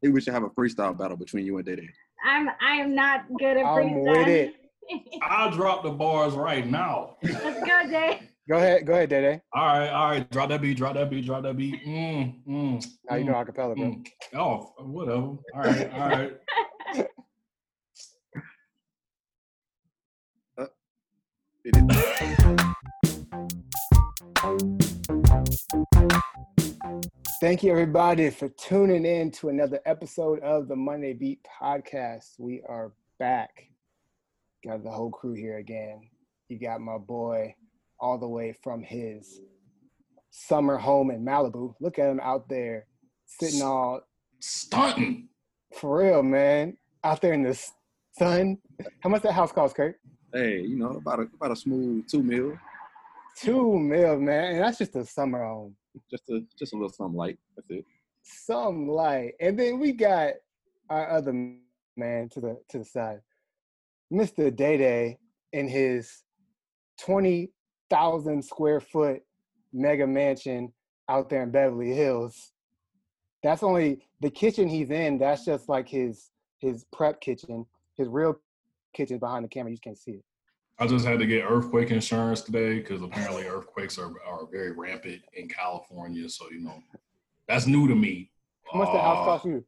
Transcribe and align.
think 0.00 0.14
we 0.14 0.20
should 0.20 0.34
have 0.34 0.42
a 0.44 0.50
freestyle 0.50 0.96
battle 0.96 1.16
between 1.16 1.44
you 1.46 1.56
and 1.58 1.66
Day 1.66 1.76
Day. 1.76 1.88
I'm 2.24 2.48
I'm 2.60 2.94
not 2.94 3.26
good 3.38 3.56
at 3.56 3.64
freestyle. 3.64 3.76
I'm 3.82 3.88
freestyle. 3.90 4.18
with 4.18 4.28
it. 4.28 4.54
I'll 5.22 5.50
drop 5.50 5.82
the 5.82 5.90
bars 5.90 6.34
right 6.34 6.66
now. 6.66 7.16
Let's 7.22 7.60
go, 7.68 7.88
Day. 7.90 8.30
Go 8.48 8.56
ahead, 8.56 8.86
go 8.86 8.94
ahead, 8.94 9.10
Dede. 9.10 9.42
All 9.54 9.66
right, 9.66 9.88
all 9.90 10.08
right. 10.10 10.30
Drop 10.30 10.48
that 10.48 10.62
beat, 10.62 10.78
drop 10.78 10.94
that 10.94 11.10
beat, 11.10 11.26
drop 11.26 11.42
that 11.42 11.54
beat. 11.56 11.84
Mm, 11.86 12.42
mm, 12.48 12.86
Now 13.10 13.16
you 13.16 13.24
mm, 13.24 13.26
know 13.26 13.34
acapella, 13.34 13.76
bro. 13.76 13.84
mm. 13.84 14.06
Oh, 14.34 14.72
whatever. 14.78 15.20
All 15.20 15.40
right, 15.54 15.92
all 15.92 16.08
right. 16.08 16.32
It 21.64 21.76
is- 21.76 22.97
Thank 27.40 27.62
you, 27.62 27.70
everybody, 27.70 28.30
for 28.30 28.48
tuning 28.48 29.04
in 29.04 29.30
to 29.32 29.50
another 29.50 29.80
episode 29.84 30.40
of 30.40 30.66
the 30.66 30.76
Monday 30.76 31.12
Beat 31.12 31.40
Podcast. 31.60 32.38
We 32.38 32.62
are 32.66 32.92
back. 33.18 33.68
Got 34.64 34.82
the 34.82 34.90
whole 34.90 35.10
crew 35.10 35.34
here 35.34 35.58
again. 35.58 36.08
You 36.48 36.58
got 36.58 36.80
my 36.80 36.96
boy 36.96 37.54
all 38.00 38.18
the 38.18 38.26
way 38.26 38.56
from 38.62 38.82
his 38.82 39.40
summer 40.30 40.78
home 40.78 41.10
in 41.10 41.22
Malibu. 41.24 41.74
Look 41.80 41.98
at 41.98 42.10
him 42.10 42.20
out 42.20 42.48
there 42.48 42.86
sitting 43.26 43.60
all 43.62 44.00
Stunting. 44.40 45.28
for 45.78 45.98
real, 45.98 46.22
man. 46.22 46.78
Out 47.04 47.20
there 47.20 47.34
in 47.34 47.42
the 47.42 47.60
sun. 48.18 48.58
How 49.00 49.10
much 49.10 49.22
that 49.22 49.32
house 49.32 49.52
cost, 49.52 49.76
Kurt? 49.76 50.00
hey, 50.32 50.60
you 50.60 50.76
know, 50.76 50.90
about 50.90 51.20
a 51.20 51.28
about 51.34 51.52
a 51.52 51.56
smooth 51.56 52.06
two 52.08 52.22
mil. 52.22 52.58
Two 53.40 53.78
mil, 53.78 54.18
man. 54.18 54.54
And 54.54 54.60
that's 54.64 54.78
just 54.78 54.96
a 54.96 55.04
summer 55.04 55.44
home. 55.44 55.76
Just 56.10 56.28
a 56.30 56.40
just 56.58 56.72
a 56.72 56.76
little 56.76 56.88
something 56.92 57.16
light. 57.16 57.38
That's 57.56 57.70
it. 57.70 57.84
some 58.22 58.88
light. 58.88 59.34
And 59.40 59.58
then 59.58 59.78
we 59.78 59.92
got 59.92 60.34
our 60.90 61.08
other 61.10 61.32
man 61.96 62.28
to 62.30 62.40
the 62.40 62.60
to 62.70 62.78
the 62.78 62.84
side, 62.84 63.20
Mr. 64.12 64.54
Day 64.54 64.76
Day, 64.76 65.18
in 65.52 65.68
his 65.68 66.24
twenty 67.00 67.52
thousand 67.90 68.44
square 68.44 68.80
foot 68.80 69.22
mega 69.72 70.06
mansion 70.06 70.72
out 71.08 71.28
there 71.28 71.42
in 71.42 71.50
Beverly 71.50 71.92
Hills. 71.92 72.52
That's 73.42 73.62
only 73.62 74.00
the 74.20 74.30
kitchen 74.30 74.68
he's 74.68 74.90
in. 74.90 75.18
That's 75.18 75.44
just 75.44 75.68
like 75.68 75.88
his 75.88 76.30
his 76.58 76.84
prep 76.92 77.20
kitchen. 77.20 77.66
His 77.96 78.08
real 78.08 78.40
kitchen 78.94 79.18
behind 79.18 79.44
the 79.44 79.48
camera. 79.48 79.70
You 79.70 79.76
just 79.76 79.84
can't 79.84 79.98
see 79.98 80.12
it. 80.12 80.24
I 80.80 80.86
just 80.86 81.04
had 81.04 81.18
to 81.18 81.26
get 81.26 81.44
earthquake 81.44 81.90
insurance 81.90 82.42
today 82.42 82.78
because 82.78 83.02
apparently 83.02 83.44
earthquakes 83.46 83.98
are, 83.98 84.12
are 84.24 84.46
very 84.50 84.70
rampant 84.70 85.22
in 85.34 85.48
California. 85.48 86.28
So, 86.28 86.48
you 86.50 86.60
know, 86.60 86.80
that's 87.48 87.66
new 87.66 87.88
to 87.88 87.96
me. 87.96 88.30
How 88.72 88.78
much 88.78 88.92
the 88.92 89.00
house 89.00 89.18
Uh, 89.18 89.24
cost 89.24 89.44
you? 89.46 89.64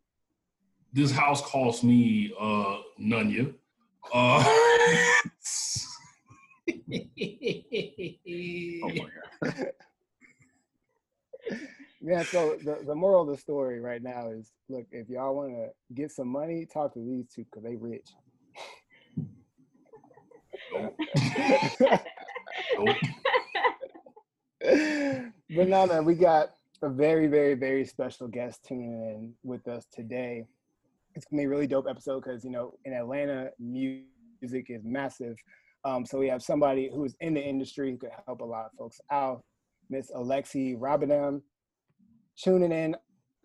This 0.93 1.11
house 1.11 1.43
cost 1.43 1.83
me 1.85 2.33
uh 2.39 2.79
Nunya. 3.01 3.55
Uh 4.13 4.45
Oh 8.83 8.89
my 8.89 9.09
god. 9.43 9.67
Yeah, 12.03 12.23
so 12.23 12.57
the, 12.65 12.79
the 12.87 12.95
moral 12.95 13.23
of 13.23 13.29
the 13.29 13.37
story 13.37 13.79
right 13.79 14.03
now 14.03 14.31
is 14.31 14.53
look, 14.71 14.87
if 14.91 15.11
y'all 15.11 15.37
want 15.37 15.51
to 15.53 15.69
get 15.95 16.11
some 16.11 16.29
money, 16.29 16.65
talk 16.65 16.95
to 16.95 16.99
these 16.99 17.27
two 17.29 17.45
because 17.45 17.63
they 17.63 17.77
rich. 17.77 18.09
But 25.57 25.69
no, 25.69 25.87
man, 25.87 26.05
we 26.05 26.15
got 26.15 26.51
a 26.81 26.89
very, 26.89 27.27
very, 27.27 27.55
very 27.55 27.85
special 27.85 28.29
guest 28.29 28.65
tuning 28.67 28.93
in 28.93 29.35
with 29.43 29.67
us 29.67 29.85
today. 29.93 30.47
It's 31.15 31.27
gonna 31.27 31.43
be 31.43 31.47
a 31.47 31.49
really 31.49 31.67
dope 31.67 31.87
episode 31.91 32.23
because 32.23 32.45
you 32.45 32.51
know 32.51 32.75
in 32.85 32.93
Atlanta, 32.93 33.51
music 33.59 34.67
is 34.69 34.85
massive. 34.85 35.37
Um, 35.85 36.07
so 36.07 36.19
we 36.19 36.29
have 36.29 36.43
somebody 36.43 36.89
who 36.93 37.05
is 37.05 37.17
in 37.21 37.35
the 37.35 37.43
industry 37.43 37.91
who 37.91 37.97
could 37.97 38.11
help 38.27 38.43
a 38.43 38.45
lot 38.45 38.67
of 38.67 38.73
folks 38.79 39.01
out. 39.11 39.43
Miss 39.89 40.13
Alexi 40.13 40.79
Rabadam, 40.79 41.43
tuning 42.37 42.71
in 42.71 42.95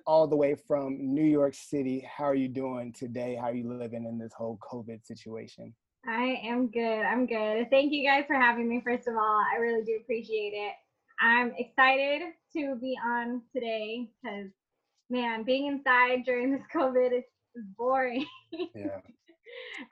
all 0.06 0.28
the 0.28 0.36
way 0.36 0.54
from 0.54 0.98
New 1.00 1.24
York 1.24 1.56
City. 1.56 2.08
How 2.08 2.26
are 2.26 2.36
you 2.36 2.50
doing 2.50 2.94
today? 2.94 3.36
How 3.36 3.48
are 3.48 3.56
you 3.56 3.74
living 3.74 4.06
in 4.06 4.20
this 4.20 4.34
whole 4.38 4.60
COVID 4.62 5.04
situation? 5.04 5.74
I 6.08 6.40
am 6.44 6.68
good. 6.70 7.02
I'm 7.02 7.26
good. 7.26 7.70
Thank 7.72 7.92
you 7.92 8.06
guys 8.08 8.26
for 8.28 8.36
having 8.36 8.70
me. 8.70 8.82
First 8.84 9.08
of 9.08 9.16
all, 9.16 9.42
I 9.52 9.58
really 9.58 9.84
do 9.84 9.98
appreciate 10.02 10.54
it. 10.54 10.74
I'm 11.20 11.54
excited 11.58 12.22
to 12.54 12.76
be 12.76 12.96
on 13.04 13.42
today 13.54 14.10
because, 14.22 14.52
man, 15.10 15.44
being 15.44 15.66
inside 15.68 16.24
during 16.26 16.52
this 16.52 16.62
COVID 16.74 17.12
is, 17.12 17.24
is 17.56 17.66
boring. 17.78 18.26
Yeah. 18.52 19.02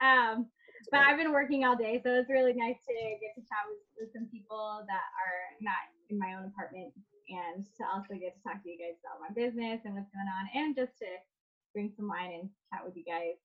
um, 0.00 0.46
but 0.92 1.00
I've 1.00 1.18
been 1.18 1.32
working 1.32 1.64
all 1.64 1.76
day, 1.76 2.00
so 2.04 2.10
it's 2.12 2.30
really 2.30 2.52
nice 2.52 2.76
to 2.86 2.94
get 2.94 3.34
to 3.34 3.40
chat 3.40 3.66
with, 3.66 3.82
with 3.98 4.12
some 4.14 4.28
people 4.30 4.84
that 4.86 5.06
are 5.18 5.58
not 5.60 5.82
in 6.10 6.18
my 6.18 6.34
own 6.38 6.46
apartment 6.46 6.92
and 7.28 7.64
to 7.64 7.82
also 7.92 8.14
get 8.20 8.36
to 8.36 8.42
talk 8.44 8.62
to 8.62 8.68
you 8.68 8.78
guys 8.78 9.00
about 9.02 9.18
my 9.18 9.32
business 9.34 9.80
and 9.84 9.94
what's 9.94 10.12
going 10.12 10.28
on 10.28 10.44
and 10.54 10.76
just 10.76 10.92
to 10.98 11.08
bring 11.72 11.90
some 11.96 12.06
wine 12.06 12.30
and 12.38 12.50
chat 12.70 12.84
with 12.84 12.94
you 12.94 13.02
guys. 13.02 13.40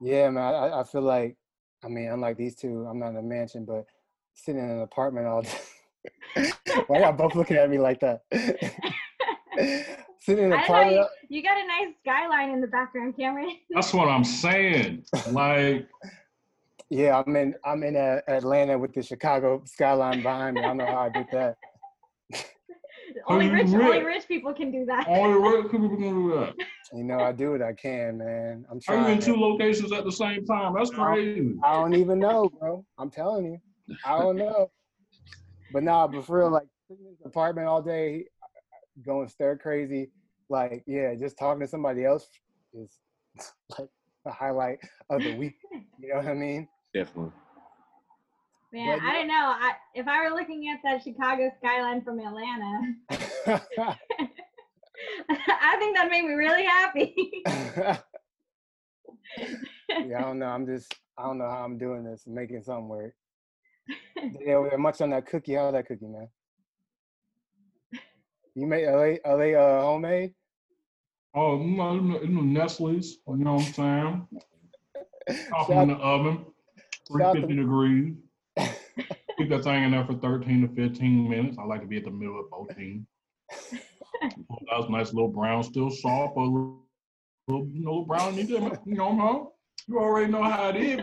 Yeah, 0.00 0.30
man. 0.30 0.54
I, 0.54 0.80
I 0.80 0.84
feel 0.84 1.02
like, 1.02 1.36
I 1.84 1.88
mean, 1.88 2.08
unlike 2.08 2.36
these 2.36 2.54
two, 2.56 2.86
I'm 2.88 2.98
not 2.98 3.10
in 3.10 3.16
a 3.16 3.22
mansion, 3.22 3.64
but 3.64 3.86
sitting 4.34 4.62
in 4.62 4.70
an 4.70 4.80
apartment 4.82 5.26
all 5.26 5.42
day. 5.42 5.58
Why 6.86 6.98
are 6.98 7.00
y'all 7.02 7.12
both 7.12 7.34
looking 7.34 7.56
at 7.56 7.68
me 7.70 7.78
like 7.78 8.00
that? 8.00 8.22
sitting 10.20 10.44
in 10.44 10.52
an 10.52 10.58
I 10.58 10.66
don't 10.66 10.68
know, 10.68 11.02
apartment. 11.02 11.08
you, 11.28 11.36
you 11.38 11.42
got 11.42 11.58
a 11.58 11.66
nice 11.66 11.94
skyline 12.02 12.50
in 12.50 12.60
the 12.60 12.66
background, 12.66 13.16
Cameron. 13.16 13.56
That's 13.70 13.92
what 13.94 14.08
I'm 14.08 14.24
saying. 14.24 15.04
Like, 15.30 15.88
Yeah, 16.90 17.22
I'm 17.24 17.36
in. 17.36 17.54
I'm 17.64 17.82
in 17.82 17.96
uh, 17.96 18.20
Atlanta 18.28 18.78
with 18.78 18.92
the 18.94 19.02
Chicago 19.02 19.62
skyline 19.64 20.22
behind 20.22 20.56
me. 20.56 20.62
I 20.62 20.68
don't 20.68 20.76
know 20.78 20.86
how 20.86 20.98
I 21.00 21.08
did 21.08 21.26
that. 21.32 21.56
Only 23.28 23.46
you 23.46 23.52
rich, 23.52 23.66
only 23.68 23.98
rich? 23.98 24.04
rich 24.04 24.28
people 24.28 24.52
can 24.52 24.70
do 24.70 24.84
that. 24.86 25.06
only 25.08 25.38
rich 25.38 25.64
people 25.70 25.88
can 25.88 26.00
do 26.00 26.30
that. 26.38 26.54
You 26.92 27.04
know, 27.04 27.18
I 27.20 27.32
do 27.32 27.52
what 27.52 27.62
I 27.62 27.72
can, 27.72 28.18
man. 28.18 28.64
I'm 28.70 28.80
Are 28.88 28.94
you 28.96 29.02
trying. 29.02 29.16
in 29.16 29.20
two 29.22 29.32
man. 29.32 29.40
locations 29.40 29.92
at 29.92 30.04
the 30.04 30.12
same 30.12 30.44
time? 30.44 30.74
That's 30.76 30.90
crazy. 30.90 31.54
I 31.64 31.74
don't 31.74 31.94
even 31.94 32.18
know, 32.18 32.48
bro. 32.48 32.84
I'm 32.98 33.10
telling 33.10 33.46
you, 33.46 33.58
I 34.04 34.18
don't 34.18 34.36
know. 34.36 34.70
But 35.72 35.82
nah, 35.84 36.06
but 36.08 36.24
for 36.24 36.38
real, 36.40 36.50
like 36.50 36.66
in 36.88 36.96
the 37.22 37.28
apartment 37.28 37.68
all 37.68 37.82
day, 37.82 38.24
going 39.04 39.28
stir 39.28 39.56
crazy. 39.56 40.10
Like, 40.48 40.82
yeah, 40.86 41.14
just 41.14 41.38
talking 41.38 41.60
to 41.60 41.68
somebody 41.68 42.04
else 42.04 42.26
is 42.74 42.98
like 43.78 43.88
the 44.24 44.32
highlight 44.32 44.78
of 45.08 45.22
the 45.22 45.32
week. 45.34 45.54
You 46.00 46.08
know 46.08 46.16
what 46.16 46.26
I 46.26 46.34
mean? 46.34 46.68
Definitely. 46.92 47.32
Man, 48.72 48.98
But 48.98 49.04
I 49.08 49.12
don't 49.12 49.26
know. 49.28 49.34
I, 49.34 49.72
if 49.94 50.06
I 50.06 50.22
were 50.22 50.36
looking 50.36 50.68
at 50.68 50.78
that 50.84 51.02
Chicago 51.02 51.50
skyline 51.58 52.02
from 52.02 52.20
Atlanta, 52.20 52.94
I 55.28 55.76
think 55.78 55.96
that 55.96 56.08
made 56.10 56.24
me 56.24 56.34
really 56.34 56.64
happy. 56.64 57.42
yeah, 59.88 60.18
I 60.18 60.20
don't 60.20 60.38
know. 60.38 60.46
I'm 60.46 60.66
just, 60.66 60.94
I 61.18 61.24
don't 61.24 61.38
know 61.38 61.50
how 61.50 61.64
I'm 61.64 61.78
doing 61.78 62.04
this, 62.04 62.22
making 62.26 62.62
something 62.62 62.88
work. 62.88 63.14
Yeah, 64.16 64.58
we're 64.58 64.78
much 64.78 65.00
on 65.00 65.10
that 65.10 65.26
cookie. 65.26 65.54
How's 65.54 65.72
that 65.72 65.86
cookie, 65.88 66.06
man? 66.06 66.28
You 68.54 68.66
made 68.66 68.84
are 68.86 69.00
they 69.00 69.20
are 69.24 69.38
they 69.38 69.54
uh 69.54 69.80
homemade? 69.80 70.34
Oh, 71.34 71.56
no, 71.58 71.94
know, 71.94 71.94
you 71.94 72.00
know, 72.00 72.22
you 72.22 72.28
know 72.28 72.40
Nestle's, 72.40 73.18
you 73.26 73.36
know 73.36 73.54
what 73.54 73.66
I'm 73.66 73.72
saying? 73.72 74.28
Pop 75.50 75.68
them 75.68 75.78
in 75.82 75.88
the 75.88 75.94
oven, 75.94 76.44
shout 77.18 77.34
350 77.36 77.54
degrees. 77.56 78.14
Keep 79.40 79.48
that 79.48 79.64
thing 79.64 79.84
in 79.84 79.92
there 79.92 80.04
for 80.04 80.12
13 80.12 80.68
to 80.68 80.74
15 80.74 81.30
minutes. 81.30 81.56
I 81.58 81.64
like 81.64 81.80
to 81.80 81.86
be 81.86 81.96
at 81.96 82.04
the 82.04 82.10
middle 82.10 82.38
of 82.40 82.50
14. 82.50 83.06
That's 84.20 84.90
nice 84.90 85.14
little 85.14 85.30
brown, 85.30 85.62
still 85.62 85.90
soft, 85.90 86.34
but 86.34 86.42
a 86.42 86.44
little, 86.44 86.82
little, 87.48 87.66
you 87.72 87.82
know, 87.82 88.04
brown. 88.04 88.36
You 88.36 88.60
know, 88.60 88.76
you 88.84 88.94
know, 88.96 89.16
huh? 89.18 89.44
you 89.88 89.98
already 89.98 90.30
know 90.30 90.42
how 90.42 90.68
it 90.68 90.76
is, 90.76 91.00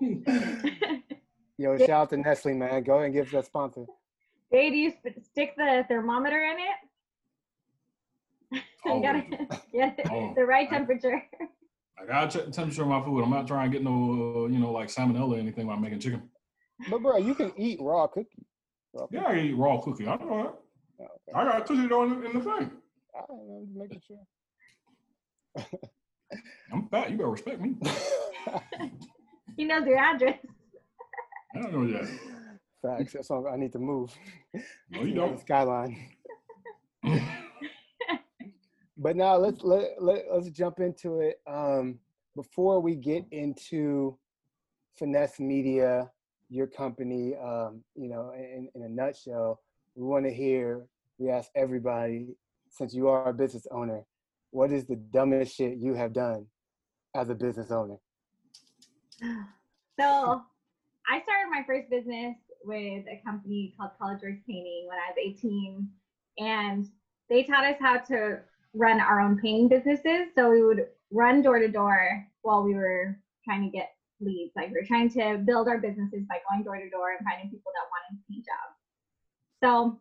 baby. 0.00 0.24
Yo, 1.58 1.76
shout 1.76 1.90
out 1.90 2.08
to 2.08 2.16
Nestle, 2.16 2.54
man. 2.54 2.82
Go 2.84 2.94
ahead 2.94 3.04
and 3.04 3.12
give 3.14 3.26
us 3.26 3.32
that 3.32 3.44
sponsor. 3.44 3.84
Jay, 4.50 4.70
do 4.70 4.76
you 4.76 4.90
sp- 4.96 5.20
stick 5.22 5.54
the 5.58 5.84
thermometer 5.88 6.42
in 6.42 6.56
it? 6.58 6.76
you 8.86 8.92
gotta 9.02 9.60
yeah, 9.74 9.92
Oh, 10.10 10.32
the 10.34 10.46
right 10.46 10.66
I- 10.68 10.70
temperature. 10.70 11.22
I 12.00 12.06
gotta 12.06 12.38
check 12.38 12.46
the 12.46 12.50
temperature 12.50 12.80
of 12.80 12.88
my 12.88 13.04
food. 13.04 13.22
I'm 13.22 13.28
not 13.28 13.46
trying 13.46 13.70
to 13.70 13.76
get 13.76 13.84
no, 13.84 13.92
uh, 13.92 14.46
you 14.48 14.58
know, 14.58 14.72
like 14.72 14.88
salmonella 14.88 15.36
or 15.36 15.38
anything 15.38 15.66
while 15.66 15.76
I'm 15.76 15.82
making 15.82 16.00
chicken. 16.00 16.22
But 16.88 17.02
bro, 17.02 17.16
you 17.18 17.34
can 17.34 17.52
eat 17.56 17.78
raw 17.80 18.06
cookie. 18.06 18.46
Raw 18.94 19.06
Yeah, 19.10 19.24
I 19.26 19.38
eat 19.38 19.56
raw 19.56 19.78
cookie. 19.80 20.06
I 20.06 20.16
know 20.16 20.42
that. 20.42 20.46
cookies. 20.46 20.56
Oh, 21.00 21.04
okay. 21.04 21.32
I 21.34 21.44
got 21.58 21.66
cookie 21.66 21.88
dough 21.88 22.02
in, 22.04 22.10
the- 22.20 22.26
in 22.30 22.38
the 22.38 22.44
thing. 22.44 22.70
I 23.14 23.22
don't 23.26 23.48
know, 23.48 23.62
just 23.64 23.76
making 23.76 24.02
sure. 24.06 24.24
I'm 26.72 26.88
fat. 26.88 27.10
You 27.10 27.16
better 27.16 27.30
respect 27.30 27.60
me. 27.60 27.76
he 29.56 29.64
knows 29.64 29.84
your 29.86 29.98
address. 29.98 30.38
I 31.56 31.62
don't 31.62 31.72
know 31.72 31.86
that. 31.98 32.08
Facts. 32.82 33.12
That's 33.14 33.28
why 33.30 33.50
I 33.52 33.56
need 33.56 33.72
to 33.72 33.78
move. 33.78 34.14
No, 34.90 35.02
you 35.02 35.08
Yeah, 35.08 35.14
the 35.14 35.14
don't. 35.14 35.40
Skyline. 35.40 35.96
but 38.96 39.16
now 39.16 39.36
let's 39.36 39.62
let, 39.62 40.00
let 40.00 40.24
let's 40.32 40.50
jump 40.50 40.78
into 40.80 41.20
it. 41.20 41.40
Um, 41.46 41.98
before 42.36 42.80
we 42.80 42.94
get 42.94 43.24
into 43.32 44.16
Finessed 44.98 45.40
Media, 45.40 46.10
your 46.50 46.66
company, 46.66 47.34
um, 47.36 47.82
you 47.94 48.08
know, 48.08 48.32
in, 48.36 48.68
in 48.74 48.82
a 48.82 48.88
nutshell, 48.88 49.60
we 49.94 50.04
want 50.04 50.24
to 50.26 50.34
hear. 50.34 50.86
We 51.18 51.30
ask 51.30 51.48
everybody, 51.54 52.34
since 52.70 52.92
you 52.92 53.08
are 53.08 53.28
a 53.28 53.34
business 53.34 53.66
owner, 53.70 54.04
what 54.50 54.72
is 54.72 54.86
the 54.86 54.96
dumbest 54.96 55.54
shit 55.54 55.78
you 55.78 55.94
have 55.94 56.12
done 56.12 56.46
as 57.14 57.30
a 57.30 57.34
business 57.34 57.70
owner? 57.70 57.96
So 60.00 60.40
I 61.08 61.20
started 61.22 61.50
my 61.50 61.62
first 61.66 61.90
business 61.90 62.36
with 62.64 63.04
a 63.06 63.20
company 63.24 63.74
called 63.76 63.90
College 64.00 64.22
Works 64.22 64.40
Painting 64.46 64.86
when 64.88 64.98
I 64.98 65.10
was 65.10 65.16
18. 65.18 65.88
And 66.38 66.86
they 67.28 67.42
taught 67.42 67.64
us 67.64 67.76
how 67.80 67.98
to 67.98 68.38
run 68.74 69.00
our 69.00 69.20
own 69.20 69.38
painting 69.38 69.68
businesses. 69.68 70.28
So 70.34 70.50
we 70.50 70.62
would 70.62 70.86
run 71.10 71.42
door 71.42 71.58
to 71.58 71.68
door 71.68 72.26
while 72.42 72.62
we 72.62 72.74
were 72.74 73.18
trying 73.44 73.62
to 73.62 73.68
get 73.68 73.90
leads. 74.20 74.52
Like 74.56 74.70
we're 74.72 74.86
trying 74.86 75.10
to 75.10 75.42
build 75.44 75.68
our 75.68 75.78
businesses 75.78 76.24
by 76.28 76.38
going 76.48 76.64
door 76.64 76.76
to 76.76 76.90
door 76.90 77.12
and 77.12 77.26
finding 77.26 77.50
people 77.50 77.72
that 77.74 77.88
want 77.90 78.04
to 78.10 78.24
see 78.28 78.40
jobs. 78.40 78.76
So 79.62 80.00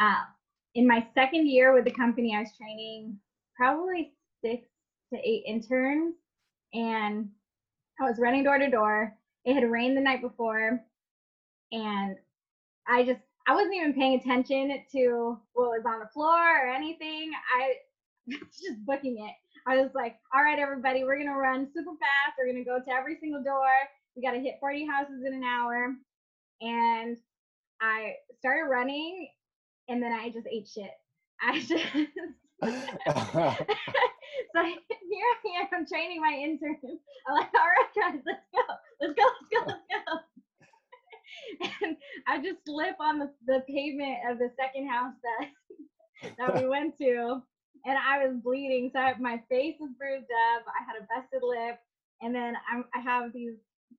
uh, 0.00 0.24
in 0.74 0.86
my 0.86 1.06
second 1.14 1.48
year 1.48 1.74
with 1.74 1.84
the 1.84 1.90
company, 1.90 2.34
I 2.34 2.40
was 2.40 2.50
training 2.56 3.18
probably 3.56 4.12
six 4.44 4.66
to 5.12 5.20
eight 5.20 5.44
interns. 5.46 6.14
And 6.72 7.28
I 8.00 8.04
was 8.04 8.18
running 8.18 8.44
door 8.44 8.58
to 8.58 8.70
door. 8.70 9.16
It 9.44 9.54
had 9.54 9.70
rained 9.70 9.96
the 9.96 10.00
night 10.00 10.22
before. 10.22 10.80
And 11.72 12.16
I 12.88 13.04
just, 13.04 13.20
I 13.46 13.54
wasn't 13.54 13.74
even 13.74 13.94
paying 13.94 14.18
attention 14.20 14.70
to 14.92 15.38
what 15.52 15.68
was 15.70 15.82
on 15.86 16.00
the 16.00 16.08
floor 16.12 16.66
or 16.66 16.68
anything. 16.70 17.32
I 17.58 17.74
was 18.28 18.38
just 18.60 18.84
booking 18.86 19.18
it. 19.26 19.34
I 19.70 19.76
was 19.76 19.90
like, 19.94 20.16
all 20.34 20.42
right, 20.42 20.58
everybody, 20.58 21.04
we're 21.04 21.16
to 21.28 21.32
run 21.32 21.68
super 21.72 21.92
fast. 21.92 22.34
We're 22.36 22.52
to 22.52 22.64
go 22.64 22.80
to 22.80 22.90
every 22.90 23.16
single 23.20 23.40
door. 23.40 23.70
We 24.16 24.22
got 24.22 24.32
to 24.32 24.40
hit 24.40 24.56
40 24.58 24.84
houses 24.84 25.22
in 25.24 25.32
an 25.32 25.44
hour. 25.44 25.94
And 26.60 27.16
I 27.80 28.14
started 28.40 28.68
running 28.68 29.28
and 29.88 30.02
then 30.02 30.12
I 30.12 30.30
just 30.30 30.48
ate 30.50 30.66
shit. 30.66 30.90
I 31.40 31.60
just, 31.60 31.70
so 31.72 32.66
here 34.64 35.30
I 35.46 35.76
am 35.76 35.86
training 35.86 36.20
my 36.20 36.32
interns. 36.32 36.78
I'm 37.28 37.34
like, 37.36 37.48
all 37.54 37.70
right, 37.70 38.12
guys, 38.12 38.20
let's 38.26 38.40
go, 38.52 38.74
let's 39.00 39.14
go, 39.14 39.22
let's 39.22 39.50
go, 39.52 39.60
let's 39.66 39.82
go. 41.62 41.76
and 41.86 41.96
I 42.26 42.42
just 42.42 42.58
slip 42.66 42.96
on 42.98 43.20
the, 43.20 43.30
the 43.46 43.62
pavement 43.68 44.18
of 44.28 44.38
the 44.38 44.50
second 44.58 44.88
house 44.88 45.14
that 45.22 46.34
that 46.38 46.60
we 46.60 46.68
went 46.68 46.98
to, 46.98 47.40
and 47.84 47.98
I 47.98 48.26
was 48.26 48.36
bleeding. 48.42 48.90
So 48.92 49.00
I, 49.00 49.14
my 49.18 49.42
face 49.48 49.76
was 49.80 49.90
bruised 49.98 50.30
up. 50.54 50.64
I 50.68 50.84
had 50.86 50.96
a 51.00 51.06
busted 51.06 51.42
lip, 51.42 51.78
and 52.20 52.34
then 52.34 52.54
I'm, 52.70 52.84
I 52.94 53.00
have 53.00 53.32
these 53.32 53.56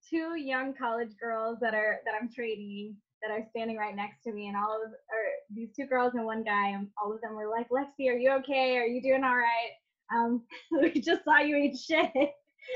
two 0.09 0.35
young 0.37 0.73
college 0.73 1.11
girls 1.19 1.57
that 1.61 1.73
are 1.73 1.99
that 2.05 2.13
I'm 2.19 2.31
training 2.31 2.95
that 3.21 3.31
are 3.31 3.45
standing 3.51 3.77
right 3.77 3.95
next 3.95 4.23
to 4.23 4.33
me, 4.33 4.47
and 4.47 4.57
all 4.57 4.81
of 4.83 4.91
or 4.91 5.23
these 5.53 5.69
two 5.75 5.85
girls 5.85 6.13
and 6.15 6.25
one 6.25 6.43
guy, 6.43 6.69
and 6.69 6.87
all 7.01 7.13
of 7.13 7.21
them 7.21 7.35
were 7.35 7.49
like, 7.49 7.69
"Lexi, 7.69 8.09
are 8.09 8.17
you 8.17 8.31
okay? 8.39 8.77
Are 8.77 8.85
you 8.85 9.01
doing 9.01 9.23
all 9.23 9.37
right? 9.37 9.71
Um, 10.13 10.43
we 10.71 10.99
just 11.01 11.23
saw 11.23 11.39
you 11.39 11.55
eat 11.55 11.77
shit." 11.77 12.11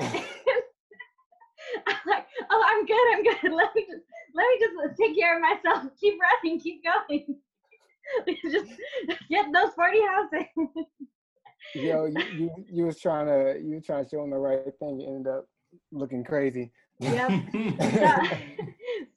I'm 1.86 1.96
like, 2.06 2.26
"Oh, 2.50 2.62
I'm 2.66 2.86
good. 2.86 3.14
I'm 3.14 3.22
good. 3.24 3.52
Let 3.56 3.74
me 3.74 3.86
just 3.90 4.04
let 4.34 4.46
me 4.46 4.58
just 4.60 4.98
take 4.98 5.16
care 5.16 5.36
of 5.36 5.42
myself. 5.42 5.90
Keep 6.00 6.18
running. 6.20 6.60
Keep 6.60 6.82
going. 6.84 7.38
just 8.50 8.72
get 9.28 9.46
those 9.52 9.72
forty 9.74 10.00
houses." 10.02 10.86
Yo, 11.74 12.04
you, 12.06 12.22
you 12.36 12.50
you 12.70 12.86
was 12.86 13.00
trying 13.00 13.26
to 13.26 13.60
you 13.62 13.74
were 13.74 13.80
trying 13.80 14.04
to 14.04 14.10
show 14.10 14.20
them 14.20 14.30
the 14.30 14.38
right 14.38 14.60
thing. 14.78 15.00
You 15.00 15.08
ended 15.08 15.32
up 15.32 15.46
looking 15.92 16.24
crazy. 16.24 16.72
Yep. 17.00 17.30
so, 17.52 18.36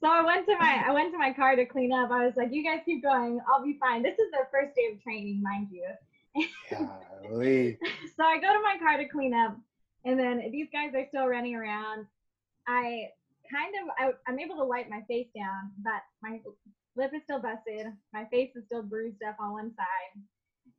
so 0.00 0.06
I 0.06 0.22
went 0.22 0.46
to 0.46 0.56
my 0.58 0.84
I 0.86 0.92
went 0.92 1.12
to 1.12 1.18
my 1.18 1.32
car 1.32 1.56
to 1.56 1.64
clean 1.64 1.92
up. 1.92 2.10
I 2.10 2.24
was 2.24 2.34
like, 2.36 2.48
"You 2.52 2.64
guys 2.64 2.80
keep 2.84 3.02
going. 3.02 3.40
I'll 3.48 3.64
be 3.64 3.78
fine." 3.80 4.02
This 4.02 4.18
is 4.18 4.30
their 4.32 4.48
first 4.52 4.74
day 4.76 4.92
of 4.92 5.02
training, 5.02 5.42
mind 5.42 5.68
you. 5.70 5.86
Golly. 6.70 7.78
so 8.16 8.24
I 8.24 8.38
go 8.38 8.52
to 8.52 8.62
my 8.62 8.76
car 8.78 8.98
to 8.98 9.08
clean 9.08 9.34
up, 9.34 9.56
and 10.04 10.18
then 10.18 10.50
these 10.52 10.68
guys 10.72 10.94
are 10.94 11.06
still 11.08 11.26
running 11.26 11.56
around. 11.56 12.06
I 12.68 13.08
kind 13.52 13.74
of 13.82 13.90
I, 13.98 14.30
I'm 14.30 14.38
able 14.38 14.56
to 14.58 14.64
wipe 14.64 14.88
my 14.88 15.02
face 15.08 15.28
down, 15.34 15.72
but 15.82 16.02
my 16.22 16.38
lip 17.00 17.12
is 17.14 17.22
still 17.24 17.40
busted. 17.40 17.86
My 18.12 18.26
face 18.26 18.50
is 18.54 18.64
still 18.66 18.82
bruised 18.82 19.22
up 19.26 19.36
on 19.40 19.52
one 19.52 19.72
side, 19.74 20.22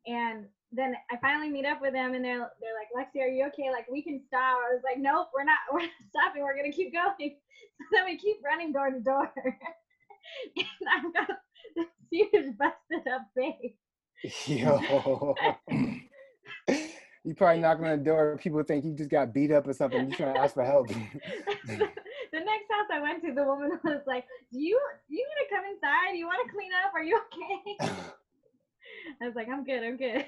and 0.05 0.45
then 0.71 0.95
I 1.11 1.17
finally 1.17 1.49
meet 1.49 1.65
up 1.65 1.81
with 1.81 1.93
them 1.93 2.13
and 2.13 2.23
they're 2.23 2.49
they're 2.61 2.77
like, 2.79 2.89
Lexi, 2.95 3.21
are 3.21 3.27
you 3.27 3.45
okay? 3.47 3.69
Like 3.71 3.87
we 3.91 4.01
can 4.01 4.21
stop. 4.27 4.57
I 4.57 4.73
was 4.73 4.81
like, 4.83 4.99
Nope, 4.99 5.27
we're 5.35 5.43
not 5.43 5.57
we're 5.73 5.81
not 5.81 5.89
stopping, 6.09 6.43
we're 6.43 6.55
gonna 6.55 6.71
keep 6.71 6.93
going. 6.93 7.37
So 7.79 7.97
then 7.97 8.05
we 8.05 8.17
keep 8.17 8.37
running 8.45 8.71
door 8.71 8.91
to 8.91 8.99
door. 8.99 9.31
and 10.55 10.65
I've 10.95 11.13
got 11.15 11.37
this 11.75 11.87
huge 12.11 12.55
busted 12.55 13.07
up 13.11 13.25
face. 13.35 13.73
Yo. 14.45 15.33
you 17.23 17.33
probably 17.35 17.59
knock 17.59 17.79
on 17.79 17.89
the 17.89 17.97
door, 17.97 18.37
people 18.39 18.61
think 18.61 18.85
you 18.85 18.93
just 18.93 19.09
got 19.09 19.33
beat 19.33 19.51
up 19.51 19.67
or 19.67 19.73
something. 19.73 20.09
You're 20.09 20.17
trying 20.17 20.35
to 20.35 20.41
ask 20.41 20.53
for 20.53 20.63
help. 20.63 20.89
The 22.31 22.39
next 22.39 22.71
house 22.71 22.87
I 22.91 23.01
went 23.01 23.23
to, 23.23 23.33
the 23.33 23.43
woman 23.43 23.71
was 23.83 24.01
like, 24.07 24.25
Do 24.51 24.59
you 24.59 24.79
do 25.09 25.15
you 25.15 25.25
need 25.25 25.47
to 25.47 25.55
come 25.55 25.65
inside? 25.65 26.17
You 26.17 26.25
want 26.25 26.47
to 26.47 26.53
clean 26.53 26.71
up? 26.85 26.93
Are 26.93 27.03
you 27.03 27.19
okay? 27.27 28.01
I 29.21 29.25
was 29.25 29.35
like, 29.35 29.49
I'm 29.49 29.63
good, 29.63 29.83
I'm 29.83 29.97
good. 29.97 30.25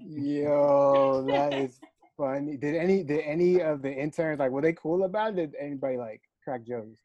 Yo, 0.00 1.24
that 1.28 1.52
is 1.54 1.78
funny. 2.16 2.56
Did 2.56 2.76
any 2.76 3.02
did 3.02 3.20
any 3.20 3.60
of 3.60 3.82
the 3.82 3.92
interns 3.92 4.38
like 4.38 4.50
were 4.50 4.62
they 4.62 4.72
cool 4.72 5.04
about 5.04 5.38
it? 5.38 5.52
Did 5.52 5.54
anybody 5.60 5.96
like 5.96 6.22
crack 6.44 6.64
jokes? 6.66 6.98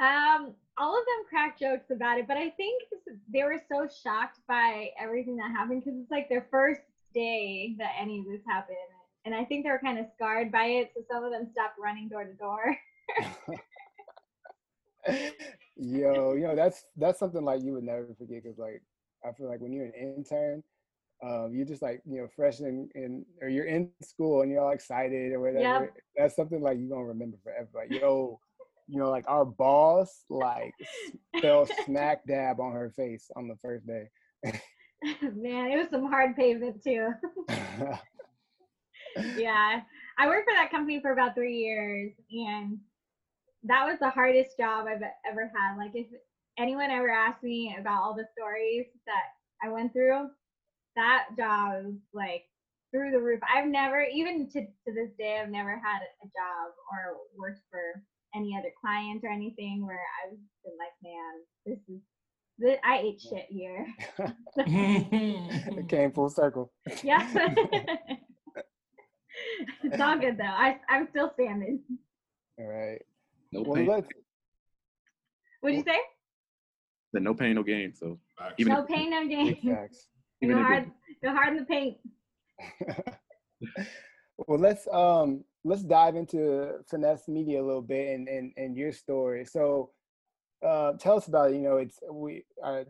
Um, 0.00 0.54
all 0.78 0.98
of 0.98 1.04
them 1.04 1.24
cracked 1.28 1.60
jokes 1.60 1.90
about 1.90 2.18
it, 2.18 2.26
but 2.26 2.36
I 2.36 2.50
think 2.50 2.82
they 3.32 3.44
were 3.44 3.60
so 3.70 3.88
shocked 4.02 4.40
by 4.48 4.88
everything 4.98 5.36
that 5.36 5.50
happened 5.50 5.84
because 5.84 5.98
it's 6.00 6.10
like 6.10 6.28
their 6.28 6.46
first 6.50 6.80
day 7.14 7.74
that 7.78 7.92
any 8.00 8.20
of 8.20 8.26
this 8.26 8.40
happened, 8.48 8.76
and 9.24 9.34
I 9.34 9.44
think 9.44 9.64
they 9.64 9.70
were 9.70 9.78
kind 9.78 9.98
of 9.98 10.06
scarred 10.14 10.50
by 10.50 10.64
it. 10.66 10.92
So 10.94 11.02
some 11.10 11.24
of 11.24 11.30
them 11.30 11.48
stopped 11.52 11.78
running 11.82 12.08
door 12.08 12.24
to 12.24 12.32
door. 12.34 12.76
Yo, 15.76 16.34
you 16.34 16.46
know 16.46 16.54
that's 16.54 16.84
that's 16.96 17.18
something 17.18 17.44
like 17.44 17.62
you 17.62 17.72
would 17.72 17.84
never 17.84 18.14
forget 18.18 18.42
because 18.42 18.58
like 18.58 18.82
I 19.26 19.32
feel 19.32 19.48
like 19.48 19.60
when 19.60 19.72
you're 19.72 19.86
an 19.86 19.94
intern, 19.94 20.62
um, 21.24 21.50
you're 21.52 21.66
just 21.66 21.82
like 21.82 22.02
you 22.04 22.20
know 22.20 22.28
fresh 22.34 22.60
in, 22.60 22.88
in 22.94 23.24
or 23.40 23.48
you're 23.48 23.66
in 23.66 23.90
school 24.02 24.42
and 24.42 24.50
you're 24.50 24.62
all 24.62 24.72
excited 24.72 25.32
or 25.32 25.40
whatever. 25.40 25.84
Yep. 25.84 25.94
That's 26.16 26.36
something 26.36 26.60
like 26.60 26.78
you're 26.78 26.90
gonna 26.90 27.04
remember 27.04 27.38
forever. 27.42 27.68
Like 27.74 27.90
yo, 27.90 28.38
you 28.86 28.98
know, 28.98 29.10
like 29.10 29.24
our 29.28 29.44
boss 29.44 30.24
like 30.28 30.74
fell 31.40 31.66
smack 31.84 32.24
dab 32.28 32.60
on 32.60 32.72
her 32.72 32.90
face 32.90 33.30
on 33.36 33.48
the 33.48 33.56
first 33.56 33.86
day. 33.86 34.08
Man, 35.22 35.70
it 35.70 35.78
was 35.78 35.88
some 35.90 36.06
hard 36.06 36.36
pavement 36.36 36.82
too. 36.82 37.10
yeah, 39.36 39.80
I 40.18 40.26
worked 40.26 40.48
for 40.48 40.54
that 40.54 40.70
company 40.70 41.00
for 41.00 41.12
about 41.12 41.34
three 41.34 41.56
years, 41.56 42.12
and 42.30 42.78
that 43.64 43.86
was 43.86 43.98
the 44.00 44.10
hardest 44.10 44.56
job 44.56 44.86
I've 44.86 45.02
ever 45.30 45.50
had. 45.54 45.78
Like, 45.78 45.92
if 45.94 46.06
anyone 46.58 46.90
ever 46.90 47.10
asked 47.10 47.42
me 47.42 47.76
about 47.78 48.02
all 48.02 48.14
the 48.14 48.26
stories 48.36 48.86
that 49.06 49.66
I 49.66 49.70
went 49.70 49.92
through, 49.92 50.28
that 50.96 51.26
job 51.36 51.84
was 51.84 51.94
like 52.12 52.44
through 52.92 53.10
the 53.10 53.20
roof. 53.20 53.40
I've 53.54 53.68
never, 53.68 54.02
even 54.02 54.48
to, 54.50 54.60
to 54.60 54.94
this 54.94 55.10
day, 55.18 55.40
I've 55.42 55.50
never 55.50 55.70
had 55.70 56.00
a 56.22 56.26
job 56.26 56.72
or 56.92 57.16
worked 57.36 57.62
for 57.70 58.02
any 58.34 58.56
other 58.58 58.70
client 58.80 59.22
or 59.24 59.30
anything 59.30 59.84
where 59.86 60.00
I've 60.24 60.36
been 60.64 60.74
like, 60.78 60.92
man, 61.02 61.32
this 61.66 61.78
is, 61.88 62.00
this, 62.58 62.78
I 62.84 62.98
ate 62.98 63.20
shit 63.20 63.46
here. 63.48 63.86
it 64.56 65.88
came 65.88 66.12
full 66.12 66.28
circle. 66.28 66.72
yeah. 67.02 67.26
It's 69.84 70.00
all 70.00 70.18
good 70.18 70.36
though. 70.38 70.44
I, 70.44 70.78
I'm 70.88 71.08
still 71.10 71.30
standing. 71.34 71.80
All 72.58 72.66
right. 72.66 73.00
No 73.52 73.62
Well, 73.62 73.74
pain. 73.76 73.86
let's 73.86 74.08
What'd 75.60 75.78
you 75.78 75.84
say? 75.86 75.98
Then 77.12 77.24
no 77.24 77.34
pain, 77.34 77.54
no 77.54 77.62
gain. 77.62 77.94
So 77.94 78.18
Even 78.58 78.72
No 78.72 78.82
if- 78.82 78.88
pain, 78.88 79.10
no 79.10 79.26
gain. 79.34 79.56
facts. 79.62 80.08
even 80.42 80.56
go 80.56 80.62
hard, 80.62 80.82
it, 80.84 81.22
go 81.22 81.30
hard 81.34 81.48
in 81.50 81.56
the 81.58 81.64
paint. 81.64 81.96
well, 84.46 84.58
let's 84.58 84.86
um 84.92 85.44
let's 85.64 85.82
dive 85.82 86.16
into 86.16 86.78
Finessed 86.90 87.28
Media 87.28 87.62
a 87.62 87.64
little 87.64 87.82
bit 87.82 88.14
and 88.14 88.28
and, 88.28 88.52
and 88.56 88.76
your 88.76 88.92
story. 88.92 89.44
So, 89.44 89.90
uh, 90.66 90.92
tell 90.98 91.16
us 91.16 91.28
about 91.28 91.50
it. 91.50 91.54
You 91.56 91.60
know, 91.62 91.76
it's 91.76 91.98
we 92.10 92.44
uh, 92.64 92.84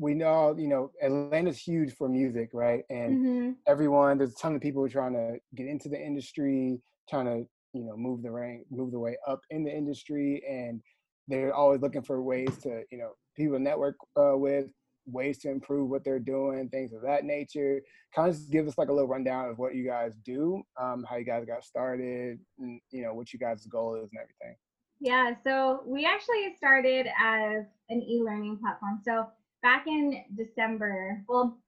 we 0.00 0.14
know 0.14 0.56
you 0.58 0.68
know 0.68 0.90
Atlanta's 1.02 1.58
huge 1.58 1.94
for 1.96 2.08
music, 2.08 2.50
right? 2.54 2.82
And 2.90 3.18
hmm 3.18 3.52
everyone 3.68 4.18
there's 4.18 4.32
a 4.32 4.42
ton 4.42 4.56
of 4.56 4.62
people 4.62 4.88
trying 4.88 5.14
to 5.14 5.38
get 5.54 5.66
into 5.68 5.88
the 5.88 6.00
industry, 6.00 6.80
trying 7.10 7.26
to 7.26 7.38
you 7.78 7.84
know 7.86 7.96
move 7.96 8.22
the 8.22 8.30
rank, 8.30 8.66
move 8.70 8.90
the 8.92 8.98
way 8.98 9.16
up 9.28 9.40
in 9.50 9.64
the 9.64 9.70
industry, 9.80 10.42
and 10.50 10.80
they're 11.28 11.54
always 11.54 11.80
looking 11.82 12.02
for 12.02 12.22
ways 12.22 12.56
to 12.64 12.82
you 12.90 12.98
know 12.98 13.12
people 13.36 13.56
to 13.58 13.62
network 13.62 13.96
uh, 14.16 14.36
with. 14.46 14.66
ways 15.06 15.38
to 15.42 15.48
improve 15.50 15.90
what 15.90 16.04
they're 16.04 16.20
doing, 16.36 16.68
things 16.68 16.92
of 16.92 17.02
that 17.02 17.24
nature. 17.24 17.80
Kind 18.14 18.28
of 18.30 18.34
just 18.36 18.50
give 18.52 18.66
us 18.68 18.78
like 18.78 18.90
a 18.90 18.92
little 18.92 19.08
rundown 19.08 19.48
of 19.50 19.58
what 19.58 19.74
you 19.74 19.84
guys 19.84 20.14
do, 20.24 20.62
um, 20.80 21.04
how 21.08 21.16
you 21.16 21.24
guys 21.24 21.44
got 21.52 21.64
started, 21.64 22.38
and 22.58 22.80
you 22.90 23.02
know 23.02 23.14
what 23.14 23.32
you 23.32 23.38
guys' 23.38 23.66
goal 23.66 23.96
is 23.96 24.10
and 24.12 24.20
everything. 24.24 24.56
Yeah, 25.00 25.32
so 25.44 25.82
we 25.86 26.04
actually 26.04 26.54
started 26.58 27.06
as 27.18 27.64
an 27.88 28.02
e-learning 28.02 28.58
platform. 28.62 29.00
So 29.02 29.26
back 29.62 29.86
in 29.86 30.24
December, 30.36 31.22
well, 31.28 31.58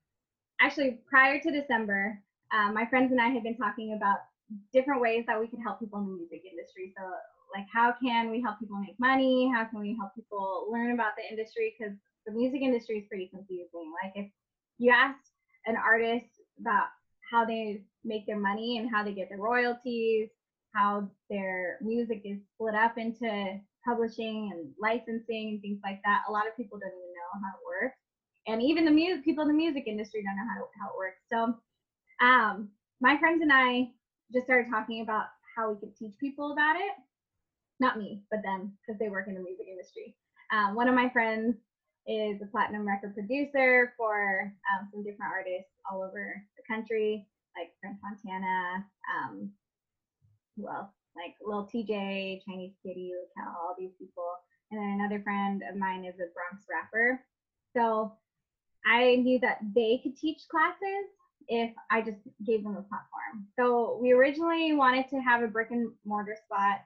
actually 0.61 1.01
prior 1.09 1.41
to 1.41 1.51
December, 1.51 2.19
um, 2.53 2.75
my 2.75 2.87
friends 2.87 3.13
and 3.13 3.21
I 3.21 3.29
had 3.29 3.43
been 3.43 3.57
talking 3.57 3.95
about 3.97 4.19
different 4.73 5.01
ways 5.01 5.25
that 5.27 5.41
we 5.41 5.47
could 5.47 5.61
help 5.65 5.81
people 5.81 5.99
in 6.01 6.07
the 6.07 6.13
music 6.13 6.43
industry. 6.51 6.93
So 6.97 7.05
like 7.55 7.67
how 7.73 7.95
can 8.03 8.31
we 8.31 8.41
help 8.41 8.59
people 8.59 8.79
make 8.79 8.99
money? 8.99 9.51
How 9.55 9.65
can 9.65 9.81
we 9.81 9.97
help 9.99 10.15
people 10.15 10.69
learn 10.71 10.93
about 10.93 11.13
the 11.17 11.29
industry? 11.29 11.75
Because 11.79 11.95
the 12.27 12.33
music 12.33 12.63
industry 12.63 12.99
is 12.99 13.09
pretty 13.09 13.29
confusing. 13.29 13.93
Like 14.03 14.13
if 14.15 14.31
you 14.79 14.93
ask 14.93 15.19
an 15.67 15.77
artist 15.77 16.41
about 16.61 16.87
how 17.31 17.45
they 17.45 17.83
make 18.05 18.27
their 18.27 18.39
money 18.39 18.79
and 18.79 18.91
how 18.91 19.05
they 19.05 19.13
get 19.13 19.29
their 19.29 19.39
royalties, 19.39 20.29
how 20.75 21.09
their 21.31 21.79
music 21.81 22.23
is 22.25 22.39
split 22.55 22.75
up 22.75 22.97
into 22.99 23.61
publishing 23.85 24.51
and 24.53 24.69
licensing 24.81 25.51
and 25.51 25.61
things 25.61 25.81
like 25.83 26.01
that, 26.05 26.23
a 26.29 26.33
lot 26.33 26.47
of 26.47 26.57
people 26.57 26.79
don't 26.79 26.93
even 26.93 27.12
know 27.41 27.49
how 27.49 27.57
it 27.57 27.87
works. 27.87 27.99
And 28.47 28.61
even 28.61 28.85
the 28.85 28.91
music 28.91 29.25
people 29.25 29.43
in 29.43 29.49
the 29.49 29.55
music 29.55 29.85
industry 29.87 30.23
don't 30.25 30.37
know 30.37 30.51
how, 30.51 30.61
to, 30.61 30.67
how 30.81 30.91
it 30.91 30.99
works. 30.99 31.23
So 31.31 31.55
um, 32.25 32.69
my 33.01 33.17
friends 33.19 33.41
and 33.43 33.53
I 33.53 33.91
just 34.33 34.47
started 34.47 34.71
talking 34.71 35.03
about 35.03 35.27
how 35.57 35.71
we 35.71 35.79
could 35.79 35.97
teach 35.97 36.19
people 36.19 36.53
about 36.53 36.77
it. 36.77 36.93
Not 37.81 37.99
me, 37.99 38.23
but 38.31 38.43
them, 38.43 38.73
because 38.83 38.99
they 38.99 39.09
work 39.09 39.29
in 39.29 39.35
the 39.35 39.41
music 39.41 39.67
industry. 39.71 40.15
Um, 40.53 40.75
one 40.75 40.89
of 40.89 40.95
my 40.95 41.09
friends 41.11 41.57
is 42.07 42.43
a 42.43 42.47
platinum 42.47 42.87
record 42.87 43.15
producer 43.15 43.95
for 43.97 44.53
um, 44.71 44.89
some 44.91 45.03
different 45.03 45.33
artists 45.33 45.71
all 45.91 46.03
over 46.03 46.43
the 46.57 46.63
country, 46.73 47.27
like 47.57 47.71
French 47.81 47.99
Montana, 48.03 48.85
um, 49.11 49.51
who 50.57 50.69
else? 50.69 50.91
Like 51.15 51.35
Lil 51.45 51.69
Tjay, 51.69 52.41
Chinese 52.45 52.75
Kitty, 52.83 53.13
all 53.39 53.75
these 53.79 53.93
people. 53.99 54.33
And 54.73 54.81
then 54.81 55.01
another 55.01 55.23
friend 55.23 55.63
of 55.69 55.77
mine 55.77 56.05
is 56.05 56.15
a 56.15 56.33
Bronx 56.33 56.65
rapper. 56.69 57.21
So 57.77 58.13
I 58.87 59.17
knew 59.17 59.39
that 59.41 59.59
they 59.75 60.01
could 60.03 60.17
teach 60.17 60.49
classes 60.51 61.13
if 61.49 61.71
I 61.91 62.01
just 62.01 62.19
gave 62.47 62.65
them 62.65 62.77
a 62.77 62.83
platform. 62.83 63.47
So 63.55 63.99
we 64.01 64.13
originally 64.13 64.73
wanted 64.73 65.09
to 65.11 65.21
have 65.21 65.43
a 65.43 65.47
brick 65.47 65.71
and 65.73 65.93
mortar 66.07 66.37
spot, 66.47 66.81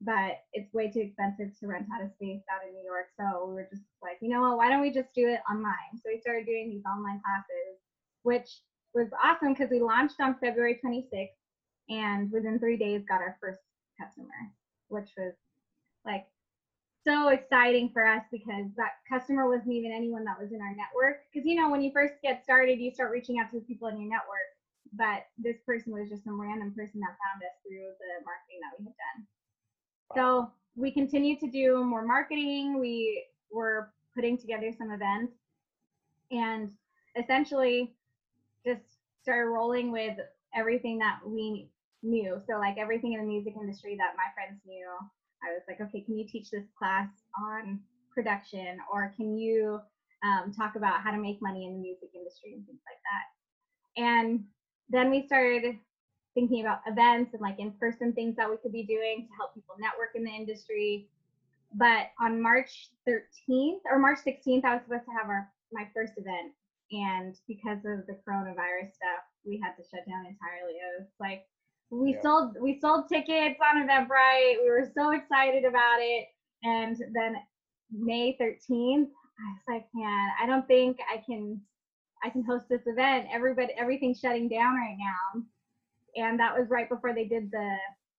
but 0.00 0.38
it's 0.52 0.72
way 0.72 0.88
too 0.88 1.00
expensive 1.00 1.58
to 1.58 1.66
rent 1.66 1.86
out 1.92 2.06
a 2.06 2.10
space 2.14 2.42
out 2.52 2.66
in 2.66 2.74
New 2.74 2.84
York. 2.84 3.06
So 3.18 3.48
we 3.48 3.54
were 3.54 3.68
just 3.68 3.82
like, 4.00 4.18
you 4.20 4.28
know 4.28 4.42
what, 4.42 4.58
why 4.58 4.68
don't 4.68 4.80
we 4.80 4.92
just 4.92 5.12
do 5.12 5.26
it 5.28 5.40
online? 5.50 5.96
So 5.96 6.10
we 6.12 6.20
started 6.20 6.46
doing 6.46 6.70
these 6.70 6.84
online 6.86 7.20
classes, 7.20 7.82
which 8.22 8.48
was 8.94 9.08
awesome 9.22 9.52
because 9.52 9.70
we 9.70 9.80
launched 9.80 10.20
on 10.20 10.36
February 10.38 10.78
26th 10.84 11.28
and 11.88 12.30
within 12.30 12.60
three 12.60 12.76
days 12.76 13.02
got 13.08 13.20
our 13.20 13.36
first 13.40 13.60
customer, 14.00 14.28
which 14.88 15.10
was 15.16 15.34
like 16.04 16.26
so 17.04 17.28
exciting 17.28 17.90
for 17.92 18.06
us 18.06 18.22
because 18.30 18.66
that 18.76 19.02
customer 19.08 19.48
wasn't 19.48 19.72
even 19.72 19.92
anyone 19.92 20.24
that 20.24 20.40
was 20.40 20.52
in 20.52 20.60
our 20.60 20.74
network. 20.74 21.22
Because 21.32 21.46
you 21.46 21.56
know, 21.56 21.70
when 21.70 21.82
you 21.82 21.90
first 21.92 22.14
get 22.22 22.44
started, 22.44 22.78
you 22.78 22.90
start 22.90 23.10
reaching 23.10 23.38
out 23.38 23.50
to 23.50 23.58
the 23.58 23.64
people 23.64 23.88
in 23.88 24.00
your 24.00 24.10
network. 24.10 24.52
But 24.94 25.26
this 25.38 25.56
person 25.64 25.92
was 25.92 26.10
just 26.10 26.24
some 26.24 26.40
random 26.40 26.72
person 26.74 27.00
that 27.00 27.16
found 27.16 27.42
us 27.42 27.56
through 27.62 27.90
the 27.98 28.24
marketing 28.24 28.60
that 28.60 28.78
we 28.78 28.84
had 28.84 28.94
done. 29.00 29.26
So 30.14 30.50
we 30.76 30.90
continued 30.90 31.40
to 31.40 31.50
do 31.50 31.82
more 31.82 32.04
marketing. 32.04 32.78
We 32.78 33.24
were 33.50 33.92
putting 34.14 34.36
together 34.36 34.70
some 34.76 34.90
events 34.90 35.32
and 36.30 36.70
essentially 37.16 37.94
just 38.66 38.82
started 39.22 39.50
rolling 39.50 39.92
with 39.92 40.16
everything 40.54 40.98
that 40.98 41.20
we 41.24 41.68
knew. 42.02 42.40
So 42.46 42.58
like 42.58 42.78
everything 42.78 43.14
in 43.14 43.20
the 43.20 43.26
music 43.26 43.54
industry 43.58 43.96
that 43.96 44.14
my 44.16 44.28
friends 44.34 44.60
knew, 44.66 44.88
I 45.42 45.52
was 45.52 45.62
like, 45.68 45.80
okay, 45.80 46.00
can 46.00 46.16
you 46.16 46.26
teach 46.26 46.50
this 46.50 46.64
class 46.78 47.08
on 47.36 47.80
production 48.14 48.78
or 48.92 49.12
can 49.16 49.36
you 49.36 49.80
um, 50.22 50.52
talk 50.52 50.76
about 50.76 51.00
how 51.02 51.10
to 51.10 51.18
make 51.18 51.42
money 51.42 51.66
in 51.66 51.74
the 51.74 51.80
music 51.80 52.10
industry 52.14 52.54
and 52.54 52.66
things 52.66 52.80
like 52.86 53.00
that. 53.02 54.02
And 54.02 54.44
then 54.88 55.10
we 55.10 55.26
started 55.26 55.76
thinking 56.34 56.62
about 56.62 56.80
events 56.86 57.34
and 57.34 57.42
like 57.42 57.58
in-person 57.58 58.12
things 58.12 58.36
that 58.36 58.48
we 58.48 58.56
could 58.62 58.72
be 58.72 58.84
doing 58.84 59.26
to 59.28 59.36
help 59.36 59.54
people 59.54 59.74
network 59.78 60.14
in 60.14 60.24
the 60.24 60.30
industry. 60.30 61.08
But 61.74 62.12
on 62.20 62.40
March 62.40 62.90
13th 63.08 63.80
or 63.90 63.98
March 63.98 64.18
16th, 64.26 64.64
I 64.64 64.74
was 64.74 64.82
supposed 64.84 65.04
to 65.06 65.16
have 65.18 65.28
our 65.28 65.50
my 65.72 65.88
first 65.94 66.12
event, 66.18 66.52
and 66.92 67.34
because 67.48 67.78
of 67.88 68.04
the 68.04 68.20
coronavirus 68.28 68.92
stuff, 68.92 69.24
we 69.42 69.56
had 69.56 69.72
to 69.80 69.82
shut 69.88 70.04
down 70.04 70.28
entirely. 70.28 70.76
It 70.76 71.00
was 71.00 71.08
like 71.18 71.48
we 71.92 72.14
yeah. 72.14 72.22
sold 72.22 72.56
we 72.60 72.80
sold 72.80 73.08
tickets 73.08 73.60
on 73.60 73.86
Eventbrite. 73.86 74.56
We 74.62 74.70
were 74.70 74.90
so 74.96 75.10
excited 75.10 75.64
about 75.64 75.98
it, 76.00 76.26
and 76.64 76.96
then 77.14 77.36
May 77.92 78.36
13th, 78.40 79.08
I 79.10 79.48
was 79.52 79.62
like, 79.68 79.86
man, 79.94 80.30
I 80.40 80.46
don't 80.46 80.66
think 80.66 80.96
I 81.12 81.22
can 81.24 81.60
I 82.24 82.30
can 82.30 82.44
host 82.44 82.64
this 82.70 82.86
event. 82.86 83.28
Everybody 83.32 83.74
everything's 83.78 84.20
shutting 84.20 84.48
down 84.48 84.74
right 84.74 84.96
now. 84.98 85.42
And 86.16 86.38
that 86.40 86.56
was 86.56 86.68
right 86.70 86.88
before 86.88 87.14
they 87.14 87.24
did 87.24 87.50
the 87.50 87.76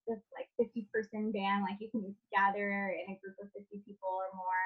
this 0.07 0.19
like 0.37 0.49
50 0.59 0.87
person 0.93 1.31
ban, 1.31 1.61
like 1.63 1.77
you 1.79 1.89
can 1.89 2.13
gather 2.31 2.93
in 2.93 3.13
a 3.13 3.19
group 3.19 3.35
of 3.41 3.49
50 3.57 3.81
people 3.87 4.09
or 4.09 4.35
more. 4.35 4.65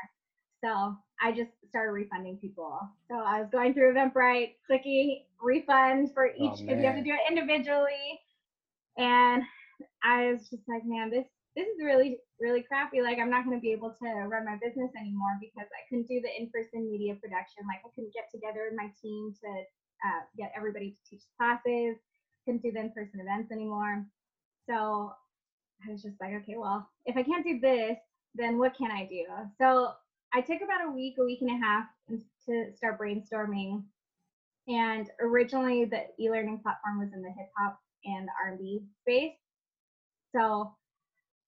So 0.63 0.97
I 1.21 1.31
just 1.31 1.51
started 1.69 1.91
refunding 1.91 2.37
people. 2.37 2.79
So 3.07 3.15
I 3.15 3.39
was 3.39 3.49
going 3.51 3.73
through 3.73 3.93
Eventbrite, 3.93 4.55
clicking 4.65 5.23
refund 5.39 6.11
for 6.13 6.29
oh, 6.29 6.35
each 6.35 6.59
because 6.65 6.77
oh, 6.77 6.81
you 6.81 6.87
have 6.87 6.95
to 6.95 7.03
do 7.03 7.13
it 7.13 7.19
individually. 7.29 8.19
And 8.97 9.43
I 10.03 10.31
was 10.31 10.49
just 10.49 10.63
like, 10.67 10.83
man, 10.85 11.09
this 11.09 11.25
this 11.55 11.65
is 11.65 11.81
really 11.81 12.19
really 12.39 12.61
crappy. 12.61 13.01
Like 13.01 13.17
I'm 13.19 13.29
not 13.29 13.45
going 13.45 13.57
to 13.57 13.61
be 13.61 13.71
able 13.71 13.89
to 13.89 14.07
run 14.27 14.45
my 14.45 14.57
business 14.61 14.91
anymore 14.99 15.37
because 15.41 15.67
I 15.73 15.81
couldn't 15.89 16.07
do 16.07 16.21
the 16.21 16.33
in-person 16.37 16.89
media 16.89 17.15
production. 17.15 17.65
Like 17.65 17.81
I 17.85 17.89
couldn't 17.95 18.13
get 18.13 18.29
together 18.33 18.69
with 18.69 18.77
my 18.77 18.89
team 19.01 19.33
to 19.41 19.49
uh, 20.05 20.21
get 20.37 20.51
everybody 20.55 20.91
to 20.91 21.01
teach 21.09 21.23
classes. 21.37 21.97
Couldn't 22.45 22.61
do 22.61 22.71
the 22.71 22.81
in-person 22.81 23.19
events 23.19 23.51
anymore. 23.51 24.05
So 24.69 25.11
I 25.87 25.91
was 25.91 26.01
just 26.01 26.19
like, 26.21 26.33
okay, 26.43 26.55
well, 26.57 26.87
if 27.05 27.17
I 27.17 27.23
can't 27.23 27.45
do 27.45 27.59
this, 27.59 27.97
then 28.35 28.57
what 28.57 28.77
can 28.77 28.91
I 28.91 29.05
do? 29.05 29.25
So 29.59 29.91
I 30.33 30.41
took 30.41 30.61
about 30.61 30.85
a 30.87 30.91
week, 30.91 31.15
a 31.19 31.25
week 31.25 31.41
and 31.41 31.51
a 31.51 31.65
half 31.65 31.85
to 32.09 32.71
start 32.75 32.99
brainstorming. 32.99 33.83
And 34.67 35.09
originally, 35.21 35.85
the 35.85 36.03
e-learning 36.19 36.59
platform 36.59 36.99
was 36.99 37.13
in 37.13 37.21
the 37.21 37.29
hip 37.29 37.49
hop 37.57 37.79
and 38.05 38.27
R&B 38.45 38.81
space. 39.01 39.35
So 40.35 40.73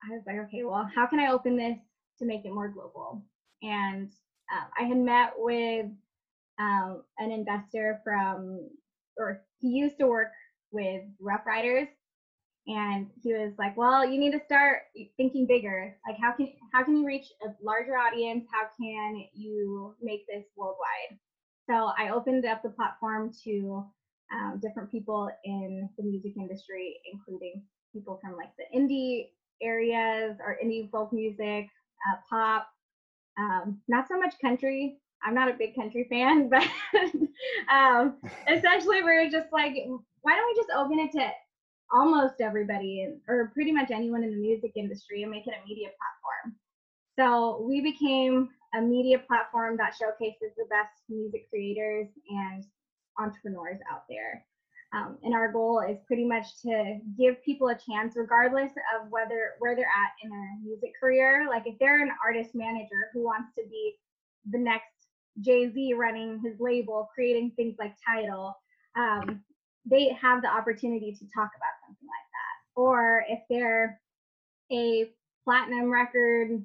I 0.03 0.11
was 0.11 0.23
like, 0.25 0.37
okay, 0.47 0.63
well, 0.63 0.89
how 0.93 1.07
can 1.07 1.19
I 1.19 1.31
open 1.31 1.57
this 1.57 1.77
to 2.19 2.25
make 2.25 2.45
it 2.45 2.53
more 2.53 2.69
global? 2.69 3.23
And 3.61 4.11
uh, 4.51 4.65
I 4.79 4.87
had 4.87 4.97
met 4.97 5.33
with 5.37 5.87
um, 6.59 7.03
an 7.17 7.31
investor 7.31 8.01
from, 8.03 8.69
or 9.17 9.41
he 9.59 9.69
used 9.69 9.97
to 9.99 10.07
work 10.07 10.31
with 10.71 11.03
Ruff 11.19 11.41
Ryders, 11.45 11.87
and 12.67 13.07
he 13.23 13.33
was 13.33 13.53
like, 13.57 13.75
well, 13.77 14.05
you 14.07 14.19
need 14.19 14.31
to 14.31 14.45
start 14.45 14.83
thinking 15.17 15.47
bigger. 15.47 15.95
Like, 16.07 16.17
how 16.21 16.33
can 16.33 16.51
how 16.71 16.83
can 16.83 16.97
you 16.97 17.05
reach 17.05 17.25
a 17.43 17.49
larger 17.63 17.97
audience? 17.97 18.45
How 18.51 18.67
can 18.79 19.25
you 19.33 19.95
make 20.01 20.27
this 20.27 20.45
worldwide? 20.55 21.17
So 21.67 21.91
I 21.97 22.09
opened 22.09 22.45
up 22.45 22.61
the 22.61 22.69
platform 22.69 23.31
to 23.43 23.85
um, 24.33 24.59
different 24.61 24.91
people 24.91 25.29
in 25.43 25.89
the 25.97 26.03
music 26.03 26.33
industry, 26.37 26.99
including 27.11 27.63
people 27.93 28.19
from 28.21 28.35
like 28.35 28.51
the 28.57 28.77
indie 28.77 29.29
areas 29.61 30.37
or 30.39 30.57
indie 30.63 30.89
folk 30.91 31.11
music, 31.11 31.67
uh, 32.07 32.17
pop, 32.29 32.67
um, 33.37 33.79
not 33.87 34.07
so 34.07 34.17
much 34.17 34.33
country. 34.41 34.97
I'm 35.23 35.33
not 35.33 35.49
a 35.49 35.53
big 35.53 35.75
country 35.75 36.07
fan, 36.09 36.49
but 36.51 36.63
um, 37.73 38.17
essentially 38.47 39.03
we're 39.03 39.29
just 39.29 39.51
like, 39.51 39.73
why 40.21 40.35
don't 40.35 40.47
we 40.47 40.55
just 40.55 40.69
open 40.75 40.99
it 40.99 41.11
to 41.13 41.29
almost 41.91 42.35
everybody 42.39 43.03
and, 43.03 43.19
or 43.27 43.51
pretty 43.53 43.71
much 43.71 43.91
anyone 43.91 44.23
in 44.23 44.31
the 44.31 44.37
music 44.37 44.71
industry 44.75 45.23
and 45.23 45.31
make 45.31 45.47
it 45.47 45.53
a 45.53 45.67
media 45.67 45.87
platform. 45.87 46.55
So 47.17 47.65
we 47.67 47.81
became 47.81 48.49
a 48.75 48.81
media 48.81 49.19
platform 49.19 49.75
that 49.77 49.95
showcases 49.99 50.53
the 50.55 50.65
best 50.69 50.93
music 51.09 51.49
creators 51.49 52.07
and 52.29 52.63
entrepreneurs 53.19 53.79
out 53.91 54.03
there. 54.09 54.45
Um, 54.91 55.17
and 55.21 55.35
our 55.35 55.51
goal 55.51 55.83
is 55.87 55.97
pretty 56.07 56.25
much 56.25 56.45
to 56.63 56.97
give 57.17 57.43
people 57.43 57.67
a 57.67 57.77
chance, 57.77 58.15
regardless 58.15 58.71
of 58.95 59.11
whether 59.11 59.51
where 59.59 59.75
they're 59.75 59.85
at 59.85 60.11
in 60.23 60.31
their 60.31 60.49
music 60.63 60.93
career. 60.99 61.45
Like 61.47 61.63
if 61.67 61.77
they're 61.79 62.01
an 62.01 62.11
artist 62.25 62.55
manager 62.55 63.11
who 63.13 63.23
wants 63.23 63.53
to 63.55 63.63
be 63.69 63.95
the 64.49 64.57
next 64.57 64.85
Jay 65.41 65.71
Z 65.71 65.93
running 65.93 66.41
his 66.43 66.59
label, 66.59 67.07
creating 67.13 67.51
things 67.55 67.75
like 67.77 67.93
Tidal, 68.03 68.55
um, 68.97 69.43
they 69.85 70.11
have 70.19 70.41
the 70.41 70.49
opportunity 70.49 71.11
to 71.11 71.25
talk 71.35 71.51
about 71.55 71.77
something 71.85 72.07
like 72.07 72.29
that. 72.33 72.81
Or 72.81 73.25
if 73.29 73.39
they're 73.47 74.01
a 74.71 75.11
platinum 75.43 75.91
record 75.91 76.63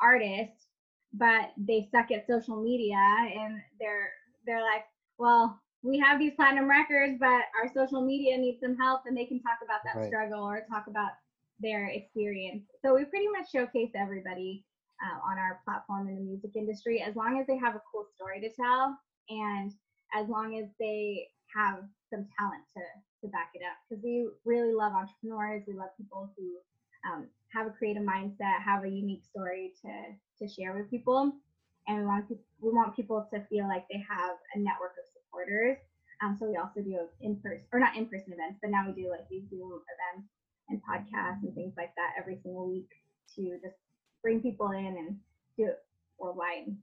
artist, 0.00 0.66
but 1.12 1.52
they 1.56 1.88
suck 1.90 2.10
at 2.10 2.26
social 2.26 2.62
media 2.62 2.96
and 2.96 3.60
they're 3.78 4.10
they're 4.46 4.62
like, 4.62 4.84
well, 5.18 5.60
we 5.86 5.98
have 6.00 6.18
these 6.18 6.34
platinum 6.34 6.68
records, 6.68 7.16
but 7.20 7.46
our 7.54 7.70
social 7.72 8.02
media 8.02 8.36
needs 8.36 8.60
some 8.60 8.76
help, 8.76 9.02
and 9.06 9.16
they 9.16 9.24
can 9.24 9.40
talk 9.40 9.58
about 9.62 9.80
that 9.84 9.96
Right. 10.00 10.08
struggle 10.08 10.42
or 10.42 10.66
talk 10.68 10.86
about 10.88 11.12
their 11.60 11.86
experience. 11.86 12.64
So 12.82 12.94
we 12.94 13.04
pretty 13.04 13.28
much 13.28 13.50
showcase 13.52 13.92
everybody 13.94 14.64
uh, 15.00 15.18
on 15.24 15.38
our 15.38 15.60
platform 15.64 16.08
in 16.08 16.16
the 16.16 16.20
music 16.22 16.50
industry 16.56 17.02
as 17.02 17.14
long 17.14 17.38
as 17.40 17.46
they 17.46 17.56
have 17.56 17.76
a 17.76 17.82
cool 17.90 18.04
story 18.16 18.40
to 18.40 18.50
tell 18.52 18.98
and 19.30 19.72
as 20.14 20.28
long 20.28 20.58
as 20.58 20.68
they 20.80 21.28
have 21.54 21.84
some 22.10 22.26
talent 22.38 22.64
to, 22.76 22.82
to 23.22 23.30
back 23.30 23.50
it 23.54 23.62
up. 23.62 23.78
Because 23.88 24.02
we 24.02 24.28
really 24.44 24.74
love 24.74 24.92
entrepreneurs, 24.92 25.62
we 25.66 25.74
love 25.74 25.90
people 25.96 26.30
who 26.36 26.58
um, 27.08 27.26
have 27.54 27.66
a 27.66 27.70
creative 27.70 28.02
mindset, 28.02 28.60
have 28.64 28.84
a 28.84 28.88
unique 28.88 29.24
story 29.24 29.72
to, 29.82 29.92
to 30.46 30.52
share 30.52 30.74
with 30.74 30.90
people. 30.90 31.32
And 31.88 31.98
we 32.00 32.06
want, 32.06 32.28
peop- 32.28 32.46
we 32.60 32.70
want 32.70 32.96
people 32.96 33.26
to 33.32 33.40
feel 33.46 33.68
like 33.68 33.86
they 33.90 34.02
have 34.08 34.36
a 34.54 34.58
network 34.58 34.92
of 34.98 35.06
supporters. 35.36 35.76
Um, 36.22 36.36
so 36.38 36.48
we 36.48 36.56
also 36.56 36.80
do 36.80 36.98
in 37.20 37.36
person, 37.36 37.62
or 37.72 37.80
not 37.80 37.96
in 37.96 38.06
person 38.06 38.32
events, 38.32 38.58
but 38.62 38.70
now 38.70 38.86
we 38.86 39.02
do 39.02 39.10
like 39.10 39.28
these 39.30 39.42
Zoom 39.50 39.70
events 39.70 40.28
and 40.68 40.80
podcasts 40.82 41.42
and 41.42 41.54
things 41.54 41.74
like 41.76 41.94
that 41.96 42.12
every 42.18 42.38
single 42.42 42.68
week 42.68 42.88
to 43.34 43.58
just 43.62 43.76
bring 44.22 44.40
people 44.40 44.70
in 44.70 44.86
and 44.86 45.16
do 45.58 45.66
it 45.66 45.78
worldwide. 46.18 46.74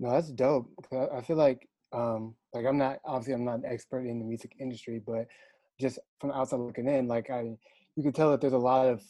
No, 0.00 0.10
that's 0.10 0.30
dope. 0.30 0.68
I 0.92 1.20
feel 1.22 1.36
like, 1.36 1.68
um, 1.92 2.34
like 2.52 2.66
I'm 2.66 2.78
not 2.78 2.98
obviously 3.04 3.34
I'm 3.34 3.44
not 3.44 3.60
an 3.60 3.64
expert 3.64 4.00
in 4.00 4.18
the 4.18 4.24
music 4.24 4.56
industry, 4.58 5.00
but 5.06 5.26
just 5.80 5.98
from 6.20 6.32
outside 6.32 6.58
looking 6.58 6.88
in, 6.88 7.06
like 7.06 7.30
I, 7.30 7.56
you 7.94 8.02
can 8.02 8.12
tell 8.12 8.30
that 8.32 8.40
there's 8.40 8.52
a 8.52 8.58
lot 8.58 8.86
of 8.86 9.02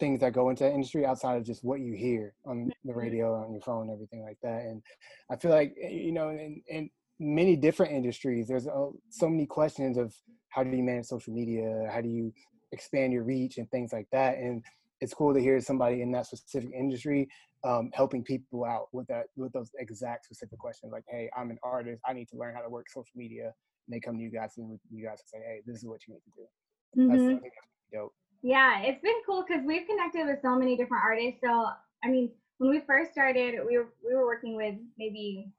things 0.00 0.20
that 0.20 0.32
go 0.32 0.48
into 0.48 0.64
that 0.64 0.72
industry 0.72 1.04
outside 1.04 1.36
of 1.36 1.44
just 1.44 1.62
what 1.62 1.80
you 1.80 1.92
hear 1.92 2.34
on 2.46 2.72
the 2.84 2.94
radio, 2.94 3.34
on 3.34 3.52
your 3.52 3.60
phone, 3.60 3.90
everything 3.92 4.22
like 4.22 4.38
that. 4.42 4.62
And 4.62 4.82
I 5.30 5.36
feel 5.36 5.50
like 5.50 5.74
eh, 5.80 5.90
you 5.90 6.12
know, 6.12 6.30
and, 6.30 6.60
in 6.66 6.90
many 7.20 7.56
different 7.56 7.92
industries, 7.92 8.48
there's 8.48 8.66
uh, 8.66 8.86
so 9.10 9.28
many 9.28 9.46
questions 9.46 9.96
of 9.96 10.14
how 10.48 10.62
do 10.62 10.70
you 10.70 10.82
manage 10.82 11.06
social 11.06 11.32
media, 11.32 11.88
how 11.92 12.00
do 12.00 12.08
you 12.08 12.32
expand 12.72 13.12
your 13.12 13.24
reach, 13.24 13.58
and 13.58 13.70
things 13.70 13.92
like 13.92 14.06
that. 14.12 14.38
And 14.38 14.62
it's 15.00 15.14
cool 15.14 15.34
to 15.34 15.40
hear 15.40 15.60
somebody 15.60 16.02
in 16.02 16.12
that 16.12 16.26
specific 16.26 16.70
industry 16.72 17.28
um, 17.64 17.90
helping 17.92 18.22
people 18.22 18.64
out 18.64 18.88
with 18.92 19.06
that 19.08 19.26
with 19.36 19.52
those 19.52 19.70
exact 19.78 20.24
specific 20.24 20.58
questions 20.58 20.92
like 20.92 21.04
hey 21.08 21.30
i'm 21.36 21.50
an 21.50 21.58
artist 21.62 22.00
i 22.06 22.12
need 22.12 22.28
to 22.28 22.36
learn 22.36 22.54
how 22.54 22.60
to 22.60 22.68
work 22.68 22.88
social 22.88 23.12
media 23.14 23.44
and 23.44 23.94
they 23.94 24.00
come 24.00 24.16
to 24.16 24.22
you 24.22 24.30
guys 24.30 24.52
and 24.56 24.78
you 24.90 25.04
guys 25.04 25.18
say 25.26 25.38
hey 25.38 25.60
this 25.66 25.76
is 25.78 25.84
what 25.84 26.00
you 26.06 26.14
need 26.14 26.20
to 26.20 26.30
do 26.36 27.08
that's, 27.08 27.22
Mhm. 27.22 27.40
That's 27.40 27.54
dope 27.92 28.14
Yeah, 28.42 28.82
it's 28.82 29.00
been 29.02 29.20
cool 29.24 29.44
because 29.46 29.64
we've 29.64 29.86
connected 29.86 30.26
with 30.26 30.40
so 30.42 30.56
many 30.58 30.76
different 30.76 31.04
artists. 31.04 31.40
So 31.40 31.68
I 32.04 32.08
mean, 32.08 32.32
when 32.58 32.70
we 32.70 32.80
first 32.80 33.12
started, 33.12 33.54
we 33.66 33.78
were 33.78 33.94
we 34.04 34.14
were 34.14 34.26
working 34.26 34.56
with 34.56 34.74
maybe 34.98 35.52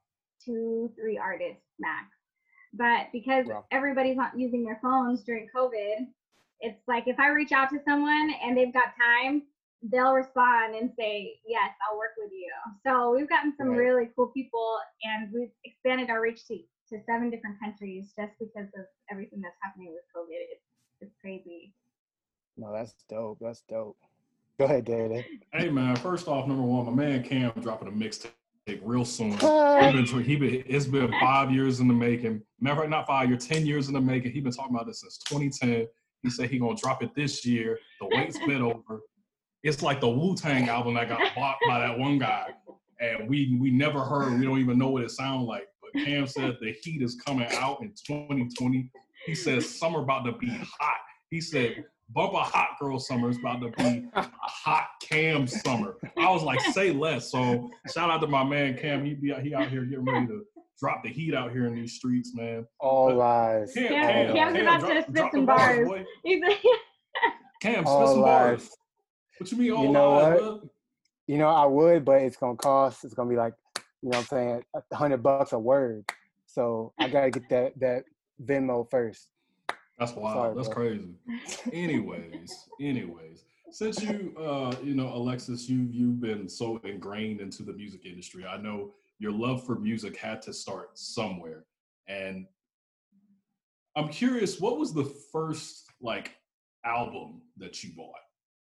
two, 0.44 0.92
three 0.98 1.18
artists 1.18 1.62
max. 1.78 2.06
But 2.72 3.06
because 3.12 3.46
Wow. 3.46 3.64
everybody's 3.70 4.16
not 4.16 4.38
using 4.38 4.64
their 4.64 4.78
phones 4.82 5.22
during 5.22 5.48
COVID, 5.54 6.08
it's 6.60 6.80
like 6.88 7.06
if 7.06 7.18
I 7.20 7.28
reach 7.28 7.52
out 7.52 7.70
to 7.70 7.78
someone 7.84 8.34
and 8.42 8.56
they've 8.56 8.72
got 8.72 8.94
time, 9.00 9.42
they'll 9.82 10.14
respond 10.14 10.74
and 10.74 10.90
say, 10.98 11.34
Yes, 11.46 11.70
I'll 11.90 11.98
work 11.98 12.12
with 12.18 12.32
you. 12.32 12.50
So 12.86 13.14
we've 13.14 13.28
gotten 13.28 13.54
some 13.56 13.68
Right. 13.68 13.76
really 13.78 14.10
cool 14.16 14.28
people 14.28 14.78
and 15.04 15.32
we've 15.32 15.50
expanded 15.64 16.10
our 16.10 16.20
reach 16.20 16.46
to, 16.48 16.56
to 16.90 17.00
seven 17.04 17.30
different 17.30 17.60
countries 17.60 18.12
just 18.18 18.32
because 18.38 18.68
of 18.78 18.86
everything 19.10 19.40
that's 19.40 19.56
happening 19.62 19.92
with 19.92 20.04
COVID. 20.14 20.30
It's 20.52 20.62
it's 21.00 21.14
crazy. 21.20 21.74
no 22.56 22.72
that's 22.72 22.94
dope 23.10 23.38
that's 23.40 23.62
dope 23.68 23.96
go 24.58 24.64
ahead 24.64 24.84
David. 24.84 25.24
Hey 25.52 25.68
man, 25.68 25.96
first 25.96 26.28
off, 26.28 26.46
number 26.46 26.62
one, 26.62 26.86
my 26.86 26.92
man 26.92 27.22
Cam 27.22 27.50
dropping 27.60 27.88
a 27.88 27.90
mixtape 27.90 28.30
real 28.82 29.04
soon. 29.04 29.34
Uh, 29.40 29.92
he 29.92 30.02
been, 30.02 30.24
he 30.24 30.36
been, 30.36 30.64
it's 30.66 30.86
been 30.86 31.12
five 31.20 31.50
years 31.50 31.80
in 31.80 31.88
the 31.88 31.94
making. 31.94 32.42
Matter 32.60 32.72
of 32.72 32.78
fact, 32.78 32.90
not 32.90 33.06
five, 33.06 33.28
you're 33.28 33.38
10 33.38 33.66
years 33.66 33.88
in 33.88 33.94
the 33.94 34.00
making. 34.00 34.32
He's 34.32 34.42
been 34.42 34.52
talking 34.52 34.74
about 34.74 34.86
this 34.86 35.00
since 35.00 35.18
2010. 35.18 35.86
He 36.22 36.30
said 36.30 36.48
he 36.48 36.58
gonna 36.58 36.76
drop 36.76 37.02
it 37.02 37.14
this 37.14 37.44
year. 37.44 37.78
The 38.00 38.08
wait's 38.10 38.38
been 38.38 38.62
over. 38.62 39.00
It's 39.62 39.82
like 39.82 40.00
the 40.00 40.08
Wu 40.08 40.34
Tang 40.34 40.68
album 40.68 40.94
that 40.94 41.08
got 41.08 41.20
bought 41.34 41.56
by 41.66 41.80
that 41.80 41.98
one 41.98 42.18
guy, 42.18 42.46
and 43.00 43.28
we 43.28 43.58
we 43.60 43.70
never 43.70 44.00
heard. 44.00 44.38
We 44.38 44.44
don't 44.44 44.58
even 44.58 44.78
know 44.78 44.88
what 44.88 45.02
it 45.02 45.10
sounds 45.10 45.46
like. 45.46 45.66
But 45.82 46.02
Cam 46.02 46.26
said 46.26 46.56
the 46.62 46.72
heat 46.82 47.02
is 47.02 47.16
coming 47.16 47.46
out 47.52 47.82
in 47.82 47.92
2020. 48.06 48.90
He 49.26 49.34
says 49.34 49.78
summer 49.78 50.00
about 50.00 50.24
to 50.24 50.32
be 50.32 50.48
hot. 50.48 50.96
He 51.30 51.42
said 51.42 51.84
bump 52.10 52.32
a 52.34 52.38
hot 52.42 52.70
girl 52.80 52.98
summer 52.98 53.30
is 53.30 53.38
about 53.38 53.60
to 53.62 53.70
be 53.70 54.06
a 54.14 54.26
hot 54.40 54.88
Cam 55.02 55.46
summer. 55.46 55.96
I 56.18 56.30
was 56.30 56.42
like, 56.42 56.60
say 56.60 56.92
less. 56.92 57.30
So 57.30 57.70
shout 57.92 58.10
out 58.10 58.20
to 58.20 58.26
my 58.26 58.44
man 58.44 58.76
Cam. 58.76 59.04
He 59.04 59.14
be 59.14 59.32
out, 59.32 59.42
he 59.42 59.54
out 59.54 59.68
here 59.68 59.84
getting 59.84 60.04
ready 60.04 60.26
to 60.26 60.42
drop 60.78 61.02
the 61.02 61.08
heat 61.10 61.34
out 61.34 61.52
here 61.52 61.66
in 61.66 61.74
these 61.74 61.94
streets, 61.94 62.34
man. 62.34 62.66
all 62.80 63.14
lies 63.14 63.72
Cam, 63.74 63.88
Cam- 63.88 64.02
Cam, 64.26 64.34
Cam's 64.34 64.52
Cam, 64.56 64.62
about 64.62 64.80
drop, 64.80 64.92
to 64.92 65.02
spit 65.02 65.14
drop 65.14 65.32
some 65.32 65.46
bars, 65.46 65.76
bars. 65.76 65.88
boy. 65.88 66.04
He's 66.24 66.42
Cam, 67.62 67.74
spit 67.74 67.86
all 67.86 68.06
some 68.14 68.22
bars. 68.22 68.70
What 69.38 69.50
you 69.52 69.58
mean 69.58 69.72
all 69.72 69.84
You 69.84 69.92
know 69.92 70.10
lies, 70.12 70.40
what? 70.40 70.60
bud? 70.62 70.68
you 71.26 71.38
know 71.38 71.48
i 71.48 71.64
would 71.64 72.04
but 72.04 72.20
it's 72.20 72.36
gonna 72.36 72.54
cost 72.56 73.02
it's 73.02 73.14
gonna 73.14 73.30
be 73.30 73.34
like 73.36 73.54
you 74.02 74.10
know 74.10 74.18
what 74.18 74.18
i'm 74.18 74.24
saying 74.26 74.62
a 74.90 74.94
hundred 74.94 75.22
bucks 75.22 75.52
a 75.54 75.58
word 75.58 76.04
so 76.44 76.92
i 77.00 77.08
gotta 77.08 77.30
get 77.30 77.48
that 77.48 77.72
that 77.80 78.04
venmo 78.44 78.86
first 78.90 79.28
That's 79.98 80.12
wild. 80.12 80.34
Sorry, 80.34 80.54
That's 80.56 80.68
bro. 80.68 80.76
crazy. 80.76 81.14
anyways, 81.72 82.68
anyways, 82.80 83.44
since 83.70 84.02
you, 84.02 84.34
uh, 84.38 84.74
you 84.82 84.94
know, 84.94 85.14
Alexis, 85.14 85.68
you 85.68 85.86
you've 85.90 86.20
been 86.20 86.48
so 86.48 86.80
ingrained 86.84 87.40
into 87.40 87.62
the 87.62 87.72
music 87.72 88.04
industry. 88.04 88.44
I 88.44 88.56
know 88.56 88.92
your 89.18 89.32
love 89.32 89.64
for 89.64 89.76
music 89.76 90.16
had 90.16 90.42
to 90.42 90.52
start 90.52 90.98
somewhere, 90.98 91.64
and 92.08 92.46
I'm 93.96 94.08
curious, 94.08 94.60
what 94.60 94.78
was 94.78 94.92
the 94.92 95.04
first 95.32 95.86
like 96.00 96.32
album 96.84 97.40
that 97.56 97.82
you 97.84 97.90
bought 97.96 98.14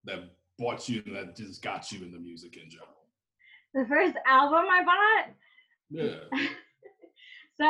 that 0.06 0.20
bought 0.58 0.88
you 0.88 1.02
that 1.14 1.36
just 1.36 1.62
got 1.62 1.92
you 1.92 2.04
in 2.06 2.12
the 2.12 2.20
music 2.20 2.58
in 2.58 2.70
general? 2.70 2.88
the 3.74 3.86
first 3.88 4.16
album 4.26 4.66
I 4.70 4.84
bought. 4.84 5.36
Yeah. 5.90 6.16
So 7.62 7.66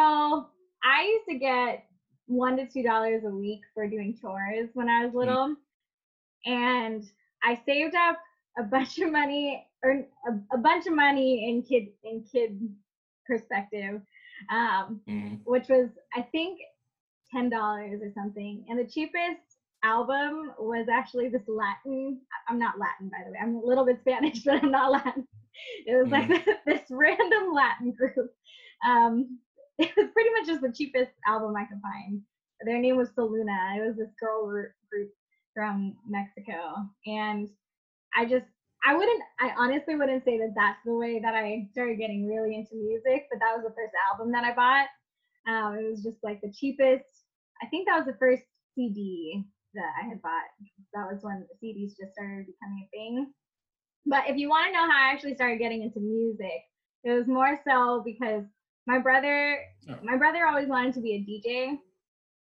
I 0.84 1.02
used 1.04 1.26
to 1.30 1.40
get 1.40 1.89
one 2.30 2.56
to 2.58 2.68
two 2.68 2.84
dollars 2.84 3.24
a 3.26 3.30
week 3.30 3.62
for 3.74 3.88
doing 3.88 4.18
chores 4.22 4.70
when 4.74 4.88
I 4.88 5.06
was 5.06 5.14
little, 5.16 5.56
and 6.46 7.04
I 7.44 7.60
saved 7.66 7.96
up 7.96 8.18
a 8.58 8.64
bunch 8.64 9.00
of 9.00 9.12
money 9.12 9.66
or 9.84 9.92
a, 10.28 10.56
a 10.56 10.58
bunch 10.58 10.88
of 10.88 10.94
money 10.94 11.50
in 11.50 11.64
kid 11.64 11.90
in 12.04 12.24
kid 12.32 12.60
perspective, 13.28 14.02
um, 14.52 15.02
Mhm. 15.08 15.40
which 15.46 15.68
was 15.70 15.90
I 16.16 16.22
think 16.24 16.60
ten 17.32 17.50
dollars 17.50 18.02
or 18.02 18.12
something. 18.14 18.66
And 18.70 18.80
the 18.80 18.86
cheapest 18.90 19.42
album 19.84 20.52
was 20.60 20.88
actually 20.92 21.30
this 21.30 21.48
Latin. 21.48 22.22
I'm 22.48 22.60
not 22.60 22.80
Latin 22.80 23.10
by 23.10 23.24
the 23.26 23.32
way. 23.32 23.38
I'm 23.42 23.56
a 23.56 23.66
little 23.66 23.86
bit 23.86 24.00
Spanish, 24.02 24.44
but 24.46 24.64
I'm 24.64 24.72
not 24.72 24.92
Latin. 24.92 25.28
It 25.86 25.96
was 25.96 26.12
like 26.12 26.30
this 26.66 26.84
random 26.90 27.54
Latin 27.54 27.92
group. 27.92 28.32
Um, 28.88 29.40
it 29.80 29.92
was 29.98 30.10
pretty 30.14 30.30
much 30.32 30.48
just 30.48 30.62
the 30.62 30.72
cheapest 30.72 31.12
album 31.28 31.56
I 31.56 31.66
could 31.66 31.82
find. 31.82 32.22
Their 32.66 32.80
name 32.80 32.98
was 32.98 33.10
Soluna. 33.18 33.78
It 33.78 33.88
was 33.88 33.98
this 33.98 34.14
girl 34.20 34.46
gr- 34.46 34.76
group 34.92 35.10
from 35.54 35.96
Mexico, 36.08 36.76
and 37.06 37.48
I 38.16 38.26
just 38.26 38.46
I 38.86 38.96
wouldn't 38.96 39.22
I 39.40 39.52
honestly 39.58 39.96
wouldn't 39.96 40.26
say 40.26 40.38
that 40.38 40.54
that's 40.56 40.80
the 40.86 40.94
way 40.94 41.20
that 41.20 41.36
I 41.36 41.68
started 41.72 41.98
getting 41.98 42.28
really 42.28 42.56
into 42.56 42.76
music, 42.76 43.28
but 43.32 43.40
that 43.40 43.56
was 43.56 43.64
the 43.64 43.76
first 43.76 43.94
album 44.12 44.32
that 44.34 44.44
I 44.44 44.54
bought. 44.54 44.88
Um, 45.48 45.80
it 45.80 45.90
was 45.90 46.04
just 46.04 46.18
like 46.24 46.42
the 46.42 46.52
cheapest. 46.52 47.06
I 47.64 47.68
think 47.68 47.88
that 47.88 47.98
was 47.98 48.06
the 48.06 48.20
first 48.20 48.44
CD 48.76 49.44
that 49.74 49.92
I 50.02 50.08
had 50.08 50.22
bought. 50.22 50.50
That 50.94 51.12
was 51.12 51.24
when 51.24 51.46
CDs 51.64 51.96
just 52.00 52.14
started 52.14 52.48
becoming 52.48 52.88
a 52.88 52.90
thing. 52.92 53.34
But 54.06 54.28
if 54.28 54.38
you 54.38 54.50
want 54.50 54.68
to 54.68 54.74
know 54.74 54.90
how 54.90 54.98
I 54.98 55.12
actually 55.12 55.36
started 55.36 55.60
getting 55.60 55.84
into 55.84 56.00
music, 56.00 56.64
it 57.04 57.12
was 57.12 57.28
more 57.28 57.60
so 57.68 58.02
because 58.06 58.44
my 58.88 59.00
brother, 59.00 59.60
Yeah. 59.88 59.96
my 60.04 60.18
brother 60.18 60.46
always 60.48 60.68
wanted 60.68 60.94
to 60.96 61.02
be 61.02 61.14
a 61.16 61.20
DJ, 61.20 61.78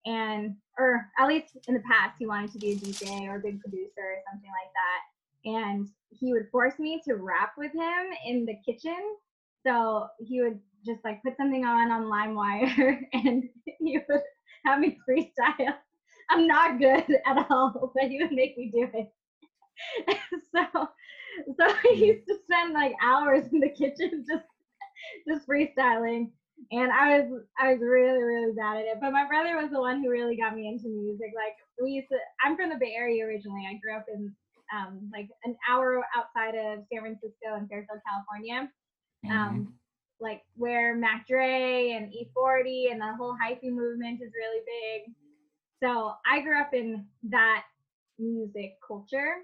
and 0.05 0.55
or 0.77 1.05
at 1.19 1.27
least 1.27 1.57
in 1.67 1.73
the 1.75 1.81
past 1.81 2.15
he 2.19 2.25
wanted 2.25 2.51
to 2.53 2.59
be 2.59 2.71
a 2.71 2.75
DJ 2.75 3.27
or 3.27 3.35
a 3.37 3.39
big 3.39 3.59
producer 3.61 4.01
or 4.01 4.17
something 4.31 4.49
like 4.49 4.71
that. 4.73 5.01
And 5.45 5.89
he 6.09 6.33
would 6.33 6.49
force 6.51 6.79
me 6.79 7.01
to 7.05 7.15
rap 7.15 7.53
with 7.57 7.71
him 7.73 8.07
in 8.25 8.45
the 8.45 8.55
kitchen. 8.65 8.97
So 9.65 10.07
he 10.19 10.41
would 10.41 10.59
just 10.85 11.03
like 11.03 11.21
put 11.23 11.37
something 11.37 11.65
on 11.65 11.91
on 11.91 12.03
LimeWire 12.03 13.01
and 13.13 13.43
he 13.79 13.99
would 14.09 14.21
have 14.65 14.79
me 14.79 14.97
freestyle. 15.07 15.75
I'm 16.29 16.47
not 16.47 16.79
good 16.79 17.05
at 17.25 17.45
all, 17.49 17.91
but 17.95 18.05
he 18.09 18.21
would 18.21 18.31
make 18.31 18.57
me 18.57 18.71
do 18.73 18.87
it. 18.93 19.11
so 20.53 20.87
so 21.57 21.65
I 21.65 21.93
used 21.95 22.27
to 22.27 22.35
spend 22.43 22.73
like 22.73 22.93
hours 23.01 23.45
in 23.51 23.59
the 23.59 23.69
kitchen 23.69 24.23
just 24.29 24.45
just 25.27 25.47
freestyling. 25.47 26.31
And 26.71 26.91
I 26.91 27.19
was 27.19 27.41
I 27.59 27.73
was 27.73 27.81
really, 27.81 28.21
really 28.23 28.53
bad 28.53 28.77
at 28.77 28.85
it. 28.85 28.97
But 29.01 29.11
my 29.11 29.27
brother 29.27 29.57
was 29.57 29.71
the 29.71 29.79
one 29.79 30.01
who 30.01 30.09
really 30.09 30.37
got 30.37 30.55
me 30.55 30.67
into 30.67 30.87
music. 30.87 31.31
Like 31.35 31.55
we 31.81 31.91
used 31.91 32.09
to 32.09 32.17
I'm 32.43 32.55
from 32.55 32.69
the 32.69 32.77
Bay 32.79 32.93
Area 32.95 33.25
originally. 33.25 33.67
I 33.69 33.79
grew 33.81 33.95
up 33.95 34.05
in 34.13 34.33
um 34.75 35.09
like 35.11 35.29
an 35.43 35.55
hour 35.69 36.01
outside 36.15 36.55
of 36.55 36.85
San 36.91 37.01
Francisco 37.01 37.57
in 37.57 37.67
Fairfield, 37.67 37.99
California. 38.07 38.69
Um, 39.29 39.73
like 40.19 40.41
where 40.55 40.95
Mac 40.95 41.27
Dre 41.27 41.91
and 41.91 42.11
E40 42.11 42.91
and 42.91 43.01
the 43.01 43.15
whole 43.17 43.35
hyphy 43.35 43.69
movement 43.71 44.21
is 44.21 44.31
really 44.33 44.61
big. 44.65 45.13
So 45.81 46.13
I 46.25 46.41
grew 46.41 46.59
up 46.59 46.73
in 46.73 47.05
that 47.29 47.63
music 48.17 48.77
culture 48.85 49.35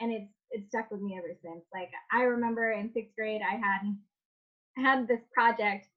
and 0.00 0.12
it's 0.12 0.32
it's 0.50 0.68
stuck 0.68 0.90
with 0.90 1.00
me 1.00 1.16
ever 1.18 1.32
since. 1.42 1.64
Like 1.72 1.90
I 2.12 2.22
remember 2.22 2.72
in 2.72 2.92
sixth 2.92 3.14
grade 3.16 3.40
I 3.42 3.56
had 3.56 3.96
had 4.76 5.08
this 5.08 5.20
project 5.32 5.88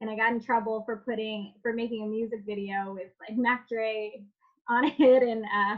and 0.00 0.10
I 0.10 0.16
got 0.16 0.32
in 0.32 0.40
trouble 0.42 0.82
for 0.84 0.98
putting 0.98 1.54
for 1.62 1.72
making 1.72 2.02
a 2.02 2.06
music 2.06 2.40
video 2.46 2.92
with 2.94 3.10
like 3.20 3.36
Mac 3.38 3.68
Dre 3.68 4.22
on 4.68 4.84
it 4.98 5.22
and 5.22 5.44
uh 5.44 5.76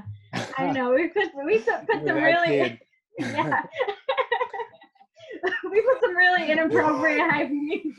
I 0.57 0.65
don't 0.65 0.75
know 0.75 0.93
we 0.93 1.09
put 1.09 1.29
we 1.45 1.59
put, 1.59 1.87
put 1.87 2.07
some 2.07 2.17
really 2.17 2.81
yeah 3.19 3.63
we 5.71 5.81
put 5.83 6.01
some 6.01 6.17
really 6.17 6.51
inappropriate 6.51 7.31
hype 7.31 7.51
music 7.51 7.93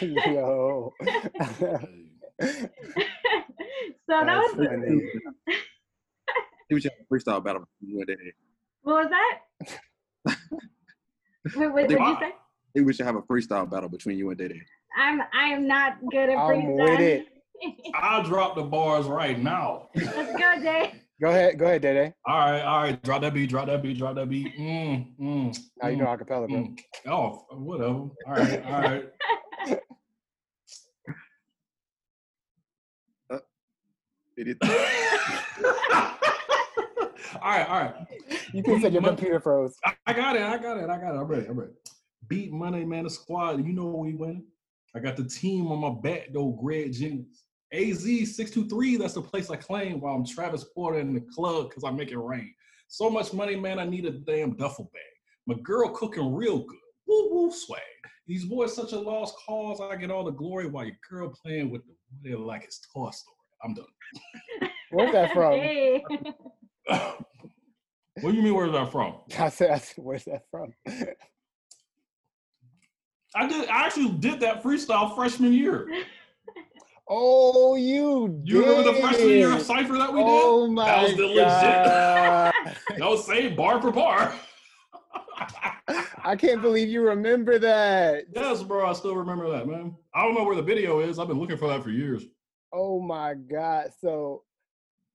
Yo. 0.00 0.92
so 1.00 1.08
that 2.40 2.70
That's 4.08 4.54
was 4.54 4.66
funny. 4.68 5.02
We 6.70 6.80
should 6.80 6.92
have 6.92 7.00
a 7.00 7.12
freestyle 7.12 7.42
battle 7.44 7.66
between 7.80 7.96
you 7.96 8.00
and 8.00 8.06
Day. 8.06 8.32
what 8.82 9.04
was 9.04 9.10
that 9.10 9.80
Wait, 11.56 11.68
what 11.72 11.88
did 11.88 11.98
you 11.98 12.16
say 12.20 12.26
I 12.26 12.32
think 12.74 12.86
we 12.86 12.92
should 12.92 13.06
have 13.06 13.16
a 13.16 13.22
freestyle 13.22 13.68
battle 13.68 13.88
between 13.88 14.16
you 14.18 14.30
and 14.30 14.38
Day 14.38 14.48
Day. 14.48 14.62
I'm 14.96 15.20
I 15.32 15.46
am 15.46 15.66
not 15.66 15.98
good 16.10 16.28
at 16.30 16.38
I'm 16.38 16.66
with 16.76 17.00
freestyle. 17.00 17.00
it. 17.00 17.26
I'll 17.94 18.22
drop 18.22 18.54
the 18.56 18.62
bars 18.62 19.06
right 19.06 19.38
now. 19.38 19.88
Let's 19.94 20.32
go, 20.38 20.62
Jay. 20.62 21.02
Go 21.20 21.28
ahead, 21.28 21.58
go 21.58 21.66
ahead, 21.66 21.82
Dede. 21.82 22.14
All 22.26 22.38
right, 22.38 22.62
all 22.62 22.82
right. 22.82 23.02
Drop 23.02 23.20
that 23.22 23.34
beat, 23.34 23.50
drop 23.50 23.66
that 23.66 23.82
beat, 23.82 23.98
drop 23.98 24.14
that 24.14 24.28
beat. 24.30 24.56
Mm, 24.58 25.14
mm, 25.20 25.58
Now 25.82 25.88
you 25.88 25.96
mm, 25.96 25.98
know 25.98 26.06
acapella, 26.06 26.48
bro. 26.48 26.62
mm. 26.64 26.78
Oh, 27.06 27.44
whatever. 27.50 27.92
All 27.92 28.12
right, 28.26 28.64
all 28.64 28.80
right. 28.80 29.04
It 34.36 34.48
is- 34.48 34.56
all 34.62 34.68
right, 37.42 37.68
all 37.68 37.80
right. 37.80 37.94
You 38.52 38.62
can 38.62 38.80
say 38.80 38.88
your 38.88 39.02
Mon- 39.02 39.16
computer 39.16 39.40
froze. 39.40 39.76
I, 39.84 39.94
I 40.06 40.12
got 40.12 40.36
it. 40.36 40.42
I 40.42 40.58
got 40.58 40.76
it. 40.78 40.90
I 40.90 40.98
got 40.98 41.14
it. 41.14 41.18
I'm 41.18 41.26
ready. 41.26 41.46
I'm 41.46 41.58
ready. 41.58 41.72
Beat 42.28 42.52
Money 42.52 42.84
Man 42.84 43.04
the 43.04 43.10
squad. 43.10 43.64
You 43.64 43.72
know 43.72 43.86
we 43.86 44.14
win. 44.14 44.44
I 44.94 44.98
got 44.98 45.16
the 45.16 45.24
team 45.24 45.68
on 45.68 45.78
my 45.78 46.00
back 46.00 46.28
though. 46.32 46.58
Greg 46.62 46.92
Jennings. 46.92 47.44
AZ 47.72 48.02
six 48.34 48.50
two 48.50 48.68
three. 48.68 48.96
That's 48.96 49.14
the 49.14 49.22
place 49.22 49.50
I 49.50 49.56
claim 49.56 50.00
while 50.00 50.14
I'm 50.14 50.26
Travis 50.26 50.64
Porter 50.74 50.98
in 50.98 51.14
the 51.14 51.24
club 51.34 51.68
because 51.68 51.84
I 51.84 51.90
make 51.90 52.10
it 52.10 52.18
rain. 52.18 52.52
So 52.88 53.08
much 53.08 53.32
money, 53.32 53.54
man. 53.54 53.78
I 53.78 53.84
need 53.84 54.06
a 54.06 54.10
damn 54.10 54.56
duffel 54.56 54.90
bag. 54.92 55.02
My 55.46 55.54
girl 55.62 55.88
cooking 55.90 56.34
real 56.34 56.58
good. 56.58 56.78
Woo 57.06 57.28
woo 57.30 57.52
swag. 57.52 57.80
These 58.26 58.44
boys 58.44 58.74
such 58.74 58.92
a 58.92 58.98
lost 58.98 59.36
cause. 59.46 59.80
I 59.80 59.96
get 59.96 60.10
all 60.10 60.24
the 60.24 60.30
glory 60.32 60.66
while 60.66 60.84
your 60.84 60.96
girl 61.08 61.32
playing 61.42 61.70
with 61.70 61.82
the 61.86 62.34
wood 62.36 62.40
like 62.40 62.64
it's 62.64 62.80
Toy 62.92 63.10
Story. 63.10 63.36
I'm 63.62 63.74
done. 63.74 63.86
Where's 64.90 65.12
that 65.12 65.32
from? 65.32 65.52
Hey. 65.60 66.04
what 68.20 68.30
do 68.30 68.36
you 68.36 68.42
mean? 68.42 68.54
Where's 68.54 68.72
that 68.72 68.90
from? 68.92 69.14
I 69.38 69.48
said, 69.48 69.70
I 69.70 69.78
said, 69.78 70.04
where's 70.04 70.24
that 70.24 70.42
from? 70.50 70.72
I 73.34 73.46
did. 73.48 73.68
I 73.68 73.86
actually 73.86 74.10
did 74.10 74.40
that 74.40 74.62
freestyle 74.62 75.14
freshman 75.14 75.52
year. 75.52 75.88
Oh, 77.12 77.74
you 77.74 78.40
You 78.44 78.60
remember 78.60 78.92
the 78.92 79.00
freshman 79.00 79.30
year 79.30 79.58
cipher 79.58 79.94
that 79.98 80.12
we 80.12 80.20
did? 80.20 80.28
Oh 80.28 80.68
did? 80.68 80.74
my 80.74 80.84
That 80.84 81.02
was 81.02 81.16
the 81.16 81.26
legit. 81.26 81.84
God. 81.84 82.52
That 82.98 83.08
was 83.10 83.26
same 83.26 83.56
bar 83.56 83.82
for 83.82 83.90
bar. 83.90 84.32
I 86.22 86.36
can't 86.36 86.62
believe 86.62 86.88
you 86.88 87.02
remember 87.02 87.58
that. 87.58 88.26
yes, 88.32 88.62
bro. 88.62 88.88
I 88.88 88.92
still 88.92 89.16
remember 89.16 89.50
that, 89.50 89.66
man. 89.66 89.96
I 90.14 90.22
don't 90.22 90.36
know 90.36 90.44
where 90.44 90.54
the 90.54 90.62
video 90.62 91.00
is. 91.00 91.18
I've 91.18 91.26
been 91.26 91.40
looking 91.40 91.56
for 91.56 91.66
that 91.66 91.82
for 91.82 91.90
years. 91.90 92.22
Oh 92.72 93.00
my 93.00 93.34
God. 93.34 93.88
So, 94.00 94.44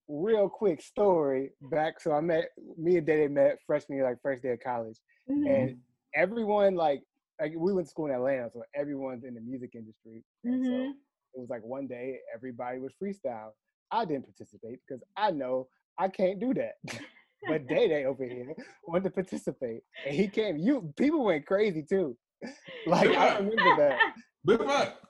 real 0.08 0.48
quick 0.48 0.80
story 0.82 1.50
back. 1.70 2.00
So, 2.00 2.12
I 2.12 2.20
met, 2.20 2.46
me 2.76 2.96
and 2.98 3.06
Dede 3.06 3.30
met 3.30 3.58
freshman 3.66 3.98
year, 3.98 4.06
like 4.08 4.20
first 4.22 4.42
day 4.42 4.50
of 4.52 4.60
college. 4.60 4.98
Mhm, 5.28 5.46
And 5.48 5.78
everyone, 6.14 6.74
like, 6.74 7.02
like 7.40 7.52
we 7.56 7.72
went 7.72 7.86
to 7.86 7.90
school 7.90 8.06
in 8.06 8.12
Atlanta, 8.12 8.50
so 8.52 8.62
everyone's 8.74 9.24
in 9.24 9.34
the 9.34 9.40
music 9.40 9.70
industry. 9.74 10.24
And 10.44 10.64
so 10.64 10.94
it 11.34 11.40
was 11.40 11.50
like 11.50 11.62
one 11.62 11.86
day 11.86 12.18
everybody 12.34 12.78
was 12.78 12.92
freestyle. 13.02 13.50
I 13.90 14.04
didn't 14.04 14.24
participate 14.24 14.80
because 14.86 15.02
I 15.16 15.30
know 15.32 15.68
I 15.98 16.08
can't 16.08 16.40
do 16.40 16.54
that. 16.54 16.74
but 17.46 17.66
Day 17.68 17.88
Day 17.88 18.04
over 18.06 18.24
here 18.24 18.54
wanted 18.86 19.04
to 19.04 19.10
participate, 19.10 19.82
and 20.04 20.14
he 20.14 20.28
came. 20.28 20.56
You 20.56 20.92
people 20.96 21.24
went 21.24 21.46
crazy 21.46 21.82
too. 21.82 22.16
Like 22.86 23.10
I 23.10 23.38
remember 23.38 23.76
that. 23.76 23.98
Big 24.44 24.64
fact. 24.64 25.04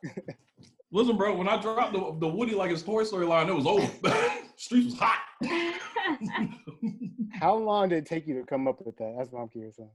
Listen, 0.93 1.17
bro. 1.17 1.35
When 1.35 1.49
I 1.49 1.61
dropped 1.61 1.93
the, 1.93 2.17
the 2.21 2.29
Woody 2.29 2.55
like 2.55 2.71
his 2.71 2.83
Toy 2.83 3.05
Story 3.05 3.27
line, 3.27 3.49
it 3.49 3.55
was 3.55 3.67
over. 3.67 3.87
Streets 4.57 4.87
was 4.87 4.99
hot. 4.99 5.19
How 7.41 7.55
long 7.57 7.89
did 7.89 7.99
it 7.99 8.07
take 8.07 8.27
you 8.27 8.39
to 8.41 8.47
come 8.47 8.67
up 8.69 8.81
with 8.85 8.97
that? 8.97 9.15
That's 9.19 9.31
what 9.31 9.41
I'm 9.43 9.49
curious 9.49 9.79
on. 9.79 9.91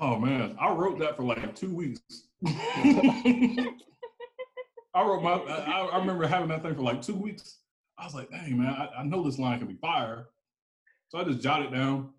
Oh 0.00 0.18
man, 0.18 0.56
I 0.58 0.72
wrote 0.72 0.98
that 1.00 1.16
for 1.16 1.22
like 1.22 1.54
two 1.54 1.72
weeks. 1.72 2.00
I 2.46 3.74
wrote 4.96 5.22
my. 5.22 5.34
I, 5.34 5.88
I 5.92 5.98
remember 5.98 6.26
having 6.26 6.48
that 6.48 6.62
thing 6.62 6.74
for 6.74 6.82
like 6.82 7.02
two 7.02 7.14
weeks. 7.14 7.58
I 7.98 8.04
was 8.04 8.14
like, 8.14 8.30
"Dang 8.30 8.58
man, 8.58 8.70
I, 8.70 8.88
I 9.00 9.04
know 9.04 9.22
this 9.22 9.38
line 9.38 9.58
can 9.58 9.68
be 9.68 9.76
fire." 9.76 10.28
So 11.08 11.18
I 11.18 11.24
just 11.24 11.40
jotted 11.40 11.72
it 11.72 11.76
down, 11.76 12.10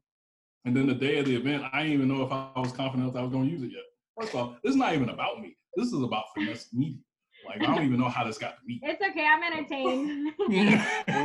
and 0.66 0.78
then 0.78 0.86
the 0.86 0.94
day 0.94 1.18
of 1.18 1.26
the 1.26 1.36
event, 1.36 1.64
I 1.74 1.82
didn't 1.82 1.94
even 1.94 2.08
know 2.08 2.24
if 2.24 2.32
I 2.32 2.52
was 2.56 2.72
confident 2.72 3.10
if 3.10 3.16
I 3.16 3.22
was 3.24 3.32
going 3.32 3.46
to 3.46 3.52
use 3.52 3.64
it 3.64 3.72
yet. 3.72 3.84
First 4.20 4.36
off, 4.36 4.56
this 4.64 4.72
is 4.72 4.78
not 4.78 4.94
even 4.94 5.10
about 5.10 5.42
me. 5.42 5.58
This 5.76 5.88
is 5.88 6.02
about 6.04 6.26
finesse 6.36 6.70
media. 6.72 7.00
Like 7.46 7.62
I 7.62 7.66
don't 7.76 7.86
even 7.86 8.00
know 8.00 8.10
how 8.10 8.24
this 8.24 8.38
got 8.38 8.58
to 8.60 8.66
me. 8.66 8.80
it's 8.84 9.02
okay. 9.02 9.26
I'm 9.28 9.44
entertained. 9.44 10.32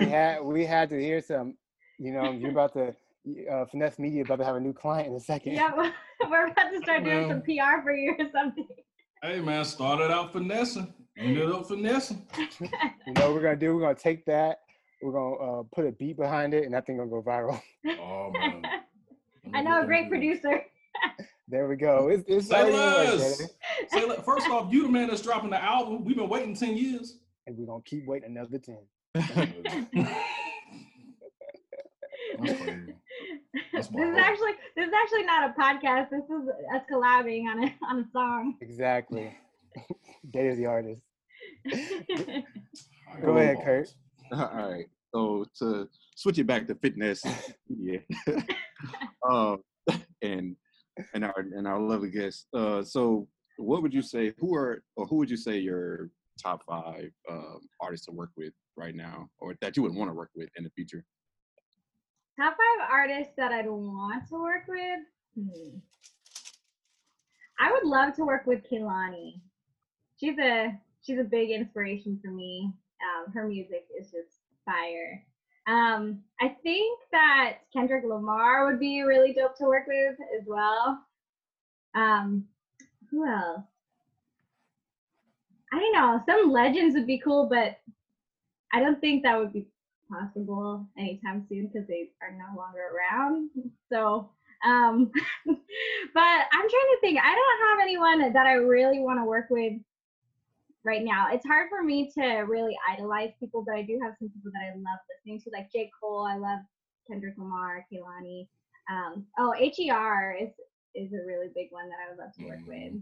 We 0.01 0.07
had 0.07 0.43
we 0.43 0.65
had 0.65 0.89
to 0.91 1.01
hear 1.01 1.21
some. 1.23 1.55
You 1.99 2.13
know, 2.13 2.31
you're 2.33 2.51
about 2.51 2.73
to 2.75 2.95
uh, 3.51 3.65
Finessed 3.67 3.99
Media 3.99 4.23
about 4.23 4.37
to 4.39 4.45
have 4.45 4.57
a 4.57 4.61
new 4.61 4.73
client 4.73 5.09
in 5.09 5.15
a 5.15 5.21
second. 5.21 5.53
yeah, 5.55 5.71
we're- 5.77 5.93
we're 6.31 6.49
about 6.49 6.71
to 6.71 6.79
start 6.83 7.05
doing 7.05 7.29
some 7.29 7.43
PR 7.43 7.83
for 7.83 7.93
you 7.95 8.15
or 8.19 8.27
something. 8.33 8.67
hey 9.23 9.41
man, 9.41 9.65
started 9.65 10.11
out 10.11 10.33
finessing, 10.33 10.93
ended 11.17 11.51
up 11.51 11.67
finessing. 11.69 12.27
You 12.61 13.15
know 13.15 13.27
what 13.27 13.35
we're 13.35 13.43
gonna 13.43 13.57
do? 13.57 13.75
We're 13.75 13.81
gonna 13.83 13.95
take 13.95 14.25
that. 14.27 14.61
We're 15.03 15.13
gonna 15.13 15.35
uh, 15.37 15.63
put 15.75 15.87
a 15.87 15.93
beat 15.93 16.17
behind 16.17 16.55
it, 16.55 16.65
and 16.65 16.75
that 16.75 16.87
thing 16.87 16.97
gonna 16.99 17.09
go 17.11 17.23
viral. 17.23 17.61
Oh 18.01 18.31
man. 18.33 18.63
I 19.55 19.63
know 19.63 19.81
a 19.83 19.87
great 19.87 20.09
producer. 20.11 20.63
There 21.51 21.67
we 21.67 21.77
go. 21.77 22.09
It's, 22.09 22.25
it's 22.29 22.49
Say 22.49 22.57
already 22.57 22.77
less. 22.77 23.39
Say, 23.89 24.05
look, 24.07 24.23
first 24.25 24.49
off, 24.51 24.71
you 24.71 24.83
the 24.83 24.89
man 24.91 25.09
that's 25.09 25.23
dropping 25.23 25.49
the 25.51 25.63
album. 25.63 26.05
We've 26.05 26.17
been 26.17 26.29
waiting 26.29 26.55
10 26.55 26.77
years. 26.77 27.19
and 27.47 27.57
we're 27.57 27.67
gonna 27.67 27.83
keep 27.85 28.07
waiting 28.07 28.37
another 28.37 28.59
ten. 28.59 28.79
That's. 32.41 32.61
That's 33.73 33.89
this 33.89 34.09
is 34.09 34.19
actually 34.19 34.53
this 34.77 34.87
is 34.87 34.93
actually 35.03 35.25
not 35.25 35.51
a 35.51 35.55
podcast. 35.59 36.11
This 36.11 36.25
is 36.25 36.49
us 36.75 36.83
collabing 36.93 37.47
on 37.47 37.65
a 37.65 37.75
on 37.89 38.01
a 38.01 38.05
song. 38.13 38.57
Exactly. 38.61 39.35
Data's 40.31 40.59
the 40.59 40.67
artist. 40.67 41.03
Go 43.23 43.37
ahead. 43.39 43.57
Kurt. 43.65 43.93
All 44.33 44.51
right. 44.55 44.87
So 45.15 45.47
to 45.61 45.89
switch 46.15 46.39
it 46.39 46.47
back 46.47 46.67
to 46.67 46.75
fitness 46.75 47.25
yeah. 47.69 47.99
um, 49.29 49.63
and 50.23 50.55
and 51.15 51.25
our 51.25 51.39
and 51.39 51.67
our 51.67 51.81
lovely 51.81 52.11
guest. 52.11 52.47
Uh, 52.55 52.83
so 52.83 53.29
what 53.57 53.83
would 53.83 53.93
you 53.93 54.03
say? 54.03 54.33
Who 54.39 54.55
are 54.55 54.83
or 54.97 55.07
who 55.07 55.17
would 55.17 55.31
you 55.31 55.37
say 55.37 55.59
your 55.59 56.11
top 56.41 56.63
five 56.67 57.11
um, 57.29 57.61
artists 57.81 58.07
to 58.07 58.13
work 58.13 58.31
with 58.37 58.53
right 58.77 58.95
now, 58.95 59.29
or 59.39 59.57
that 59.61 59.77
you 59.77 59.83
would 59.83 59.95
want 59.95 60.11
to 60.11 60.15
work 60.15 60.31
with 60.35 60.49
in 60.57 60.65
the 60.65 60.71
future? 60.71 61.05
Top 62.39 62.53
five 62.53 62.89
artists 62.91 63.33
that 63.37 63.51
I'd 63.51 63.67
want 63.67 64.29
to 64.29 64.41
work 64.41 64.65
with. 64.69 65.01
Hmm. 65.37 65.79
I 67.61 67.73
would 67.73 67.85
love 67.85 68.15
to 68.15 68.25
work 68.25 68.47
with 68.47 68.63
Kehlani. 68.71 69.41
She's 70.21 70.39
a 70.39 70.79
she's 71.03 71.19
a 71.19 71.25
big 71.25 71.51
inspiration 71.51 72.21
for 72.23 72.31
me. 72.31 72.73
Um, 73.03 73.33
her 73.33 73.47
music 73.47 73.87
is 73.99 74.11
just 74.11 74.39
fire. 74.65 75.25
Um, 75.69 76.21
I 76.41 76.57
think 76.63 76.99
that 77.13 77.59
Kendrick 77.73 78.05
Lamar 78.05 78.67
would 78.67 78.81
be 78.81 79.03
really 79.03 79.35
dope 79.35 79.57
to 79.59 79.65
work 79.65 79.87
with 79.87 80.17
as 80.41 80.47
well. 80.47 80.99
Um, 81.95 82.45
who 83.11 83.27
else? 83.27 83.61
I 85.71 85.79
don't 85.79 85.93
know. 85.93 86.23
Some 86.27 86.51
legends 86.51 86.95
would 86.95 87.07
be 87.07 87.19
cool, 87.19 87.49
but 87.51 87.79
I 88.73 88.81
don't 88.81 88.99
think 89.01 89.23
that 89.23 89.39
would 89.39 89.53
be 89.53 89.67
possible 90.11 90.87
anytime 90.97 91.45
soon 91.51 91.67
because 91.67 91.87
they 91.87 92.11
are 92.23 92.33
no 92.33 92.57
longer 92.57 92.81
around. 92.97 93.51
So, 93.93 94.31
um, 94.65 95.11
but 95.47 95.57
I'm 96.17 96.69
trying 96.69 96.71
to 96.71 96.99
think. 97.03 97.19
I 97.19 97.35
don't 97.35 97.69
have 97.69 97.83
anyone 97.83 98.33
that 98.33 98.47
I 98.47 98.55
really 98.55 99.01
want 99.01 99.21
to 99.21 99.25
work 99.25 99.49
with 99.51 99.75
right 100.85 101.05
now. 101.05 101.29
It's 101.33 101.47
hard 101.47 101.69
for 101.69 101.83
me 101.83 102.11
to 102.15 102.23
really 102.47 102.77
idolize 102.91 103.31
people, 103.41 103.65
but 103.67 103.75
I 103.75 103.83
do 103.83 103.99
have 104.03 104.15
some 104.19 104.29
people 104.29 104.51
that 104.53 104.73
I 104.73 104.77
love 104.77 105.01
listening 105.11 105.41
to, 105.43 105.51
like 105.53 105.71
J. 105.73 105.91
Cole. 106.01 106.27
I 106.27 106.37
love 106.37 106.61
Kendrick 107.09 107.35
Lamar, 107.37 107.85
Kehlani. 107.93 108.47
Um, 108.91 109.27
oh, 109.39 109.53
HER 109.53 110.37
is 110.41 110.51
is 110.95 111.13
a 111.13 111.27
really 111.27 111.49
big 111.55 111.69
one 111.71 111.89
that 111.89 111.97
I 112.05 112.11
would 112.11 112.19
love 112.19 112.35
to 112.39 112.45
work 112.47 112.61
with. 112.67 112.95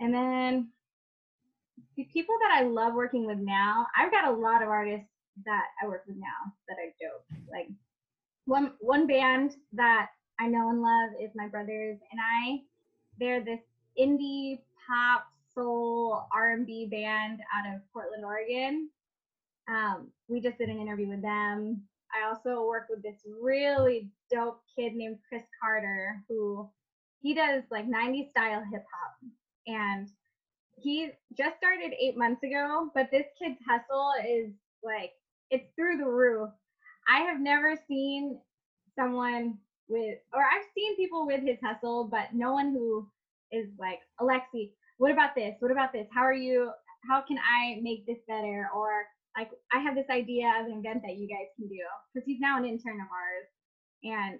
and 0.00 0.14
then 0.14 0.68
the 1.96 2.04
people 2.04 2.34
that 2.40 2.58
I 2.58 2.64
love 2.64 2.94
working 2.94 3.26
with 3.26 3.38
now, 3.38 3.86
I've 3.96 4.10
got 4.10 4.26
a 4.26 4.32
lot 4.32 4.62
of 4.62 4.68
artists 4.68 5.06
that 5.44 5.64
I 5.82 5.86
work 5.86 6.04
with 6.06 6.16
now 6.16 6.52
that 6.68 6.76
are 6.78 6.92
dope. 7.00 7.24
Like 7.50 7.68
one 8.46 8.72
one 8.80 9.06
band 9.06 9.56
that 9.74 10.08
I 10.40 10.48
know 10.48 10.70
and 10.70 10.82
love 10.82 11.10
is 11.20 11.30
my 11.34 11.48
brothers 11.48 11.98
and 12.10 12.20
I. 12.20 12.62
They're 13.20 13.44
this 13.44 13.60
indie 14.00 14.60
pop 14.86 15.26
soul 15.54 16.24
R&B 16.34 16.86
band 16.90 17.40
out 17.54 17.74
of 17.74 17.80
Portland, 17.92 18.24
Oregon. 18.24 18.88
Um, 19.68 20.08
we 20.28 20.40
just 20.40 20.58
did 20.58 20.68
an 20.68 20.80
interview 20.80 21.08
with 21.08 21.22
them. 21.22 21.82
I 22.14 22.28
also 22.28 22.66
work 22.66 22.88
with 22.90 23.02
this 23.02 23.16
really 23.40 24.10
dope 24.30 24.60
kid 24.76 24.94
named 24.94 25.18
Chris 25.28 25.42
Carter 25.62 26.22
who 26.28 26.68
he 27.20 27.34
does 27.34 27.62
like 27.70 27.88
90s 27.88 28.30
style 28.30 28.62
hip 28.70 28.84
hop 28.92 29.30
and 29.66 30.08
he 30.76 31.10
just 31.36 31.56
started 31.56 31.94
eight 32.00 32.16
months 32.16 32.42
ago, 32.42 32.90
but 32.94 33.10
this 33.10 33.26
kid's 33.40 33.58
hustle 33.68 34.12
is 34.28 34.50
like 34.82 35.12
it's 35.50 35.68
through 35.76 35.98
the 35.98 36.10
roof. 36.10 36.50
I 37.08 37.20
have 37.20 37.40
never 37.40 37.78
seen 37.88 38.38
someone 38.96 39.58
with, 39.88 40.18
or 40.32 40.40
I've 40.40 40.66
seen 40.74 40.96
people 40.96 41.26
with 41.26 41.42
his 41.42 41.58
hustle, 41.62 42.08
but 42.10 42.32
no 42.32 42.52
one 42.52 42.72
who 42.72 43.06
is 43.50 43.68
like, 43.78 44.00
Alexi, 44.20 44.70
what 45.02 45.10
about 45.10 45.34
this? 45.34 45.56
What 45.58 45.72
about 45.72 45.92
this? 45.92 46.06
How 46.14 46.22
are 46.22 46.32
you? 46.32 46.70
How 47.10 47.24
can 47.26 47.36
I 47.42 47.82
make 47.82 48.06
this 48.06 48.22
better? 48.28 48.70
Or 48.70 49.02
like, 49.36 49.50
I 49.74 49.82
have 49.82 49.96
this 49.96 50.06
idea 50.08 50.46
of 50.62 50.70
an 50.70 50.78
event 50.78 51.02
that 51.02 51.18
you 51.18 51.26
guys 51.26 51.50
can 51.58 51.66
do 51.66 51.82
because 52.14 52.24
he's 52.24 52.38
now 52.38 52.56
an 52.56 52.64
intern 52.64 53.02
of 53.02 53.10
ours, 53.10 53.50
and 54.06 54.38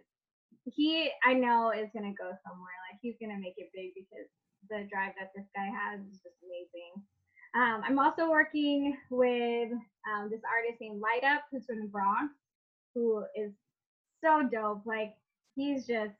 he 0.70 1.10
I 1.26 1.34
know 1.34 1.72
is 1.74 1.90
gonna 1.90 2.14
go 2.14 2.30
somewhere. 2.46 2.78
Like 2.86 3.02
he's 3.02 3.18
gonna 3.20 3.42
make 3.42 3.58
it 3.58 3.74
big 3.74 3.90
because 3.98 4.30
the 4.70 4.86
drive 4.86 5.18
that 5.18 5.34
this 5.34 5.50
guy 5.50 5.66
has 5.66 5.98
is 5.98 6.22
just 6.22 6.38
amazing. 6.46 6.94
Um, 7.58 7.82
I'm 7.82 7.98
also 7.98 8.30
working 8.30 8.96
with 9.10 9.74
um, 10.06 10.30
this 10.30 10.46
artist 10.46 10.78
named 10.80 11.02
Light 11.02 11.26
Up, 11.26 11.42
who's 11.50 11.66
from 11.66 11.80
the 11.80 11.90
Bronx, 11.90 12.30
who 12.94 13.24
is 13.34 13.50
so 14.22 14.46
dope. 14.46 14.86
Like 14.86 15.14
he's 15.56 15.88
just 15.88 16.14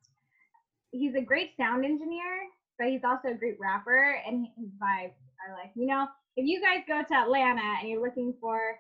he's 0.90 1.14
a 1.14 1.22
great 1.22 1.54
sound 1.56 1.84
engineer, 1.84 2.50
but 2.78 2.88
he's 2.88 3.04
also 3.04 3.28
a 3.28 3.34
great 3.34 3.58
rapper, 3.60 4.20
and 4.26 4.46
his 4.56 4.70
vibes 4.80 5.18
are 5.46 5.54
like 5.54 5.72
you 5.74 5.86
know 5.86 6.06
if 6.36 6.46
you 6.46 6.60
guys 6.60 6.80
go 6.88 7.02
to 7.02 7.14
Atlanta 7.14 7.62
and 7.80 7.88
you're 7.88 8.02
looking 8.02 8.34
for 8.40 8.78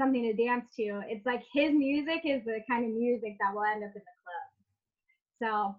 something 0.00 0.22
to 0.22 0.32
dance 0.32 0.64
to, 0.76 1.02
it's 1.08 1.26
like 1.26 1.42
his 1.52 1.72
music 1.72 2.22
is 2.24 2.42
the 2.44 2.60
kind 2.68 2.84
of 2.84 2.90
music 2.92 3.36
that 3.40 3.54
will 3.54 3.64
end 3.64 3.84
up 3.84 3.90
in 3.94 4.00
the 4.00 4.16
club. 4.24 5.76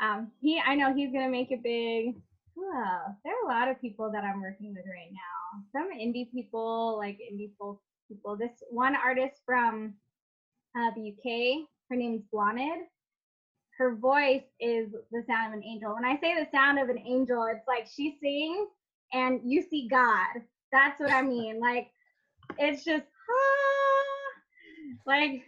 So 0.00 0.04
um, 0.04 0.32
he, 0.40 0.60
I 0.64 0.74
know 0.74 0.94
he's 0.94 1.12
gonna 1.12 1.28
make 1.28 1.50
it 1.50 1.62
big. 1.62 2.16
Well, 2.56 3.16
there 3.24 3.34
are 3.34 3.46
a 3.46 3.52
lot 3.52 3.68
of 3.68 3.80
people 3.80 4.10
that 4.12 4.24
I'm 4.24 4.40
working 4.40 4.74
with 4.74 4.84
right 4.86 5.10
now. 5.12 5.62
Some 5.72 5.90
indie 5.92 6.30
people, 6.32 6.96
like 6.98 7.18
indie 7.18 7.50
folk 7.58 7.80
people. 8.08 8.36
This 8.36 8.52
one 8.70 8.96
artist 8.96 9.42
from 9.44 9.94
uh, 10.76 10.90
the 10.96 11.12
UK, 11.12 11.66
her 11.90 11.96
name's 11.96 12.22
Blonid. 12.32 12.86
Her 13.78 13.96
voice 13.96 14.44
is 14.60 14.90
the 15.10 15.24
sound 15.26 15.52
of 15.52 15.58
an 15.58 15.64
angel. 15.64 15.94
When 15.94 16.04
I 16.04 16.18
say 16.20 16.34
the 16.34 16.48
sound 16.52 16.78
of 16.78 16.88
an 16.88 16.98
angel, 16.98 17.46
it's 17.50 17.66
like 17.66 17.86
she 17.92 18.16
sings 18.22 18.68
and 19.12 19.40
you 19.44 19.62
see 19.62 19.88
God. 19.88 20.42
That's 20.72 21.00
what 21.00 21.12
I 21.12 21.22
mean. 21.34 21.60
Like 21.60 21.88
it's 22.58 22.84
just 22.84 23.04
ah, 23.30 25.00
like 25.06 25.42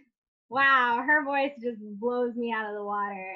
wow, 0.49 1.03
her 1.05 1.23
voice 1.25 1.51
just 1.61 1.79
blows 1.99 2.35
me 2.35 2.53
out 2.53 2.69
of 2.69 2.75
the 2.75 2.83
water. 2.83 3.35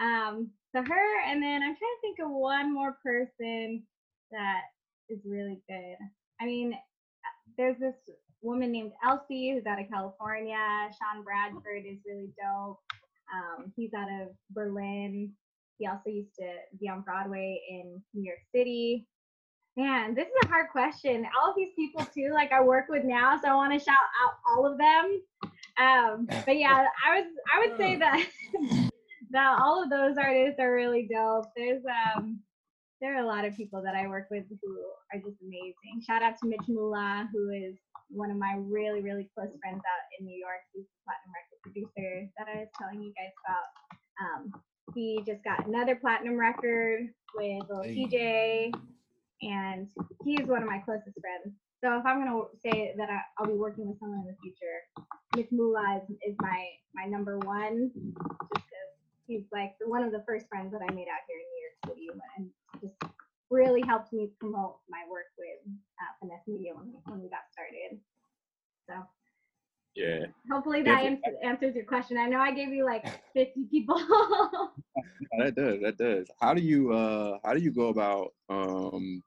Um, 0.00 0.50
so 0.74 0.82
her, 0.82 1.20
and 1.26 1.42
then 1.42 1.62
I'm 1.62 1.76
trying 1.76 1.76
to 1.76 2.00
think 2.00 2.18
of 2.20 2.30
one 2.30 2.72
more 2.72 2.96
person 3.02 3.82
that 4.30 4.62
is 5.08 5.18
really 5.24 5.60
good. 5.68 5.96
I 6.40 6.46
mean, 6.46 6.74
there's 7.56 7.78
this 7.78 7.94
woman 8.42 8.72
named 8.72 8.92
Elsie 9.04 9.52
who's 9.52 9.66
out 9.66 9.80
of 9.80 9.88
California. 9.88 10.56
Sean 10.90 11.22
Bradford 11.22 11.84
is 11.86 11.98
really 12.06 12.30
dope. 12.40 12.80
Um, 13.32 13.72
he's 13.76 13.94
out 13.94 14.08
of 14.08 14.28
Berlin. 14.50 15.32
He 15.78 15.86
also 15.86 16.10
used 16.10 16.34
to 16.38 16.46
be 16.78 16.88
on 16.88 17.02
Broadway 17.02 17.60
in 17.68 18.02
New 18.14 18.24
York 18.24 18.40
City. 18.54 19.06
Man, 19.76 20.14
this 20.14 20.26
is 20.26 20.34
a 20.44 20.48
hard 20.48 20.68
question. 20.70 21.26
All 21.40 21.50
of 21.50 21.56
these 21.56 21.72
people 21.74 22.04
too, 22.04 22.30
like 22.34 22.52
I 22.52 22.62
work 22.62 22.86
with 22.88 23.04
now, 23.04 23.40
so 23.42 23.48
I 23.48 23.54
want 23.54 23.72
to 23.72 23.82
shout 23.82 23.96
out 24.22 24.34
all 24.48 24.70
of 24.70 24.76
them. 24.76 25.22
Um, 25.80 26.26
but 26.44 26.58
yeah, 26.58 26.86
I 27.06 27.20
was 27.20 27.26
I 27.54 27.66
would 27.66 27.78
say 27.78 27.96
that 27.96 28.26
that 29.30 29.58
all 29.58 29.82
of 29.82 29.88
those 29.88 30.18
artists 30.18 30.60
are 30.60 30.74
really 30.74 31.08
dope. 31.10 31.46
There's 31.56 31.82
um 31.88 32.40
there 33.00 33.16
are 33.16 33.24
a 33.24 33.26
lot 33.26 33.44
of 33.44 33.56
people 33.56 33.82
that 33.82 33.96
I 33.96 34.06
work 34.06 34.28
with 34.30 34.44
who 34.48 34.78
are 35.12 35.18
just 35.18 35.40
amazing. 35.42 36.04
Shout 36.06 36.22
out 36.22 36.38
to 36.38 36.48
Mitch 36.48 36.68
Mula, 36.68 37.28
who 37.32 37.50
is 37.50 37.74
one 38.10 38.30
of 38.30 38.36
my 38.36 38.54
really, 38.60 39.02
really 39.02 39.28
close 39.34 39.50
friends 39.58 39.82
out 39.82 40.04
in 40.20 40.26
New 40.26 40.38
York. 40.38 40.62
He's 40.72 40.84
a 40.84 41.02
platinum 41.02 41.34
record 41.34 41.51
producer 41.62 42.28
that 42.38 42.48
I 42.48 42.60
was 42.60 42.68
telling 42.78 43.02
you 43.02 43.12
guys 43.14 43.32
about. 43.46 43.68
Um, 44.20 44.62
he 44.94 45.22
just 45.26 45.42
got 45.44 45.66
another 45.66 45.96
platinum 45.96 46.38
record 46.38 47.08
with 47.34 47.62
Lil 47.70 47.82
Hey. 47.82 48.70
TJ, 48.72 48.72
and 49.42 49.88
he's 50.24 50.46
one 50.46 50.62
of 50.62 50.68
my 50.68 50.78
closest 50.84 51.16
friends. 51.20 51.56
So 51.82 51.98
if 51.98 52.06
I'm 52.06 52.22
gonna 52.22 52.44
say 52.62 52.94
that 52.96 53.10
I, 53.10 53.20
I'll 53.38 53.46
be 53.46 53.54
working 53.58 53.88
with 53.88 53.98
someone 53.98 54.20
in 54.20 54.26
the 54.26 54.36
future, 54.42 55.06
Mitch 55.34 55.50
Mula 55.50 56.02
is, 56.02 56.16
is 56.22 56.36
my 56.40 56.66
my 56.94 57.04
number 57.06 57.38
one, 57.40 57.90
just 57.94 58.66
because 58.68 58.92
he's 59.26 59.44
like 59.50 59.74
one 59.84 60.02
of 60.04 60.12
the 60.12 60.22
first 60.26 60.46
friends 60.48 60.72
that 60.72 60.82
I 60.82 60.92
made 60.92 61.08
out 61.10 61.24
here 61.26 61.40
in 61.40 61.48
New 61.50 61.62
York 61.64 61.78
City, 61.88 62.06
and 62.36 62.50
just 62.80 62.94
really 63.50 63.82
helped 63.86 64.12
me 64.12 64.30
promote 64.38 64.78
my 64.88 65.02
work 65.10 65.26
with 65.38 65.58
uh, 66.00 66.12
Finessed 66.20 66.46
Media 66.46 66.72
when 66.74 66.94
when 67.06 67.20
we 67.22 67.28
got 67.28 67.50
started. 67.50 67.98
So 68.86 68.94
Yeah. 69.94 70.26
hopefully 70.50 70.82
that 70.82 71.02
ans- 71.02 71.20
answers 71.42 71.74
your 71.74 71.84
question. 71.84 72.16
I 72.18 72.26
know 72.26 72.38
I 72.38 72.52
gave 72.52 72.68
you 72.70 72.84
like 72.84 73.04
50 73.34 73.64
people. 73.70 74.00
No, 75.32 75.44
that 75.44 75.54
does. 75.54 75.80
That 75.80 75.96
does. 75.96 76.26
How 76.40 76.52
do 76.52 76.60
you 76.60 76.92
uh 76.92 77.38
how 77.44 77.54
do 77.54 77.60
you 77.60 77.72
go 77.72 77.88
about 77.88 78.34
um 78.50 79.22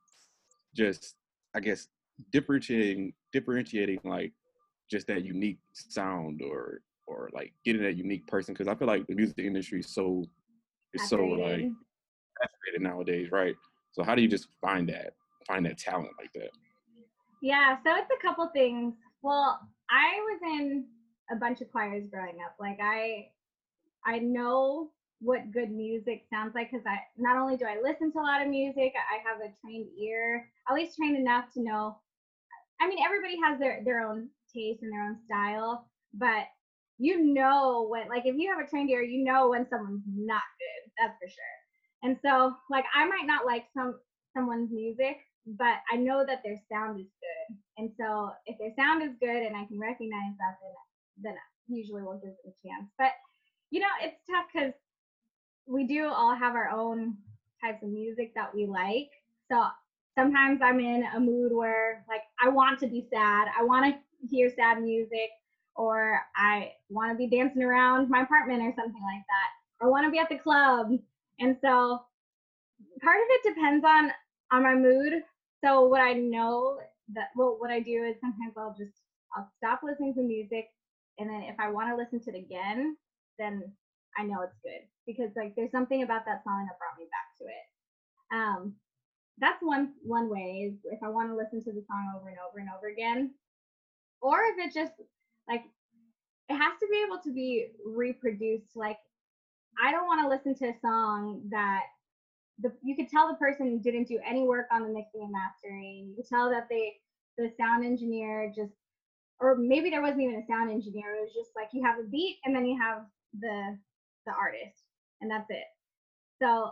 just 0.76 1.16
I 1.56 1.60
guess 1.60 1.88
differentiating 2.32 3.14
differentiating 3.32 4.00
like 4.04 4.34
just 4.92 5.08
that 5.08 5.24
unique 5.24 5.58
sound 5.74 6.42
or 6.44 6.82
or 7.08 7.30
like 7.34 7.54
getting 7.64 7.82
that 7.82 7.96
unique 7.96 8.28
person 8.28 8.54
because 8.54 8.68
I 8.68 8.76
feel 8.76 8.88
like 8.88 9.08
the 9.08 9.16
music 9.16 9.40
industry 9.40 9.80
is 9.80 9.90
so 9.90 10.26
is 10.94 11.08
so 11.10 11.24
like 11.24 11.70
saturated 12.42 12.82
nowadays, 12.82 13.32
right? 13.32 13.56
So 13.92 14.04
how 14.04 14.14
do 14.16 14.22
you 14.22 14.28
just 14.28 14.50
find 14.62 14.88
that 14.90 15.14
find 15.48 15.66
that 15.66 15.78
talent 15.78 16.12
like 16.20 16.34
that? 16.34 16.50
Yeah, 17.42 17.78
so 17.84 17.96
it's 17.96 18.12
a 18.12 18.22
couple 18.22 18.48
things. 18.54 18.94
Well, 19.22 19.60
I 19.90 20.20
was 20.20 20.40
in 20.60 20.86
a 21.32 21.36
bunch 21.36 21.62
of 21.62 21.72
choirs 21.72 22.08
growing 22.12 22.38
up. 22.46 22.56
Like 22.60 22.80
I 22.82 23.28
I 24.06 24.20
know 24.20 24.92
what 25.22 25.52
good 25.52 25.72
music 25.72 26.26
sounds 26.30 26.54
like 26.56 26.72
because 26.72 26.86
I 26.86 27.00
not 27.18 27.38
only 27.38 27.58
do 27.58 27.66
I 27.66 27.80
listen 27.82 28.12
to 28.12 28.20
a 28.20 28.22
lot 28.22 28.42
of 28.42 28.50
music, 28.50 28.94
I 28.96 29.18
have 29.28 29.40
a 29.42 29.54
trained 29.62 29.88
ear, 30.00 30.48
at 30.70 30.76
least 30.76 30.98
trained 30.98 31.18
enough 31.18 31.46
to 31.54 31.62
know. 31.64 31.98
I 32.82 32.88
mean, 32.88 33.00
everybody 33.04 33.38
has 33.44 33.60
their 33.60 33.84
their 33.84 34.02
own 34.02 34.30
taste 34.54 34.82
and 34.84 34.92
their 34.92 35.04
own 35.04 35.18
style, 35.26 35.88
but 36.14 36.46
you 36.98 37.22
know 37.34 37.88
when 37.90 38.08
like 38.10 38.26
if 38.26 38.36
you 38.38 38.50
have 38.54 38.66
a 38.66 38.70
trained 38.70 38.90
ear, 38.90 39.02
you 39.02 39.24
know 39.24 39.50
when 39.50 39.68
someone's 39.70 40.04
not 40.08 40.44
good. 40.60 40.92
That's 41.00 41.18
for 41.20 41.28
sure. 41.30 41.56
And 42.04 42.18
so 42.22 42.56
like 42.70 42.86
I 42.96 43.06
might 43.08 43.26
not 43.26 43.46
like 43.46 43.66
some 43.76 44.00
someone's 44.36 44.72
music, 44.72 45.18
but 45.46 45.78
I 45.92 45.98
know 45.98 46.26
that 46.26 46.42
their 46.44 46.60
sound 46.72 47.00
is 47.00 47.08
good. 47.22 47.58
And 47.78 47.92
so 48.00 48.32
if 48.46 48.58
their 48.58 48.74
sound 48.78 49.04
is 49.04 49.16
good 49.20 49.44
and 49.44 49.56
I 49.56 49.66
can 49.66 49.80
recognize 49.80 50.34
that, 50.40 50.58
then 50.62 50.72
then 51.24 51.36
usually 51.68 52.02
we'll 52.02 52.16
give 52.16 52.34
them 52.44 52.54
a 52.54 52.68
chance. 52.68 52.90
But 52.98 53.12
you 53.72 53.80
know, 53.80 53.88
it's 54.02 54.18
tough 54.30 54.46
because 54.54 54.74
we 55.68 55.86
do 55.86 56.08
all 56.08 56.36
have 56.36 56.56
our 56.56 56.70
own 56.70 57.18
types 57.62 57.84
of 57.84 57.90
music 57.90 58.34
that 58.36 58.54
we 58.54 58.66
like. 58.66 59.10
So 59.52 59.66
sometimes 60.18 60.62
I'm 60.64 60.80
in 60.80 61.04
a 61.16 61.20
mood 61.20 61.52
where 61.52 62.06
like 62.08 62.22
I 62.44 62.50
want 62.50 62.80
to 62.80 62.88
be 62.88 63.08
sad. 63.12 63.48
I 63.58 63.64
want 63.64 63.94
to 63.94 64.28
hear 64.28 64.52
sad 64.56 64.82
music 64.82 65.30
or 65.76 66.22
I 66.36 66.72
want 66.90 67.12
to 67.12 67.18
be 67.18 67.28
dancing 67.28 67.64
around 67.64 68.10
my 68.10 68.22
apartment 68.22 68.62
or 68.62 68.74
something 68.76 69.02
like 69.02 69.24
that. 69.28 69.82
Or 69.82 69.92
want 69.92 70.06
to 70.06 70.12
be 70.12 70.20
at 70.20 70.30
the 70.30 70.38
club. 70.38 70.92
And 71.40 71.58
so 71.62 72.02
part 73.02 73.18
of 73.18 73.28
it 73.30 73.44
depends 73.44 73.86
on 73.86 74.12
on 74.52 74.64
my 74.64 74.76
mood. 74.76 75.22
So 75.64 75.86
what 75.88 76.02
I 76.02 76.14
know 76.14 76.78
that 77.14 77.30
well 77.36 77.56
what 77.60 77.72
I 77.72 77.80
do 77.80 78.04
is 78.04 78.16
sometimes 78.20 78.54
I'll 78.58 78.76
just 78.78 78.98
I'll 79.36 79.50
stop 79.58 79.82
listening 79.84 80.14
to 80.16 80.22
music 80.22 80.68
and 81.20 81.30
then 81.30 81.44
if 81.44 81.56
I 81.60 81.70
want 81.70 81.90
to 81.90 81.96
listen 81.96 82.20
to 82.22 82.38
it 82.38 82.40
again, 82.40 82.98
then 83.40 83.64
I 84.18 84.24
know 84.24 84.42
it's 84.42 84.58
good 84.64 84.88
because 85.06 85.32
like 85.36 85.56
there's 85.56 85.72
something 85.72 86.04
about 86.04 86.26
that 86.26 86.44
song 86.44 86.68
that 86.68 86.80
brought 86.80 86.98
me 86.98 87.06
back 87.12 87.38
to 87.40 87.46
it. 87.46 87.66
Um, 88.34 88.74
that's 89.40 89.62
one 89.62 89.94
one 90.04 90.30
way 90.30 90.72
is 90.72 90.80
if 90.86 91.00
I 91.04 91.10
want 91.10 91.30
to 91.30 91.36
listen 91.36 91.64
to 91.64 91.72
the 91.72 91.86
song 91.88 92.14
over 92.18 92.30
and 92.30 92.38
over 92.40 92.60
and 92.60 92.70
over 92.76 92.88
again, 92.88 93.34
or 94.22 94.40
if 94.54 94.58
it 94.60 94.74
just 94.74 94.94
like 95.48 95.64
it 96.50 96.56
has 96.58 96.74
to 96.80 96.88
be 96.92 97.04
able 97.06 97.20
to 97.24 97.34
be 97.34 97.68
reproduced. 97.86 98.76
Like 98.76 98.98
I 99.84 99.92
don't 99.92 100.08
want 100.08 100.22
to 100.22 100.30
listen 100.30 100.56
to 100.56 100.74
a 100.74 100.80
song 100.82 101.44
that 101.52 101.84
the 102.60 102.72
you 102.84 102.96
could 102.96 103.10
tell 103.10 103.28
the 103.28 103.36
person 103.36 103.80
didn't 103.80 104.08
do 104.08 104.20
any 104.26 104.44
work 104.44 104.68
on 104.72 104.84
the 104.84 104.90
mixing 104.90 105.22
and 105.22 105.32
mastering. 105.32 106.08
You 106.10 106.16
could 106.16 106.30
tell 106.30 106.50
that 106.50 106.68
they 106.70 106.94
the 107.38 107.52
sound 107.60 107.86
engineer 107.86 108.52
just 108.56 108.74
or 109.40 109.58
maybe 109.58 109.90
there 109.90 110.02
wasn't 110.02 110.22
even 110.22 110.36
a 110.36 110.46
sound 110.48 110.72
engineer. 110.72 111.16
It 111.16 111.22
was 111.22 111.34
just 111.34 111.52
like 111.56 111.70
you 111.74 111.84
have 111.84 112.00
a 112.00 112.04
beat 112.04 112.38
and 112.46 112.56
then 112.56 112.66
you 112.66 112.80
have 112.82 113.04
the 113.40 113.78
the 114.26 114.34
artist 114.34 114.84
and 115.22 115.30
that's 115.30 115.50
it. 115.50 115.66
So 116.42 116.72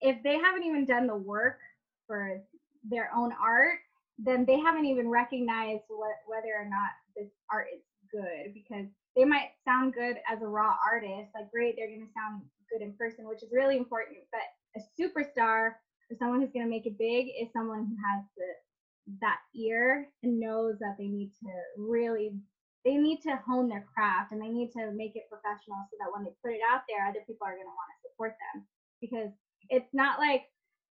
if 0.00 0.22
they 0.22 0.38
haven't 0.38 0.64
even 0.64 0.84
done 0.84 1.06
the 1.06 1.16
work 1.16 1.58
for 2.06 2.42
their 2.88 3.10
own 3.14 3.32
art, 3.40 3.78
then 4.18 4.44
they 4.44 4.58
haven't 4.58 4.86
even 4.86 5.08
recognized 5.08 5.84
what 5.88 6.16
whether 6.26 6.52
or 6.58 6.64
not 6.64 6.90
this 7.16 7.30
art 7.50 7.68
is 7.74 7.82
good 8.10 8.54
because 8.54 8.86
they 9.16 9.24
might 9.24 9.50
sound 9.64 9.94
good 9.94 10.16
as 10.30 10.42
a 10.42 10.46
raw 10.46 10.74
artist, 10.84 11.30
like 11.34 11.50
great, 11.50 11.76
they're 11.76 11.88
gonna 11.88 12.10
sound 12.16 12.42
good 12.70 12.82
in 12.82 12.94
person, 12.94 13.28
which 13.28 13.42
is 13.42 13.50
really 13.52 13.76
important. 13.76 14.18
But 14.30 14.42
a 14.76 14.80
superstar 15.00 15.74
or 16.10 16.16
someone 16.18 16.40
who's 16.40 16.52
gonna 16.52 16.68
make 16.68 16.86
it 16.86 16.98
big 16.98 17.28
is 17.40 17.52
someone 17.52 17.86
who 17.86 17.96
has 17.96 18.24
the 18.36 18.44
that 19.20 19.38
ear 19.54 20.08
and 20.22 20.38
knows 20.38 20.78
that 20.78 20.96
they 20.98 21.08
need 21.08 21.32
to 21.42 21.50
really 21.76 22.32
they 22.84 22.96
need 22.96 23.20
to 23.22 23.38
hone 23.46 23.68
their 23.68 23.86
craft 23.94 24.32
and 24.32 24.42
they 24.42 24.48
need 24.48 24.70
to 24.72 24.90
make 24.92 25.14
it 25.14 25.30
professional 25.30 25.78
so 25.90 25.96
that 25.98 26.10
when 26.12 26.24
they 26.24 26.34
put 26.42 26.54
it 26.54 26.62
out 26.66 26.82
there 26.88 27.06
other 27.06 27.22
people 27.26 27.46
are 27.46 27.54
going 27.54 27.66
to 27.66 27.78
want 27.78 27.90
to 27.94 28.02
support 28.10 28.34
them. 28.38 28.66
Because 29.00 29.30
it's 29.70 29.90
not 29.92 30.18
like 30.18 30.42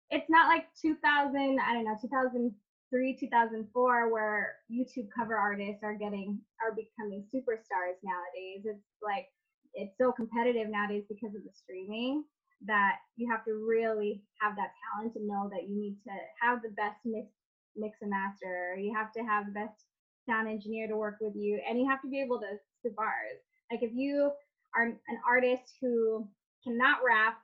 it's 0.09 0.29
not 0.29 0.47
like 0.47 0.65
2000 0.81 1.59
i 1.59 1.73
don't 1.73 1.85
know 1.85 1.97
2003 2.01 3.17
2004 3.19 4.13
where 4.13 4.55
youtube 4.71 5.09
cover 5.15 5.35
artists 5.35 5.81
are 5.83 5.97
getting 5.97 6.39
are 6.61 6.73
becoming 6.73 7.25
superstars 7.33 7.97
nowadays. 8.01 8.65
It's 8.65 8.85
like 9.01 9.25
it's 9.73 9.97
so 9.97 10.11
competitive 10.11 10.69
nowadays 10.69 11.05
because 11.09 11.35
of 11.35 11.43
the 11.43 11.53
streaming 11.53 12.23
that 12.65 12.97
you 13.15 13.29
have 13.31 13.45
to 13.45 13.53
really 13.67 14.21
have 14.41 14.55
that 14.55 14.71
talent 14.91 15.13
to 15.13 15.25
know 15.25 15.49
that 15.51 15.67
you 15.69 15.79
need 15.79 15.97
to 16.03 16.11
have 16.41 16.61
the 16.61 16.69
best 16.69 16.97
mix 17.05 17.27
mix 17.75 17.97
and 18.01 18.09
master. 18.11 18.75
You 18.77 18.93
have 18.95 19.11
to 19.13 19.21
have 19.21 19.45
the 19.45 19.51
best 19.51 19.85
sound 20.27 20.47
engineer 20.47 20.87
to 20.87 20.97
work 20.97 21.17
with 21.21 21.35
you, 21.35 21.61
and 21.67 21.79
you 21.79 21.87
have 21.89 22.01
to 22.01 22.09
be 22.09 22.21
able 22.21 22.39
to 22.39 22.57
spit 22.79 22.95
bars. 22.95 23.39
Like 23.71 23.83
if 23.83 23.91
you 23.93 24.31
are 24.75 24.83
an 24.83 24.97
artist 25.27 25.73
who 25.81 26.27
cannot 26.63 26.97
rap 27.05 27.37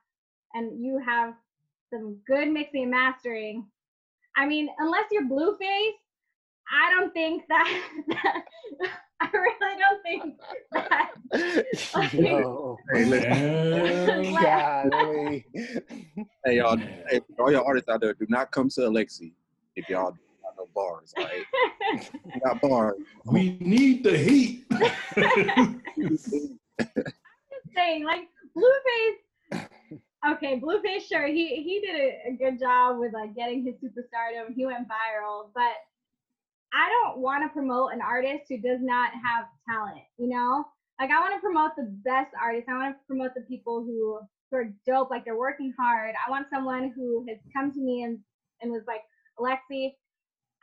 and 0.54 0.84
you 0.84 1.02
have 1.06 1.34
some 1.92 2.18
good 2.28 2.50
mixing 2.50 2.84
and 2.84 2.92
mastering, 2.92 3.66
I 4.36 4.46
mean, 4.46 4.70
unless 4.80 5.06
you're 5.12 5.24
Blueface, 5.24 5.96
I 6.72 6.92
don't 6.92 7.14
think 7.14 7.44
that. 7.50 7.82
that 8.08 8.44
I 9.22 9.30
really 9.32 9.80
don't 9.80 10.04
think 10.04 10.40
that. 10.72 11.12
Like, 11.94 12.14
Yo. 12.14 12.78
Hey, 12.94 13.06
listen, 13.06 14.34
Golly. 14.36 15.46
hey 16.46 16.58
y'all, 16.58 16.78
hey, 16.78 17.20
all 17.40 17.52
y'all 17.52 17.66
artists 17.66 17.90
out 17.90 18.02
there, 18.02 18.14
do 18.14 18.26
not 18.30 18.52
come 18.52 18.70
to 18.70 18.82
Alexi 18.82 19.34
if 19.76 19.90
y'all 19.90 20.12
got 20.12 20.56
no 20.58 20.68
bars, 20.74 21.14
all 21.18 21.24
right? 21.24 21.44
You 22.34 22.42
got 22.42 22.62
bars. 22.62 22.96
We 23.26 23.58
need 23.60 24.04
the 24.04 24.18
heat. 24.18 24.66
I'm 25.18 25.82
just 26.10 26.30
saying 27.76 28.06
like 28.06 28.30
Blueface. 28.56 29.68
Okay, 30.32 30.60
Blueface, 30.60 31.08
sure, 31.08 31.28
he 31.28 31.62
he 31.64 31.82
did 31.82 31.96
a, 31.96 32.30
a 32.30 32.38
good 32.38 32.60
job 32.60 33.00
with 33.00 33.14
like 33.14 33.36
getting 33.36 33.64
his 33.64 33.76
superstardom. 33.76 34.54
He 34.56 34.66
went 34.66 34.88
viral, 34.88 35.50
but 35.54 35.74
I 36.74 36.90
don't 36.90 37.20
want 37.20 37.44
to 37.44 37.54
promote 37.54 37.94
an 37.94 38.02
artist 38.02 38.46
who 38.50 38.58
does 38.58 38.80
not 38.82 39.12
have 39.24 39.46
talent. 39.70 40.02
You 40.18 40.30
know, 40.30 40.66
like 41.00 41.10
I 41.10 41.20
want 41.20 41.34
to 41.34 41.40
promote 41.40 41.72
the 41.76 41.92
best 42.04 42.32
artists. 42.42 42.70
I 42.70 42.78
want 42.78 42.96
to 42.96 43.06
promote 43.08 43.34
the 43.36 43.42
people 43.42 43.82
who 43.84 44.20
who 44.52 44.58
are 44.58 44.74
dope, 44.86 45.10
like 45.10 45.26
they're 45.26 45.38
working 45.38 45.74
hard. 45.78 46.14
I 46.26 46.30
want 46.30 46.48
someone 46.50 46.92
who 46.96 47.26
has 47.28 47.38
come 47.56 47.72
to 47.72 47.80
me 47.80 48.04
and 48.04 48.20
and 48.62 48.72
was 48.72 48.84
like, 48.88 49.02
Alexi, 49.40 49.94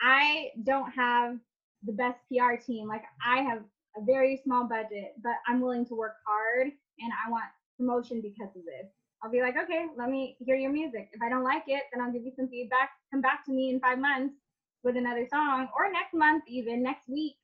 I 0.00 0.48
don't 0.64 0.90
have 0.92 1.36
the 1.84 1.92
best 1.92 2.18
PR 2.28 2.54
team. 2.54 2.88
Like 2.88 3.02
I 3.24 3.42
have 3.42 3.62
a 3.96 4.04
very 4.04 4.40
small 4.44 4.68
budget, 4.68 5.14
but 5.22 5.34
I'm 5.46 5.60
willing 5.60 5.86
to 5.86 5.94
work 5.94 6.14
hard 6.26 6.66
and 6.66 7.12
I 7.26 7.30
want 7.30 7.44
promotion 7.78 8.20
because 8.22 8.54
of 8.56 8.64
this. 8.64 8.90
I'll 9.22 9.30
be 9.30 9.40
like, 9.40 9.56
okay, 9.56 9.86
let 9.96 10.10
me 10.10 10.36
hear 10.40 10.56
your 10.56 10.72
music. 10.72 11.08
If 11.12 11.22
I 11.22 11.28
don't 11.28 11.44
like 11.44 11.64
it, 11.68 11.84
then 11.92 12.02
I'll 12.02 12.12
give 12.12 12.24
you 12.24 12.32
some 12.34 12.48
feedback. 12.48 12.90
Come 13.12 13.20
back 13.20 13.44
to 13.46 13.52
me 13.52 13.70
in 13.70 13.78
five 13.78 13.98
months 13.98 14.34
with 14.82 14.96
another 14.96 15.26
song 15.30 15.68
or 15.76 15.90
next 15.92 16.14
month, 16.14 16.44
even 16.48 16.82
next 16.82 17.08
week, 17.08 17.36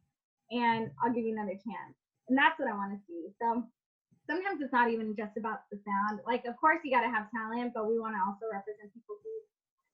and 0.51 0.91
I'll 1.03 1.13
give 1.13 1.25
you 1.25 1.33
another 1.33 1.55
chance. 1.55 1.95
And 2.29 2.37
that's 2.37 2.59
what 2.59 2.69
I 2.69 2.75
want 2.75 2.93
to 2.93 3.01
see. 3.07 3.29
So 3.41 3.65
sometimes 4.27 4.61
it's 4.61 4.73
not 4.73 4.91
even 4.91 5.15
just 5.17 5.37
about 5.37 5.61
the 5.71 5.79
sound. 5.85 6.21
Like, 6.27 6.45
of 6.45 6.57
course, 6.57 6.81
you 6.85 6.93
got 6.93 7.03
to 7.03 7.11
have 7.11 7.31
talent, 7.31 7.73
but 7.75 7.89
we 7.89 7.99
want 7.99 8.15
to 8.15 8.21
also 8.21 8.47
represent 8.53 8.93
people 8.93 9.17
who 9.23 9.35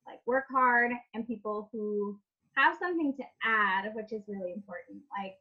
like 0.07 0.21
work 0.27 0.45
hard 0.51 0.93
and 1.15 1.27
people 1.27 1.69
who 1.73 2.19
have 2.57 2.77
something 2.79 3.15
to 3.17 3.25
add, 3.45 3.91
which 3.95 4.13
is 4.13 4.23
really 4.29 4.53
important. 4.53 5.03
Like, 5.17 5.37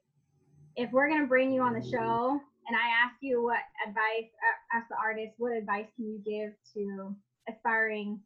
if 0.76 0.92
we're 0.92 1.10
gonna 1.10 1.28
bring 1.28 1.52
you 1.52 1.62
on 1.62 1.74
the 1.74 1.88
show 1.88 2.40
and 2.68 2.76
I 2.76 3.06
ask 3.06 3.16
you 3.22 3.44
what 3.44 3.60
advice, 3.86 4.30
uh, 4.32 4.78
ask 4.78 4.88
the 4.90 4.96
artist, 4.98 5.34
what 5.38 5.52
advice 5.52 5.86
can 5.96 6.06
you 6.06 6.20
give 6.26 6.54
to 6.74 7.16
aspiring 7.48 8.20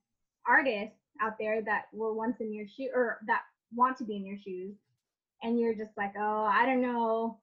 artists 0.47 0.95
out 1.21 1.33
there 1.39 1.61
that 1.63 1.85
were 1.91 2.13
once 2.13 2.37
in 2.39 2.53
your 2.53 2.67
shoe 2.67 2.89
or 2.93 3.19
that 3.27 3.41
want 3.73 3.97
to 3.97 4.03
be 4.03 4.15
in 4.15 4.25
your 4.25 4.37
shoes, 4.37 4.75
and 5.43 5.59
you're 5.59 5.75
just 5.75 5.95
like, 5.97 6.13
oh, 6.17 6.49
I 6.49 6.65
don't 6.65 6.81
know, 6.81 7.39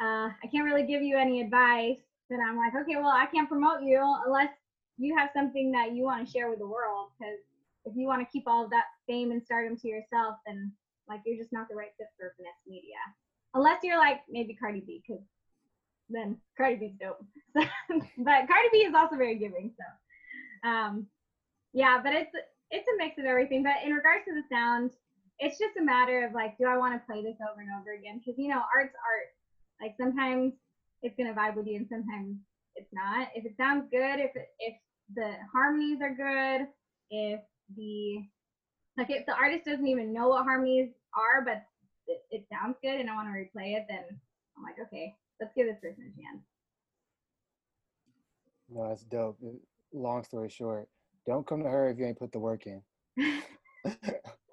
uh, 0.00 0.28
I 0.28 0.46
can't 0.52 0.64
really 0.64 0.86
give 0.86 1.02
you 1.02 1.16
any 1.18 1.40
advice. 1.40 1.98
Then 2.30 2.40
I'm 2.46 2.56
like, 2.56 2.74
okay, 2.74 2.96
well, 2.96 3.08
I 3.08 3.26
can't 3.26 3.48
promote 3.48 3.82
you 3.82 4.00
unless 4.26 4.50
you 4.98 5.16
have 5.16 5.30
something 5.34 5.72
that 5.72 5.92
you 5.92 6.04
want 6.04 6.26
to 6.26 6.30
share 6.30 6.50
with 6.50 6.58
the 6.58 6.66
world. 6.66 7.10
Because 7.18 7.38
if 7.84 7.96
you 7.96 8.06
want 8.06 8.20
to 8.20 8.32
keep 8.32 8.44
all 8.46 8.68
that 8.68 8.84
fame 9.06 9.30
and 9.30 9.42
stardom 9.42 9.76
to 9.78 9.88
yourself, 9.88 10.36
then 10.46 10.72
like 11.08 11.20
you're 11.24 11.38
just 11.38 11.52
not 11.52 11.68
the 11.68 11.74
right 11.74 11.94
fit 11.96 12.08
for 12.18 12.34
Finessed 12.36 12.66
Media 12.66 13.00
unless 13.54 13.78
you're 13.82 13.98
like 13.98 14.20
maybe 14.28 14.54
Cardi 14.54 14.80
B, 14.80 15.02
because 15.06 15.22
then 16.08 16.36
Cardi 16.56 16.76
B's 16.76 16.94
dope. 17.00 17.24
but 17.54 18.48
Cardi 18.48 18.68
B 18.72 18.78
is 18.78 18.94
also 18.94 19.16
very 19.16 19.38
giving, 19.38 19.72
so 19.76 20.68
um, 20.68 21.06
yeah. 21.72 22.00
But 22.02 22.12
it's 22.14 22.30
it's 22.70 22.86
a 22.88 22.96
mix 22.96 23.18
of 23.18 23.24
everything. 23.24 23.62
But 23.62 23.84
in 23.84 23.92
regards 23.92 24.24
to 24.26 24.34
the 24.34 24.42
sound, 24.50 24.92
it's 25.38 25.58
just 25.58 25.76
a 25.76 25.84
matter 25.84 26.26
of 26.26 26.32
like, 26.34 26.58
do 26.58 26.66
I 26.66 26.76
want 26.76 26.94
to 26.94 27.06
play 27.06 27.22
this 27.22 27.36
over 27.40 27.60
and 27.60 27.70
over 27.80 27.92
again? 27.92 28.20
Because 28.24 28.38
you 28.38 28.48
know, 28.48 28.62
art's 28.74 28.94
art. 28.94 29.34
Like 29.80 29.94
sometimes 29.96 30.54
it's 31.02 31.16
gonna 31.16 31.34
vibe 31.34 31.56
with 31.56 31.66
you, 31.66 31.76
and 31.76 31.88
sometimes 31.88 32.36
it's 32.74 32.92
not. 32.92 33.28
If 33.34 33.44
it 33.44 33.56
sounds 33.56 33.86
good, 33.90 34.18
if 34.18 34.34
it, 34.34 34.48
if 34.58 34.74
the 35.14 35.34
harmonies 35.52 36.00
are 36.02 36.14
good, 36.14 36.66
if 37.10 37.40
the 37.76 38.24
like 38.96 39.10
if 39.10 39.26
the 39.26 39.34
artist 39.34 39.64
doesn't 39.64 39.86
even 39.86 40.12
know 40.12 40.28
what 40.28 40.44
harmonies 40.44 40.90
are, 41.14 41.44
but 41.44 41.62
it, 42.08 42.22
it 42.30 42.46
sounds 42.50 42.76
good 42.82 43.00
and 43.00 43.08
I 43.08 43.14
want 43.14 43.28
to 43.28 43.32
replay 43.32 43.76
it, 43.76 43.86
then 43.88 44.04
I'm 44.56 44.62
like, 44.64 44.74
okay, 44.86 45.14
let's 45.40 45.52
give 45.54 45.66
this 45.66 45.78
person 45.80 46.12
a 46.12 46.20
chance. 46.20 46.42
No, 48.70 48.88
that's 48.88 49.04
dope. 49.04 49.38
Long 49.92 50.24
story 50.24 50.50
short, 50.50 50.88
don't 51.26 51.46
come 51.46 51.62
to 51.62 51.68
her 51.68 51.90
if 51.90 51.98
you 51.98 52.06
ain't 52.06 52.18
put 52.18 52.32
the 52.32 52.38
work 52.38 52.64
in. 52.66 52.82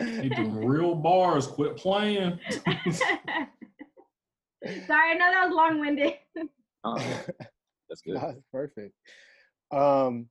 Need 0.00 0.36
them 0.36 0.64
real 0.64 0.94
bars. 0.94 1.46
Quit 1.46 1.76
playing. 1.76 2.38
Sorry, 4.86 5.12
I 5.12 5.14
know 5.14 5.30
that 5.30 5.46
was 5.46 5.54
long 5.54 5.80
winded. 5.80 6.14
Uh, 6.84 6.98
that's 7.88 8.02
good. 8.04 8.16
That's 8.16 8.40
perfect. 8.52 8.94
Um, 9.72 10.26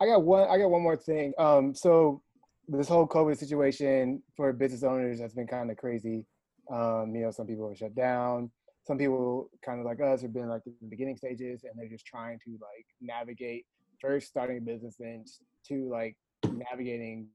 I 0.00 0.06
got 0.06 0.22
one. 0.22 0.48
I 0.48 0.58
got 0.58 0.70
one 0.70 0.82
more 0.82 0.96
thing. 0.96 1.32
Um, 1.38 1.74
so 1.74 2.22
this 2.68 2.88
whole 2.88 3.06
COVID 3.06 3.36
situation 3.36 4.22
for 4.36 4.52
business 4.52 4.82
owners 4.82 5.20
has 5.20 5.34
been 5.34 5.46
kind 5.46 5.70
of 5.70 5.76
crazy. 5.76 6.24
Um, 6.70 7.12
you 7.14 7.22
know, 7.22 7.30
some 7.30 7.46
people 7.46 7.68
are 7.68 7.76
shut 7.76 7.94
down. 7.94 8.50
Some 8.86 8.98
people, 8.98 9.50
kind 9.64 9.80
of 9.80 9.86
like 9.86 10.00
us, 10.00 10.22
have 10.22 10.34
been 10.34 10.48
like 10.48 10.62
in 10.66 10.74
the 10.80 10.88
beginning 10.88 11.16
stages, 11.16 11.64
and 11.64 11.72
they're 11.76 11.88
just 11.88 12.06
trying 12.06 12.38
to 12.44 12.52
like 12.52 12.86
navigate 13.00 13.64
first 14.00 14.28
starting 14.28 14.58
a 14.58 14.60
business, 14.60 14.96
and 15.00 15.26
to 15.68 15.88
like 15.90 16.16
navigating 16.52 17.28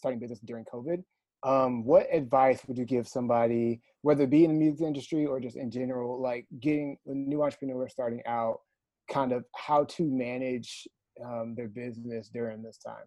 starting 0.00 0.18
business 0.18 0.40
during 0.40 0.64
COVID. 0.64 1.02
Um, 1.42 1.84
what 1.84 2.06
advice 2.12 2.60
would 2.66 2.76
you 2.76 2.84
give 2.84 3.06
somebody, 3.06 3.80
whether 4.02 4.24
it 4.24 4.30
be 4.30 4.44
in 4.44 4.52
the 4.52 4.58
music 4.58 4.86
industry 4.86 5.26
or 5.26 5.40
just 5.40 5.56
in 5.56 5.70
general, 5.70 6.20
like 6.20 6.46
getting 6.58 6.96
a 7.06 7.14
new 7.14 7.42
entrepreneur 7.42 7.88
starting 7.88 8.22
out, 8.26 8.60
kind 9.10 9.32
of 9.32 9.44
how 9.54 9.84
to 9.84 10.04
manage 10.04 10.86
um, 11.24 11.54
their 11.56 11.68
business 11.68 12.28
during 12.28 12.62
this 12.62 12.78
time? 12.78 13.04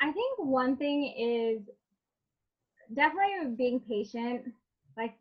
I 0.00 0.12
think 0.12 0.38
one 0.38 0.76
thing 0.76 1.14
is 1.18 1.68
definitely 2.94 3.54
being 3.56 3.80
patient. 3.80 4.42
Like 4.96 5.14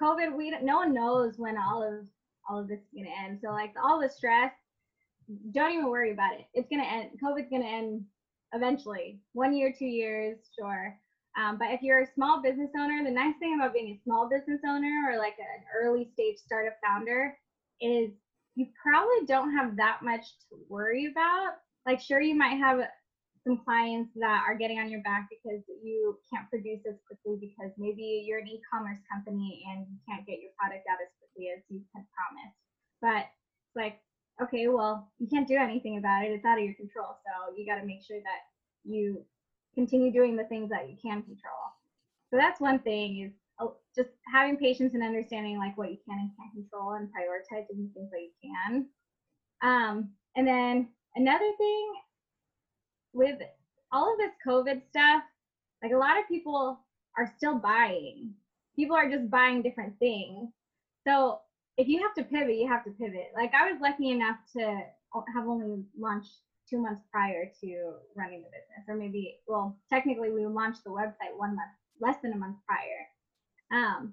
COVID, 0.00 0.36
we 0.36 0.56
no 0.62 0.76
one 0.76 0.94
knows 0.94 1.34
when 1.38 1.56
all 1.58 1.82
of 1.82 2.06
all 2.48 2.60
of 2.60 2.68
this 2.68 2.80
is 2.80 2.86
gonna 2.96 3.14
end. 3.24 3.40
So 3.42 3.50
like 3.50 3.74
all 3.82 4.00
the 4.00 4.08
stress, 4.08 4.52
don't 5.52 5.72
even 5.72 5.90
worry 5.90 6.12
about 6.12 6.34
it. 6.34 6.46
It's 6.54 6.68
gonna 6.70 6.84
end. 6.84 7.10
COVID's 7.22 7.50
gonna 7.50 7.64
end 7.64 8.04
eventually. 8.52 9.20
One 9.32 9.54
year, 9.54 9.74
two 9.76 9.86
years, 9.86 10.38
sure. 10.58 10.98
Um, 11.38 11.56
but 11.58 11.70
if 11.70 11.82
you're 11.82 12.02
a 12.02 12.14
small 12.14 12.42
business 12.42 12.70
owner, 12.78 13.04
the 13.04 13.10
nice 13.10 13.34
thing 13.38 13.54
about 13.54 13.72
being 13.72 13.94
a 13.94 14.02
small 14.02 14.28
business 14.28 14.60
owner 14.66 14.90
or 15.08 15.18
like 15.18 15.36
an 15.38 15.62
early 15.76 16.10
stage 16.12 16.38
startup 16.38 16.74
founder 16.84 17.36
is 17.80 18.10
you 18.56 18.66
probably 18.82 19.24
don't 19.26 19.54
have 19.54 19.76
that 19.76 20.00
much 20.02 20.26
to 20.50 20.58
worry 20.68 21.06
about. 21.06 21.62
Like, 21.86 22.00
sure, 22.00 22.20
you 22.20 22.34
might 22.34 22.58
have 22.58 22.80
some 23.46 23.62
clients 23.64 24.10
that 24.16 24.42
are 24.46 24.58
getting 24.58 24.80
on 24.80 24.90
your 24.90 25.00
back 25.02 25.28
because 25.30 25.62
you 25.82 26.18
can't 26.26 26.50
produce 26.50 26.80
as 26.90 26.98
quickly 27.06 27.38
because 27.38 27.70
maybe 27.78 28.24
you're 28.26 28.40
an 28.40 28.48
e-commerce 28.48 28.98
company 29.06 29.62
and 29.70 29.86
you 29.86 29.96
can't 30.08 30.26
get 30.26 30.42
your 30.42 30.50
product 30.58 30.84
out 30.90 30.98
as 30.98 31.08
quickly 31.22 31.54
as 31.54 31.62
you 31.70 31.80
had 31.94 32.02
promised. 32.10 32.58
But 33.00 33.30
like, 33.78 34.02
okay, 34.42 34.68
well, 34.68 35.08
you 35.18 35.26
can't 35.26 35.48
do 35.48 35.56
anything 35.56 35.98
about 35.98 36.24
it. 36.24 36.32
It's 36.32 36.44
out 36.44 36.58
of 36.58 36.64
your 36.64 36.74
control. 36.74 37.16
So 37.24 37.54
you 37.56 37.66
got 37.66 37.80
to 37.80 37.86
make 37.86 38.02
sure 38.02 38.18
that 38.18 38.90
you 38.90 39.24
continue 39.74 40.12
doing 40.12 40.36
the 40.36 40.44
things 40.44 40.70
that 40.70 40.88
you 40.88 40.96
can 41.00 41.22
control. 41.22 41.62
So 42.30 42.36
that's 42.36 42.60
one 42.60 42.78
thing 42.80 43.20
is 43.20 43.32
uh, 43.60 43.72
just 43.96 44.10
having 44.32 44.56
patience 44.56 44.94
and 44.94 45.02
understanding 45.02 45.58
like 45.58 45.76
what 45.76 45.90
you 45.90 45.98
can 46.08 46.18
and 46.18 46.30
can't 46.36 46.52
control 46.52 46.94
and 46.94 47.08
prioritizing 47.08 47.92
things 47.94 48.10
that 48.10 48.20
you 48.20 48.30
can. 48.42 48.86
Um, 49.62 50.10
and 50.36 50.46
then 50.46 50.88
another 51.16 51.50
thing 51.58 51.92
with 53.12 53.38
all 53.92 54.12
of 54.12 54.18
this 54.18 54.32
COVID 54.46 54.82
stuff, 54.88 55.22
like 55.82 55.92
a 55.92 55.96
lot 55.96 56.18
of 56.18 56.28
people 56.28 56.78
are 57.16 57.32
still 57.36 57.56
buying. 57.56 58.32
People 58.76 58.96
are 58.96 59.10
just 59.10 59.30
buying 59.30 59.62
different 59.62 59.98
things. 59.98 60.50
So 61.06 61.40
if 61.78 61.86
you 61.86 62.02
have 62.02 62.14
to 62.14 62.24
pivot, 62.24 62.56
you 62.56 62.68
have 62.68 62.84
to 62.84 62.90
pivot. 62.90 63.30
Like 63.34 63.52
I 63.54 63.70
was 63.70 63.80
lucky 63.80 64.10
enough 64.10 64.36
to 64.56 64.80
have 65.34 65.46
only 65.46 65.84
launched 65.98 66.32
two 66.68 66.82
months 66.82 67.00
prior 67.10 67.50
to 67.60 67.92
running 68.14 68.42
the 68.42 68.48
business, 68.48 68.88
or 68.88 68.96
maybe, 68.96 69.38
well, 69.46 69.78
technically 69.88 70.30
we 70.30 70.44
launched 70.44 70.84
the 70.84 70.90
website 70.90 71.36
one 71.36 71.56
month, 71.56 71.70
less 72.00 72.16
than 72.20 72.32
a 72.32 72.36
month 72.36 72.56
prior. 72.66 73.06
Um, 73.72 74.12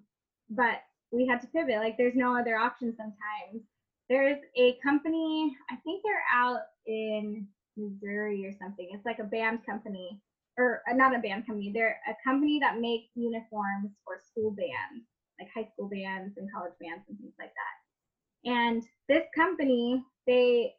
but 0.49 0.83
we 1.11 1.27
had 1.27 1.41
to 1.41 1.47
pivot. 1.47 1.79
Like 1.79 1.97
there's 1.97 2.15
no 2.15 2.37
other 2.37 2.55
option 2.55 2.95
sometimes. 2.95 3.65
There's 4.09 4.37
a 4.55 4.77
company, 4.83 5.55
I 5.71 5.75
think 5.77 6.03
they're 6.03 6.23
out 6.33 6.61
in 6.85 7.47
Missouri 7.75 8.45
or 8.45 8.53
something. 8.61 8.87
It's 8.91 9.05
like 9.05 9.19
a 9.19 9.23
band 9.23 9.65
company, 9.65 10.21
or 10.57 10.83
uh, 10.89 10.93
not 10.93 11.15
a 11.15 11.19
band 11.19 11.47
company. 11.47 11.71
They're 11.73 11.97
a 12.07 12.13
company 12.23 12.59
that 12.59 12.79
makes 12.79 13.07
uniforms 13.15 13.91
for 14.05 14.19
school 14.23 14.51
bands, 14.51 15.05
like 15.39 15.49
high 15.53 15.69
school 15.73 15.89
bands 15.89 16.37
and 16.37 16.51
college 16.51 16.73
bands 16.79 17.03
and 17.09 17.17
things 17.17 17.33
like 17.39 17.51
that. 17.53 18.49
And 18.49 18.83
this 19.09 19.23
company, 19.35 20.03
they 20.27 20.73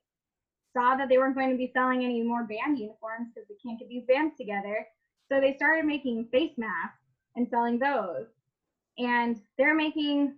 saw 0.72 0.96
that 0.96 1.08
they 1.08 1.18
weren't 1.18 1.34
going 1.34 1.50
to 1.50 1.56
be 1.56 1.70
selling 1.74 2.04
any 2.04 2.22
more 2.22 2.44
band 2.44 2.78
uniforms 2.78 3.28
because 3.34 3.48
they 3.48 3.56
can't 3.64 3.78
get 3.78 3.88
these 3.88 4.04
bands 4.06 4.34
together. 4.36 4.86
So 5.30 5.40
they 5.40 5.56
started 5.56 5.84
making 5.84 6.28
face 6.30 6.52
masks 6.56 7.00
and 7.34 7.48
selling 7.48 7.78
those. 7.78 8.26
And 8.98 9.40
they're 9.58 9.74
making 9.74 10.34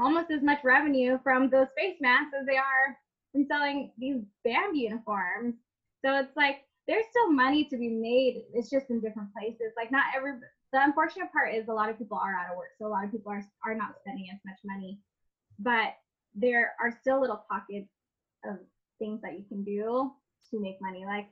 almost 0.00 0.30
as 0.30 0.42
much 0.42 0.58
revenue 0.64 1.18
from 1.22 1.50
those 1.50 1.68
face 1.76 1.96
masks 2.00 2.34
as 2.38 2.46
they 2.46 2.56
are 2.56 2.96
from 3.32 3.46
selling 3.46 3.92
these 3.98 4.22
band 4.44 4.76
uniforms. 4.76 5.54
So 6.04 6.16
it's 6.16 6.36
like 6.36 6.58
there's 6.86 7.04
still 7.10 7.30
money 7.30 7.64
to 7.64 7.76
be 7.76 7.88
made. 7.88 8.44
It's 8.54 8.70
just 8.70 8.90
in 8.90 9.00
different 9.00 9.32
places. 9.34 9.72
Like 9.76 9.90
not 9.90 10.04
every 10.16 10.32
the 10.72 10.82
unfortunate 10.82 11.32
part 11.32 11.54
is 11.54 11.68
a 11.68 11.72
lot 11.72 11.88
of 11.88 11.98
people 11.98 12.18
are 12.18 12.34
out 12.34 12.50
of 12.50 12.56
work. 12.56 12.70
So 12.78 12.86
a 12.86 12.88
lot 12.88 13.04
of 13.04 13.10
people 13.10 13.32
are 13.32 13.44
are 13.64 13.74
not 13.74 13.94
spending 14.00 14.26
as 14.32 14.38
much 14.44 14.58
money. 14.64 15.00
But 15.58 15.94
there 16.34 16.74
are 16.80 16.92
still 17.00 17.20
little 17.20 17.44
pockets 17.50 17.90
of 18.44 18.58
things 18.98 19.20
that 19.22 19.38
you 19.38 19.44
can 19.48 19.64
do 19.64 20.12
to 20.50 20.60
make 20.60 20.80
money. 20.80 21.04
Like 21.06 21.28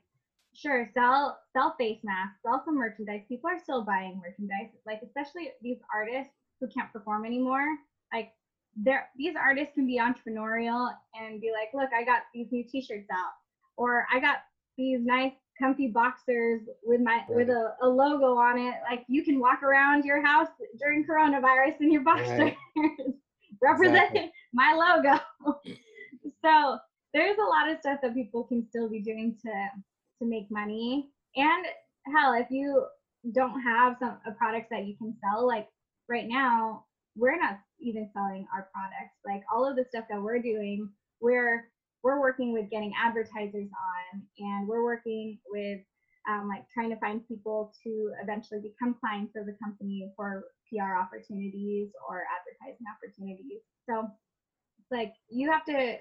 sure, 0.54 0.90
sell 0.94 1.38
sell 1.52 1.74
face 1.78 2.00
masks, 2.02 2.38
sell 2.42 2.62
some 2.64 2.78
merchandise. 2.78 3.22
People 3.28 3.50
are 3.50 3.58
still 3.58 3.82
buying 3.82 4.20
merchandise. 4.24 4.72
Like 4.86 5.00
especially 5.04 5.50
these 5.62 5.78
artists 5.94 6.32
who 6.60 6.68
can't 6.68 6.92
perform 6.92 7.26
anymore. 7.26 7.66
Like 8.12 8.32
there 8.74 9.08
these 9.16 9.36
artists 9.36 9.74
can 9.74 9.86
be 9.86 10.00
entrepreneurial 10.00 10.90
and 11.14 11.40
be 11.40 11.52
like, 11.52 11.68
look, 11.74 11.90
I 11.92 12.04
got 12.04 12.22
these 12.32 12.48
new 12.50 12.64
t-shirts 12.64 13.08
out. 13.12 13.32
Or 13.76 14.06
I 14.12 14.18
got 14.18 14.38
these 14.78 15.00
nice 15.04 15.32
comfy 15.58 15.88
boxers 15.88 16.62
with 16.84 17.00
my 17.00 17.22
right. 17.28 17.36
with 17.36 17.48
a, 17.48 17.74
a, 17.82 17.88
logo 17.88 18.36
on 18.36 18.58
it. 18.58 18.74
Like 18.88 19.04
you 19.08 19.24
can 19.24 19.40
walk 19.40 19.62
around 19.62 20.04
your 20.04 20.24
house 20.24 20.48
during 20.78 21.04
coronavirus 21.04 21.80
in 21.80 21.92
your 21.92 22.02
boxers 22.02 22.52
right. 22.76 22.96
representing 23.62 24.00
exactly. 24.00 24.32
my 24.52 24.72
logo. 24.72 25.20
so 26.44 26.78
there's 27.14 27.38
a 27.38 27.42
lot 27.42 27.70
of 27.70 27.78
stuff 27.80 28.00
that 28.02 28.14
people 28.14 28.44
can 28.44 28.66
still 28.68 28.88
be 28.88 29.00
doing 29.00 29.36
to 29.42 29.52
to 30.18 30.28
make 30.28 30.50
money. 30.50 31.08
And 31.36 31.66
hell, 32.14 32.34
if 32.34 32.50
you 32.50 32.84
don't 33.32 33.60
have 33.62 33.96
some 33.98 34.18
a 34.26 34.32
products 34.32 34.68
that 34.70 34.86
you 34.86 34.96
can 34.96 35.14
sell, 35.22 35.46
like 35.46 35.68
right 36.08 36.26
now, 36.26 36.84
we're 37.16 37.38
not 37.38 37.58
even 37.80 38.08
selling 38.12 38.46
our 38.54 38.68
products. 38.72 39.16
Like 39.24 39.42
all 39.52 39.68
of 39.68 39.76
the 39.76 39.84
stuff 39.88 40.04
that 40.10 40.20
we're 40.20 40.40
doing, 40.40 40.90
we're 41.20 41.68
we're 42.06 42.20
working 42.20 42.52
with 42.52 42.70
getting 42.70 42.92
advertisers 42.94 43.66
on 43.66 44.22
and 44.38 44.68
we're 44.68 44.84
working 44.84 45.36
with 45.50 45.80
um, 46.30 46.48
like 46.48 46.62
trying 46.72 46.90
to 46.90 47.00
find 47.00 47.26
people 47.26 47.72
to 47.82 48.12
eventually 48.22 48.60
become 48.60 48.94
clients 49.00 49.34
of 49.34 49.44
the 49.46 49.56
company 49.62 50.08
for 50.14 50.44
PR 50.70 50.94
opportunities 50.94 51.90
or 52.08 52.22
advertising 52.30 52.86
opportunities. 52.86 53.58
So 53.90 54.06
it's 54.78 54.92
like 54.92 55.14
you 55.28 55.50
have 55.50 55.64
to 55.64 55.96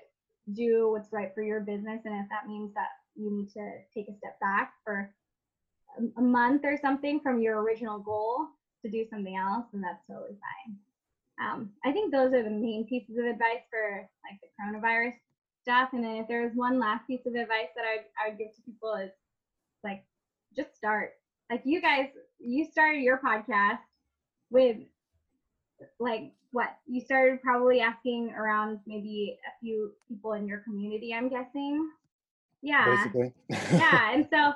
do 0.54 0.92
what's 0.92 1.12
right 1.12 1.32
for 1.34 1.42
your 1.42 1.62
business. 1.62 2.02
And 2.06 2.14
if 2.22 2.30
that 2.30 2.48
means 2.48 2.72
that 2.76 2.94
you 3.16 3.32
need 3.32 3.50
to 3.54 3.66
take 3.96 4.08
a 4.08 4.18
step 4.18 4.40
back 4.40 4.74
for 4.84 5.10
a 6.18 6.22
month 6.22 6.66
or 6.66 6.78
something 6.84 7.20
from 7.22 7.42
your 7.42 7.64
original 7.64 7.98
goal 7.98 8.46
to 8.84 8.92
do 8.92 9.06
something 9.10 9.36
else, 9.36 9.66
then 9.74 9.82
that's 9.82 10.06
totally 10.06 10.38
fine. 10.38 10.78
Um, 11.42 11.70
I 11.84 11.92
think 11.92 12.12
those 12.12 12.32
are 12.34 12.44
the 12.44 12.50
main 12.50 12.86
pieces 12.88 13.18
of 13.18 13.26
advice 13.26 13.66
for 13.72 14.08
like 14.30 14.40
the 14.42 14.54
coronavirus 14.54 15.14
stuff. 15.66 15.90
And 15.94 16.04
then 16.04 16.18
if 16.18 16.28
there 16.28 16.44
was 16.44 16.52
one 16.54 16.80
last 16.80 17.08
piece 17.08 17.26
of 17.26 17.34
advice 17.34 17.74
that 17.76 17.84
I'd, 17.84 18.06
I 18.24 18.30
would 18.30 18.38
give 18.38 18.56
to 18.56 18.62
people 18.62 18.94
is 18.94 19.12
like, 19.84 20.04
just 20.56 20.76
start. 20.76 21.14
Like 21.50 21.62
you 21.66 21.82
guys, 21.82 22.10
you 22.40 22.66
started 22.66 23.02
your 23.02 23.18
podcast 23.18 23.80
with 24.52 24.78
like 26.00 26.32
what 26.52 26.78
you 26.88 27.02
started 27.02 27.42
probably 27.42 27.82
asking 27.82 28.34
around 28.38 28.80
maybe 28.88 29.38
a 29.46 29.60
few 29.60 29.92
people 30.08 30.34
in 30.34 30.48
your 30.48 30.60
community 30.60 31.14
i'm 31.14 31.28
guessing 31.28 31.90
yeah 32.62 32.86
Basically. 32.86 33.34
yeah 33.50 34.12
and 34.14 34.26
so 34.32 34.54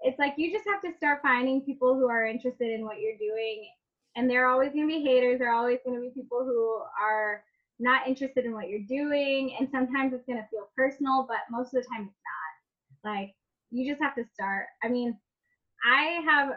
it's 0.00 0.18
like 0.18 0.34
you 0.36 0.50
just 0.50 0.66
have 0.66 0.80
to 0.82 0.96
start 0.96 1.20
finding 1.22 1.60
people 1.60 1.94
who 1.94 2.08
are 2.08 2.26
interested 2.26 2.70
in 2.70 2.84
what 2.84 3.00
you're 3.00 3.18
doing 3.18 3.68
and 4.16 4.28
there 4.28 4.46
are 4.46 4.52
always 4.52 4.72
going 4.72 4.88
to 4.88 4.94
be 4.94 5.02
haters 5.02 5.38
there 5.38 5.50
are 5.50 5.56
always 5.56 5.80
going 5.84 5.96
to 5.96 6.00
be 6.00 6.10
people 6.10 6.44
who 6.44 6.80
are 7.00 7.44
not 7.80 8.06
interested 8.06 8.44
in 8.44 8.52
what 8.52 8.68
you're 8.68 8.86
doing 8.88 9.56
and 9.58 9.68
sometimes 9.70 10.12
it's 10.12 10.26
going 10.26 10.38
to 10.38 10.48
feel 10.50 10.68
personal 10.76 11.26
but 11.28 11.38
most 11.50 11.74
of 11.74 11.82
the 11.82 11.88
time 11.88 12.08
it's 12.08 12.20
not. 13.04 13.10
Like 13.10 13.34
you 13.70 13.90
just 13.90 14.02
have 14.02 14.14
to 14.14 14.24
start. 14.34 14.66
I 14.82 14.88
mean 14.88 15.18
i 15.84 16.20
have 16.24 16.52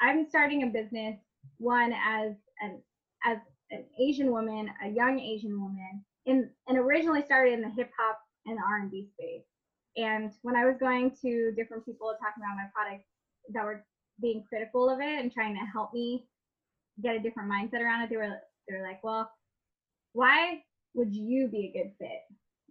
i'm 0.00 0.28
starting 0.28 0.62
a 0.62 0.66
business 0.66 1.16
one 1.58 1.92
as 1.92 2.32
an 2.60 2.80
as 3.24 3.38
an 3.70 3.84
asian 4.00 4.30
woman 4.30 4.68
a 4.84 4.88
young 4.88 5.18
asian 5.18 5.60
woman 5.60 6.04
in 6.26 6.48
and 6.68 6.78
originally 6.78 7.24
started 7.24 7.54
in 7.54 7.62
the 7.62 7.70
hip 7.70 7.90
hop 7.98 8.18
and 8.46 8.58
r&b 8.58 9.08
space. 9.14 9.44
And 9.96 10.32
when 10.42 10.56
i 10.56 10.64
was 10.64 10.76
going 10.78 11.10
to 11.22 11.52
different 11.56 11.84
people 11.84 12.08
talking 12.20 12.42
about 12.42 12.56
my 12.56 12.68
product 12.74 13.04
that 13.52 13.64
were 13.64 13.84
being 14.20 14.44
critical 14.48 14.90
of 14.90 15.00
it 15.00 15.20
and 15.20 15.32
trying 15.32 15.54
to 15.54 15.64
help 15.72 15.92
me 15.94 16.26
get 17.02 17.16
a 17.16 17.20
different 17.20 17.50
mindset 17.50 17.80
around 17.80 18.02
it 18.02 18.10
they 18.10 18.16
were 18.16 18.38
they 18.68 18.76
were 18.76 18.82
like 18.82 19.02
well 19.02 19.30
why 20.18 20.60
would 20.94 21.14
you 21.14 21.46
be 21.46 21.72
a 21.72 21.78
good 21.78 21.92
fit? 21.96 22.24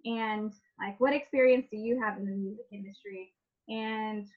And 0.03 0.51
like, 0.77 0.99
what 0.99 1.13
experience 1.13 1.65
do 1.71 1.77
you 1.77 1.97
have 2.01 2.17
in 2.17 2.25
the 2.25 2.31
music 2.33 2.65
industry? 2.73 3.31
And 3.69 4.27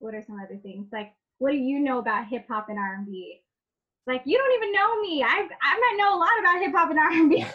what 0.00 0.14
are 0.14 0.22
some 0.26 0.36
other 0.38 0.60
things? 0.62 0.86
Like, 0.92 1.12
what 1.38 1.52
do 1.52 1.56
you 1.56 1.80
know 1.80 1.98
about 1.98 2.28
hip 2.28 2.44
hop 2.46 2.68
and 2.68 2.78
R&B? 2.78 3.40
Like, 4.06 4.20
you 4.26 4.36
don't 4.36 4.54
even 4.56 4.72
know 4.72 5.00
me. 5.00 5.22
I 5.22 5.48
I 5.62 5.80
might 5.80 5.96
know 5.96 6.14
a 6.14 6.20
lot 6.20 6.38
about 6.40 6.60
hip 6.60 6.74
hop 6.74 6.90
and 6.90 6.98
R&B. 6.98 7.46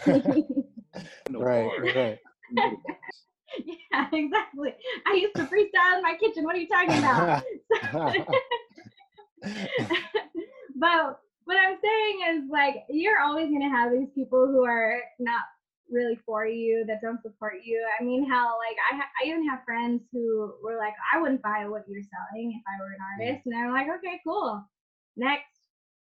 right, 1.38 1.70
right. 1.94 2.18
yeah, 3.64 4.08
exactly. 4.12 4.74
I 5.06 5.14
used 5.14 5.36
to 5.36 5.42
freestyle 5.44 5.96
in 5.96 6.02
my 6.02 6.16
kitchen. 6.18 6.42
What 6.42 6.56
are 6.56 6.58
you 6.58 6.68
talking 6.68 6.98
about? 6.98 7.44
but 10.76 11.20
saying 11.84 12.16
is 12.36 12.50
like 12.50 12.84
you're 12.88 13.20
always 13.20 13.50
gonna 13.50 13.70
have 13.70 13.92
these 13.92 14.08
people 14.14 14.46
who 14.46 14.64
are 14.64 15.00
not 15.18 15.42
really 15.90 16.18
for 16.24 16.46
you 16.46 16.84
that 16.88 17.00
don't 17.02 17.22
support 17.22 17.60
you. 17.64 17.84
I 18.00 18.02
mean, 18.02 18.28
hell, 18.28 18.56
like 18.58 18.76
I 18.90 18.96
ha- 18.96 19.12
I 19.22 19.28
even 19.28 19.48
have 19.48 19.64
friends 19.64 20.02
who 20.12 20.54
were 20.62 20.76
like, 20.78 20.94
I 21.12 21.20
wouldn't 21.20 21.42
buy 21.42 21.66
what 21.68 21.84
you're 21.88 22.02
selling 22.02 22.52
if 22.56 22.62
I 22.66 22.80
were 22.80 22.92
an 22.92 22.98
mm. 22.98 23.28
artist, 23.28 23.46
and 23.46 23.54
I'm 23.56 23.72
like, 23.72 23.88
okay, 23.98 24.20
cool, 24.26 24.64
next. 25.16 25.52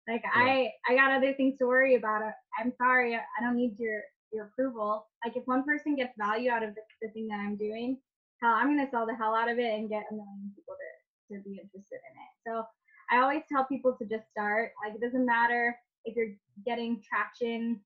Like 0.08 0.22
yeah. 0.24 0.30
I 0.34 0.70
I 0.88 0.94
got 0.94 1.12
other 1.12 1.34
things 1.34 1.58
to 1.58 1.66
worry 1.66 1.96
about. 1.96 2.22
Uh, 2.22 2.32
I'm 2.58 2.72
sorry, 2.78 3.14
I 3.14 3.40
don't 3.42 3.56
need 3.56 3.78
your 3.78 4.02
your 4.32 4.46
approval. 4.46 5.06
Like 5.24 5.36
if 5.36 5.46
one 5.46 5.64
person 5.64 5.96
gets 5.96 6.14
value 6.18 6.50
out 6.50 6.62
of 6.62 6.74
the, 6.74 6.82
the 7.02 7.10
thing 7.12 7.28
that 7.28 7.40
I'm 7.40 7.56
doing, 7.56 7.98
hell, 8.42 8.54
I'm 8.54 8.68
gonna 8.68 8.90
sell 8.90 9.06
the 9.06 9.16
hell 9.16 9.34
out 9.34 9.50
of 9.50 9.58
it 9.58 9.74
and 9.74 9.90
get 9.90 10.06
a 10.10 10.14
million 10.14 10.52
people 10.54 10.74
to 10.74 11.34
to 11.34 11.42
be 11.42 11.58
interested 11.58 11.98
in 11.98 12.14
it. 12.14 12.32
So 12.46 12.64
I 13.10 13.18
always 13.18 13.42
tell 13.50 13.64
people 13.64 13.94
to 13.98 14.04
just 14.06 14.30
start. 14.30 14.72
Like 14.84 14.94
it 14.94 15.00
doesn't 15.00 15.24
matter 15.26 15.76
if 16.04 16.16
you're 16.16 16.34
getting 16.64 17.02
traction 17.02 17.80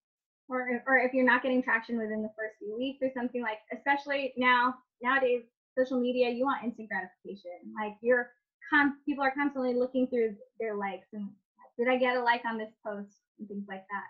or 0.48 0.82
or 0.86 0.98
if 0.98 1.12
you're 1.12 1.24
not 1.26 1.42
getting 1.42 1.62
traction 1.62 1.98
within 1.98 2.22
the 2.22 2.30
first 2.36 2.56
few 2.58 2.76
weeks 2.76 2.98
or 3.02 3.10
something 3.14 3.42
like 3.42 3.58
especially 3.72 4.32
now 4.36 4.74
nowadays 5.02 5.44
social 5.78 6.00
media 6.00 6.30
you 6.30 6.44
want 6.44 6.64
instant 6.64 6.88
gratification. 6.88 7.72
Like 7.78 7.96
you're 8.02 8.30
con- 8.70 8.96
people 9.06 9.24
are 9.24 9.32
constantly 9.34 9.74
looking 9.74 10.06
through 10.08 10.36
their 10.58 10.76
likes 10.76 11.08
and 11.12 11.30
did 11.78 11.88
i 11.88 11.96
get 11.96 12.16
a 12.16 12.22
like 12.22 12.42
on 12.44 12.58
this 12.58 12.72
post? 12.84 13.16
and 13.38 13.48
things 13.48 13.64
like 13.68 13.84
that. 13.90 14.08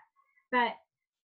But 0.51 0.75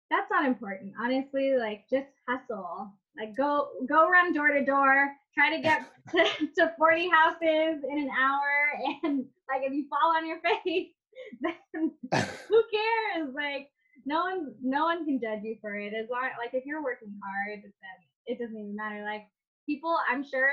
that's 0.10 0.30
not 0.32 0.46
important. 0.46 0.94
Honestly 1.00 1.56
like 1.58 1.86
just 1.90 2.08
hustle 2.28 2.92
like 3.18 3.36
go 3.36 3.70
go 3.88 4.10
run 4.10 4.34
door 4.34 4.50
to 4.50 4.66
door 4.66 5.12
try 5.38 5.56
to 5.56 5.62
get 5.62 5.86
to, 6.12 6.26
to 6.58 6.72
40 6.78 7.10
houses 7.10 7.84
in 7.90 8.00
an 8.00 8.10
hour 8.10 9.00
and 9.04 9.26
like 9.50 9.62
if 9.64 9.74
you 9.74 9.86
fall 9.90 10.16
on 10.16 10.28
your 10.28 10.40
face 10.66 10.90
then 11.42 11.92
who 12.48 12.64
cares? 12.72 13.34
Like 13.36 13.70
no 14.06 14.24
one 14.24 14.54
no 14.62 14.86
one 14.86 15.06
can 15.06 15.20
judge 15.22 15.44
you 15.44 15.58
for 15.62 15.76
it. 15.76 15.94
As 15.94 16.10
long 16.10 16.30
like 16.38 16.54
if 16.54 16.66
you're 16.66 16.84
working 16.84 17.14
hard 17.24 17.62
then 17.64 17.98
it 18.26 18.40
doesn't 18.40 18.58
even 18.58 18.76
matter. 18.76 19.04
Like 19.04 19.28
people 19.68 19.98
i'm 20.12 20.24
sure 20.24 20.52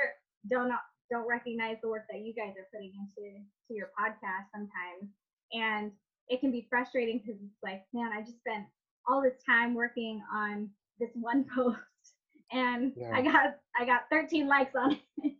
don't 0.48 0.70
don't 1.10 1.28
recognize 1.28 1.76
the 1.82 1.88
work 1.88 2.04
that 2.10 2.20
you 2.20 2.32
guys 2.34 2.54
are 2.56 2.68
putting 2.72 2.92
into 2.94 3.42
to 3.68 3.74
your 3.74 3.90
podcast 3.98 4.46
sometimes. 4.54 5.10
And 5.52 5.92
it 6.28 6.40
can 6.40 6.52
be 6.52 6.66
frustrating 6.70 7.18
because 7.18 7.40
it's 7.42 7.62
like 7.62 7.82
man 7.92 8.12
i 8.16 8.20
just 8.20 8.38
spent 8.38 8.64
all 9.08 9.20
this 9.20 9.42
time 9.44 9.74
working 9.74 10.22
on 10.32 10.70
this 11.00 11.10
one 11.14 11.44
post 11.54 11.76
and 12.52 12.92
yeah. 12.96 13.10
i 13.14 13.22
got 13.22 13.56
i 13.78 13.84
got 13.84 14.02
13 14.10 14.46
likes 14.46 14.74
on 14.74 14.98
it 15.18 15.32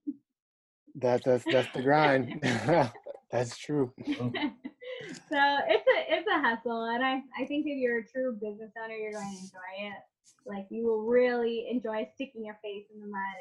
that, 0.96 1.22
that's 1.24 1.44
that's 1.44 1.72
the 1.74 1.82
grind 1.82 2.40
that's 3.30 3.56
true 3.56 3.92
so 5.30 5.40
it's 5.68 5.86
a 5.86 5.98
it's 6.14 6.28
a 6.28 6.38
hustle, 6.40 6.84
and 6.84 7.04
I 7.04 7.22
I 7.40 7.46
think 7.46 7.66
if 7.66 7.78
you're 7.78 7.98
a 7.98 8.06
true 8.06 8.32
business 8.40 8.72
owner, 8.82 8.94
you're 8.94 9.12
going 9.12 9.30
to 9.30 9.40
enjoy 9.42 9.72
it. 9.90 10.00
Like 10.46 10.66
you 10.70 10.86
will 10.86 11.02
really 11.06 11.68
enjoy 11.70 12.08
sticking 12.14 12.44
your 12.44 12.58
face 12.62 12.86
in 12.92 13.00
the 13.00 13.06
mud 13.06 13.38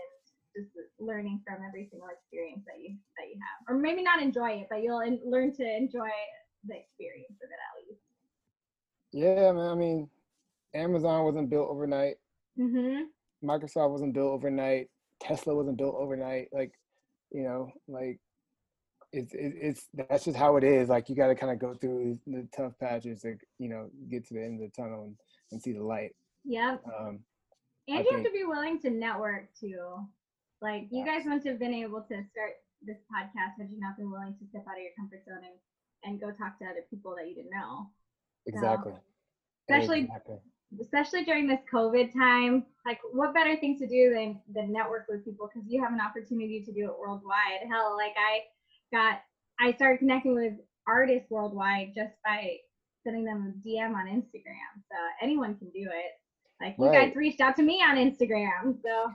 and 0.55 0.65
just 0.65 0.76
learning 0.99 1.41
from 1.45 1.63
every 1.67 1.88
single 1.89 2.09
experience 2.09 2.63
that 2.65 2.82
you 2.82 2.95
that 3.17 3.28
you 3.28 3.39
have, 3.39 3.76
or 3.76 3.80
maybe 3.80 4.03
not 4.03 4.22
enjoy 4.22 4.51
it, 4.51 4.67
but 4.70 4.82
you'll 4.82 5.01
in, 5.01 5.20
learn 5.26 5.53
to 5.55 5.63
enjoy 5.63 6.09
the 6.67 6.76
experience 6.76 7.38
of 7.43 7.49
it 7.49 7.59
at 7.59 7.88
least. 7.88 8.01
Yeah, 9.11 9.51
man. 9.51 9.72
I 9.72 9.76
mean, 9.76 10.09
Amazon 10.74 11.26
wasn't 11.26 11.49
built 11.49 11.70
overnight. 11.70 12.15
Mm-hmm. 12.59 13.03
Microsoft 13.43 13.91
wasn't 13.91 14.13
built 14.13 14.31
overnight. 14.31 14.89
Tesla 15.21 15.55
wasn't 15.55 15.77
built 15.77 15.95
overnight. 15.95 16.49
Like, 16.51 16.71
you 17.31 17.43
know, 17.43 17.71
like 17.87 18.19
it's 19.11 19.33
it's 19.33 19.87
that's 19.93 20.25
just 20.25 20.37
how 20.37 20.57
it 20.57 20.63
is. 20.63 20.89
Like 20.89 21.09
you 21.09 21.15
got 21.15 21.27
to 21.27 21.35
kind 21.35 21.51
of 21.51 21.59
go 21.59 21.73
through 21.73 22.19
the 22.27 22.47
tough 22.55 22.73
patches 22.79 23.21
to 23.21 23.35
you 23.57 23.69
know 23.69 23.89
get 24.09 24.27
to 24.27 24.33
the 24.33 24.43
end 24.43 24.61
of 24.61 24.69
the 24.69 24.81
tunnel 24.81 25.03
and, 25.03 25.15
and 25.51 25.61
see 25.61 25.73
the 25.73 25.83
light. 25.83 26.15
Yeah. 26.45 26.77
Um, 26.85 27.19
and 27.87 27.97
I 27.97 28.01
you 28.01 28.03
think, 28.03 28.15
have 28.17 28.25
to 28.25 28.31
be 28.31 28.45
willing 28.45 28.79
to 28.81 28.89
network 28.89 29.49
too. 29.59 30.05
Like 30.61 30.87
you 30.91 31.05
guys 31.05 31.23
wouldn't 31.23 31.47
have 31.47 31.59
been 31.59 31.73
able 31.73 32.01
to 32.01 32.15
start 32.31 32.53
this 32.85 32.97
podcast 33.11 33.59
had 33.59 33.69
you 33.71 33.79
not 33.79 33.97
been 33.97 34.11
willing 34.11 34.35
to 34.39 34.45
step 34.49 34.63
out 34.69 34.77
of 34.77 34.83
your 34.83 34.91
comfort 34.97 35.25
zone 35.25 35.43
and, 35.43 35.57
and 36.03 36.21
go 36.21 36.27
talk 36.31 36.59
to 36.59 36.65
other 36.65 36.85
people 36.89 37.15
that 37.17 37.27
you 37.27 37.35
didn't 37.35 37.51
know. 37.51 37.87
Exactly. 38.45 38.93
So, 38.93 38.99
especially 39.69 40.01
exactly. 40.01 40.37
Especially 40.80 41.24
during 41.24 41.47
this 41.47 41.59
COVID 41.72 42.13
time, 42.13 42.65
like 42.86 42.99
what 43.13 43.34
better 43.34 43.55
thing 43.57 43.78
to 43.80 43.88
do 43.88 44.13
than 44.13 44.39
than 44.53 44.72
network 44.72 45.05
with 45.09 45.26
people 45.26 45.49
because 45.51 45.67
you 45.70 45.82
have 45.82 45.93
an 45.93 46.01
opportunity 46.01 46.63
to 46.63 46.72
do 46.72 46.86
it 46.86 46.99
worldwide. 46.99 47.67
Hell, 47.70 47.97
like 47.97 48.13
I 48.17 48.41
got 48.95 49.22
I 49.59 49.74
started 49.74 49.99
connecting 49.99 50.36
with 50.36 50.53
artists 50.88 51.30
worldwide 51.30 51.93
just 51.95 52.13
by 52.24 52.57
sending 53.03 53.26
them 53.26 53.53
a 53.55 53.67
DM 53.67 53.95
on 53.95 54.07
Instagram. 54.07 54.74
So 54.89 54.97
anyone 55.22 55.57
can 55.57 55.70
do 55.70 55.88
it. 55.89 56.11
Like 56.61 56.76
you 56.78 56.88
right. 56.88 57.07
guys 57.07 57.15
reached 57.15 57.41
out 57.41 57.55
to 57.55 57.63
me 57.63 57.82
on 57.82 57.95
Instagram. 57.95 58.76
So 58.84 59.11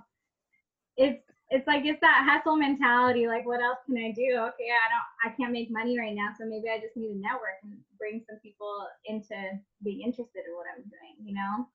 it's 0.97 1.23
it's 1.51 1.67
like 1.69 1.85
it's 1.85 2.01
that 2.01 2.27
hustle 2.29 2.57
mentality. 2.57 3.29
Like 3.29 3.47
what 3.47 3.63
else 3.63 3.79
can 3.87 3.97
I 3.97 4.11
do? 4.11 4.27
Okay, 4.51 4.71
I 4.75 4.89
don't 4.91 5.33
I 5.33 5.37
can't 5.37 5.53
make 5.53 5.71
money 5.71 5.99
right 5.99 6.15
now, 6.15 6.31
so 6.37 6.47
maybe 6.47 6.69
I 6.69 6.81
just 6.81 6.97
need 6.97 7.13
a 7.13 7.21
network 7.21 7.63
and 7.63 7.79
bring 8.05 8.23
some 8.29 8.39
people 8.41 8.87
into 9.07 9.35
being 9.83 10.03
interested 10.03 10.45
in 10.45 10.55
what 10.55 10.67
I'm 10.69 10.83
doing, 10.85 11.17
you 11.25 11.35
know? 11.35 11.69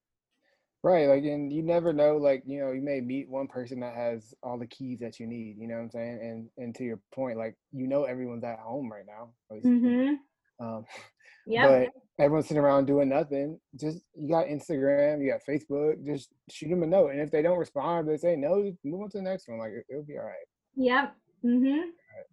Right, 0.82 1.08
like, 1.08 1.24
and 1.24 1.52
you 1.52 1.62
never 1.62 1.92
know, 1.92 2.16
like, 2.16 2.44
you 2.46 2.62
know, 2.62 2.72
you 2.72 2.82
may 2.82 3.02
meet 3.02 3.30
one 3.30 3.48
person 3.48 3.82
that 3.82 3.96
has 3.96 4.34
all 4.42 4.58
the 4.58 4.68
keys 4.68 5.00
that 5.00 5.20
you 5.20 5.28
need, 5.28 5.58
you 5.60 5.68
know 5.68 5.76
what 5.76 5.82
I'm 5.82 5.92
saying? 5.92 6.20
And 6.22 6.50
and 6.58 6.74
to 6.76 6.86
your 6.86 7.02
point, 7.14 7.38
like, 7.38 7.56
you 7.74 7.86
know, 7.86 8.06
everyone's 8.06 8.46
at 8.46 8.60
home 8.60 8.90
right 8.90 9.04
now. 9.06 9.32
Mm-hmm. 9.52 10.66
Um, 10.66 10.86
yeah. 11.48 11.68
But 11.68 12.24
everyone's 12.24 12.48
sitting 12.48 12.64
around 12.64 12.86
doing 12.86 13.10
nothing. 13.10 13.60
Just 13.76 14.00
you 14.16 14.30
got 14.30 14.46
Instagram, 14.46 15.22
you 15.22 15.32
got 15.32 15.42
Facebook. 15.48 15.96
Just 16.06 16.30
shoot 16.50 16.70
them 16.70 16.84
a 16.84 16.88
note, 16.88 17.12
and 17.12 17.20
if 17.20 17.30
they 17.30 17.42
don't 17.42 17.60
respond, 17.60 18.08
they 18.08 18.16
say 18.16 18.38
no, 18.38 18.72
move 18.86 19.02
on 19.02 19.10
to 19.10 19.18
the 19.18 19.24
next 19.24 19.50
one. 19.50 19.60
Like 19.60 19.72
it, 19.72 19.86
will 19.94 20.04
be 20.04 20.18
all 20.18 20.24
right. 20.24 20.36
Yep. 20.78 21.14
Mm-hmm. 21.44 21.80
Right. 21.80 22.30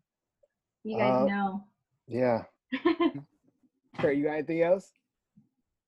You 0.85 0.99
guys 0.99 1.23
uh, 1.23 1.25
know. 1.25 1.65
Yeah. 2.07 2.43
Kurt, 3.99 4.17
you 4.17 4.25
got 4.25 4.35
anything 4.35 4.63
else? 4.63 4.89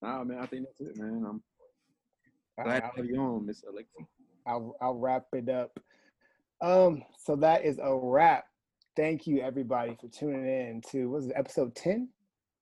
Nah, 0.03 0.25
man. 0.25 0.39
I 0.41 0.47
think 0.47 0.67
that's 0.67 0.91
it, 0.91 0.97
man. 0.97 1.25
I'm 1.29 1.43
Glad 2.63 2.81
to 2.81 2.87
have 2.97 3.07
you 3.07 3.21
on, 3.21 3.47
Miss 3.47 3.63
Alexi. 3.63 4.07
I'll 4.47 4.77
I'll 4.81 4.97
wrap 4.97 5.27
it 5.33 5.49
up. 5.49 5.79
Um, 6.61 7.03
so 7.19 7.37
that 7.37 7.65
is 7.65 7.79
a 7.79 7.95
wrap. 7.95 8.47
Thank 8.97 9.27
you 9.27 9.41
everybody 9.41 9.97
for 10.01 10.09
tuning 10.09 10.45
in 10.45 10.83
to 10.91 11.09
was 11.09 11.27
it 11.27 11.33
episode 11.37 11.75
10 11.77 12.09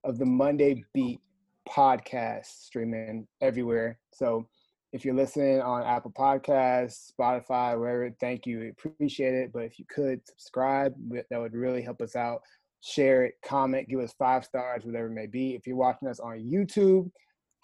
of 0.05 0.19
the 0.19 0.27
Monday 0.27 0.85
Beat 0.93 1.21
podcast 1.69 2.47
streaming 2.47 3.27
everywhere. 3.41 3.99
So 4.13 4.47
if 4.93 5.05
you're 5.05 5.15
listening 5.15 5.61
on 5.61 5.83
Apple 5.83 6.13
Podcasts, 6.13 7.13
Spotify, 7.13 7.79
wherever, 7.79 8.11
thank 8.21 8.47
you. 8.47 8.61
We 8.61 8.69
appreciate 8.69 9.35
it. 9.35 9.53
But 9.53 9.65
if 9.65 9.79
you 9.79 9.85
could 9.89 10.21
subscribe, 10.27 10.95
that 11.31 11.41
would 11.41 11.55
really 11.55 11.83
help 11.83 12.01
us 12.01 12.17
out. 12.17 12.43
Share 12.83 13.25
it, 13.25 13.35
comment, 13.45 13.89
give 13.89 14.01
us 14.01 14.15
five 14.19 14.45
stars, 14.45 14.85
whatever 14.85 15.09
it 15.09 15.15
may 15.15 15.27
be. 15.27 15.55
If 15.55 15.67
you're 15.67 15.77
watching 15.77 16.09
us 16.09 16.21
on 16.21 16.39
YouTube, 16.39 17.11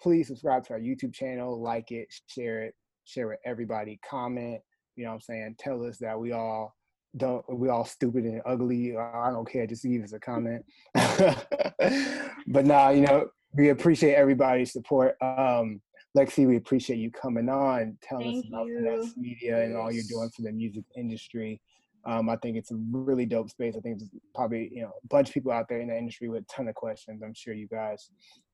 please 0.03 0.27
subscribe 0.27 0.65
to 0.65 0.73
our 0.73 0.79
YouTube 0.79 1.13
channel, 1.13 1.59
like 1.61 1.91
it, 1.91 2.13
share 2.27 2.63
it, 2.63 2.75
share 3.05 3.29
with 3.29 3.39
everybody, 3.45 3.97
comment, 4.07 4.59
you 4.97 5.05
know 5.05 5.11
what 5.11 5.15
I'm 5.15 5.21
saying? 5.21 5.55
Tell 5.57 5.83
us 5.85 5.97
that 5.99 6.19
we 6.19 6.33
all 6.33 6.75
don't 7.15 7.43
we 7.47 7.69
all 7.69 7.85
stupid 7.85 8.25
and 8.25 8.41
ugly. 8.45 8.97
I 8.97 9.29
don't 9.31 9.49
care, 9.49 9.65
just 9.65 9.85
leave 9.85 10.03
us 10.03 10.13
a 10.13 10.19
comment. 10.19 10.65
but 10.93 12.65
now, 12.65 12.85
nah, 12.85 12.89
you 12.89 13.01
know, 13.01 13.27
we 13.53 13.69
appreciate 13.69 14.15
everybody's 14.15 14.73
support. 14.73 15.15
Um, 15.21 15.81
Lexi, 16.17 16.47
we 16.47 16.57
appreciate 16.57 16.97
you 16.97 17.09
coming 17.09 17.49
on, 17.49 17.97
telling 18.03 18.25
Thank 18.25 18.45
us 18.45 18.49
about 18.49 18.65
you. 18.67 18.77
Finessed 18.77 19.17
Media 19.17 19.63
and 19.63 19.77
all 19.77 19.91
you're 19.91 20.03
doing 20.09 20.29
for 20.35 20.41
the 20.41 20.51
music 20.51 20.83
industry. 20.95 21.61
Um, 22.05 22.29
I 22.29 22.35
think 22.37 22.57
it's 22.57 22.71
a 22.71 22.75
really 22.91 23.25
dope 23.25 23.49
space. 23.49 23.75
I 23.77 23.79
think 23.79 23.99
there's 23.99 24.11
probably 24.35 24.69
you 24.73 24.81
know 24.81 24.91
a 25.03 25.07
bunch 25.07 25.29
of 25.29 25.33
people 25.33 25.51
out 25.51 25.69
there 25.69 25.79
in 25.79 25.87
the 25.87 25.97
industry 25.97 26.27
with 26.29 26.43
a 26.43 26.45
ton 26.53 26.67
of 26.67 26.75
questions. 26.75 27.21
I'm 27.23 27.33
sure 27.33 27.53
you 27.53 27.67
guys 27.67 28.09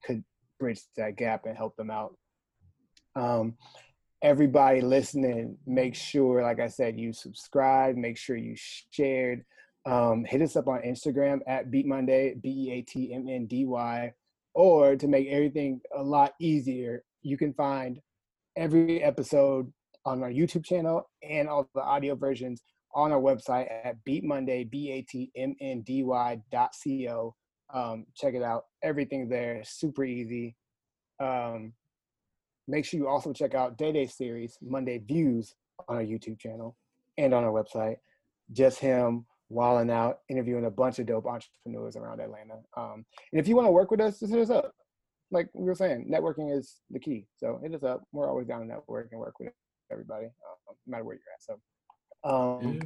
could 0.05 0.23
bridge 0.59 0.81
that 0.97 1.15
gap 1.15 1.45
and 1.45 1.57
help 1.57 1.75
them 1.75 1.89
out. 1.89 2.15
Um, 3.15 3.55
everybody 4.21 4.81
listening, 4.81 5.57
make 5.65 5.95
sure, 5.95 6.43
like 6.43 6.59
I 6.59 6.67
said, 6.67 6.99
you 6.99 7.13
subscribe, 7.13 7.95
make 7.95 8.17
sure 8.17 8.35
you 8.35 8.55
shared. 8.91 9.45
Um, 9.85 10.25
hit 10.25 10.41
us 10.41 10.55
up 10.55 10.67
on 10.67 10.81
Instagram 10.81 11.39
at 11.47 11.71
Beat 11.71 11.87
Monday, 11.87 12.35
B 12.35 12.67
E 12.67 12.71
A 12.73 12.81
T 12.81 13.13
M 13.13 13.27
N 13.29 13.47
D 13.47 13.65
Y. 13.65 14.13
Or 14.53 14.95
to 14.95 15.07
make 15.07 15.27
everything 15.29 15.79
a 15.95 16.03
lot 16.03 16.33
easier, 16.39 17.03
you 17.21 17.37
can 17.37 17.53
find 17.53 17.99
every 18.57 19.01
episode 19.01 19.71
on 20.05 20.21
our 20.21 20.29
YouTube 20.29 20.65
channel 20.65 21.09
and 21.23 21.47
all 21.47 21.69
the 21.73 21.81
audio 21.81 22.15
versions 22.15 22.61
on 22.93 23.11
our 23.11 23.19
website 23.21 23.69
at 23.85 24.03
Beat 24.03 24.23
Monday, 24.23 24.63
B 24.63 24.91
A 24.91 25.01
T 25.01 25.31
M 25.35 25.55
N 25.61 25.81
D 25.81 26.03
Y 26.03 26.41
dot 26.51 26.75
C 26.75 27.07
O. 27.09 27.35
Um, 27.73 28.05
check 28.15 28.33
it 28.33 28.43
out. 28.43 28.65
Everything 28.83 29.29
there, 29.29 29.61
super 29.63 30.03
easy. 30.03 30.55
Um, 31.19 31.73
make 32.67 32.85
sure 32.85 32.99
you 32.99 33.07
also 33.07 33.33
check 33.33 33.53
out 33.53 33.77
Day 33.77 33.91
Day 33.91 34.07
series, 34.07 34.57
Monday 34.61 34.99
Views, 34.99 35.55
on 35.87 35.97
our 35.97 36.03
YouTube 36.03 36.39
channel 36.39 36.75
and 37.17 37.33
on 37.33 37.43
our 37.43 37.51
website. 37.51 37.97
Just 38.51 38.79
him 38.79 39.25
walling 39.49 39.89
out, 39.89 40.19
interviewing 40.29 40.65
a 40.65 40.71
bunch 40.71 40.99
of 40.99 41.07
dope 41.07 41.25
entrepreneurs 41.25 41.95
around 41.95 42.19
Atlanta. 42.19 42.59
Um, 42.75 43.05
and 43.31 43.39
if 43.39 43.47
you 43.47 43.55
want 43.55 43.67
to 43.67 43.71
work 43.71 43.91
with 43.91 44.01
us, 44.01 44.19
just 44.19 44.31
hit 44.31 44.41
us 44.41 44.49
up. 44.49 44.73
Like 45.31 45.49
we 45.53 45.65
were 45.65 45.75
saying, 45.75 46.09
networking 46.11 46.57
is 46.57 46.81
the 46.89 46.99
key. 46.99 47.27
So 47.37 47.59
hit 47.61 47.73
us 47.75 47.83
up. 47.83 48.03
We're 48.11 48.29
always 48.29 48.47
down 48.47 48.61
to 48.61 48.67
network 48.67 49.09
and 49.11 49.19
work 49.19 49.39
with 49.39 49.53
everybody, 49.91 50.25
uh, 50.25 50.55
no 50.67 50.73
matter 50.87 51.03
where 51.03 51.15
you're 51.15 51.23
at. 51.33 51.43
So. 51.43 51.59
Um, 52.23 52.79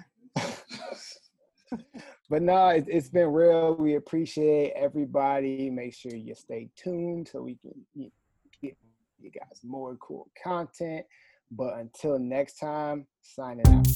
but 2.30 2.42
no, 2.42 2.68
it, 2.68 2.92
has 2.92 3.08
been 3.08 3.28
real. 3.28 3.74
We 3.74 3.96
appreciate 3.96 4.72
everybody. 4.74 5.70
Make 5.70 5.94
sure 5.94 6.14
you 6.14 6.34
stay 6.34 6.68
tuned 6.76 7.28
so 7.28 7.42
we 7.42 7.56
can 7.56 8.10
get 8.60 8.76
you 9.20 9.30
guys 9.30 9.60
more 9.62 9.96
cool 9.96 10.28
content. 10.42 11.06
But 11.50 11.78
until 11.78 12.18
next 12.18 12.58
time, 12.58 13.06
signing 13.22 13.64
out. 13.68 13.86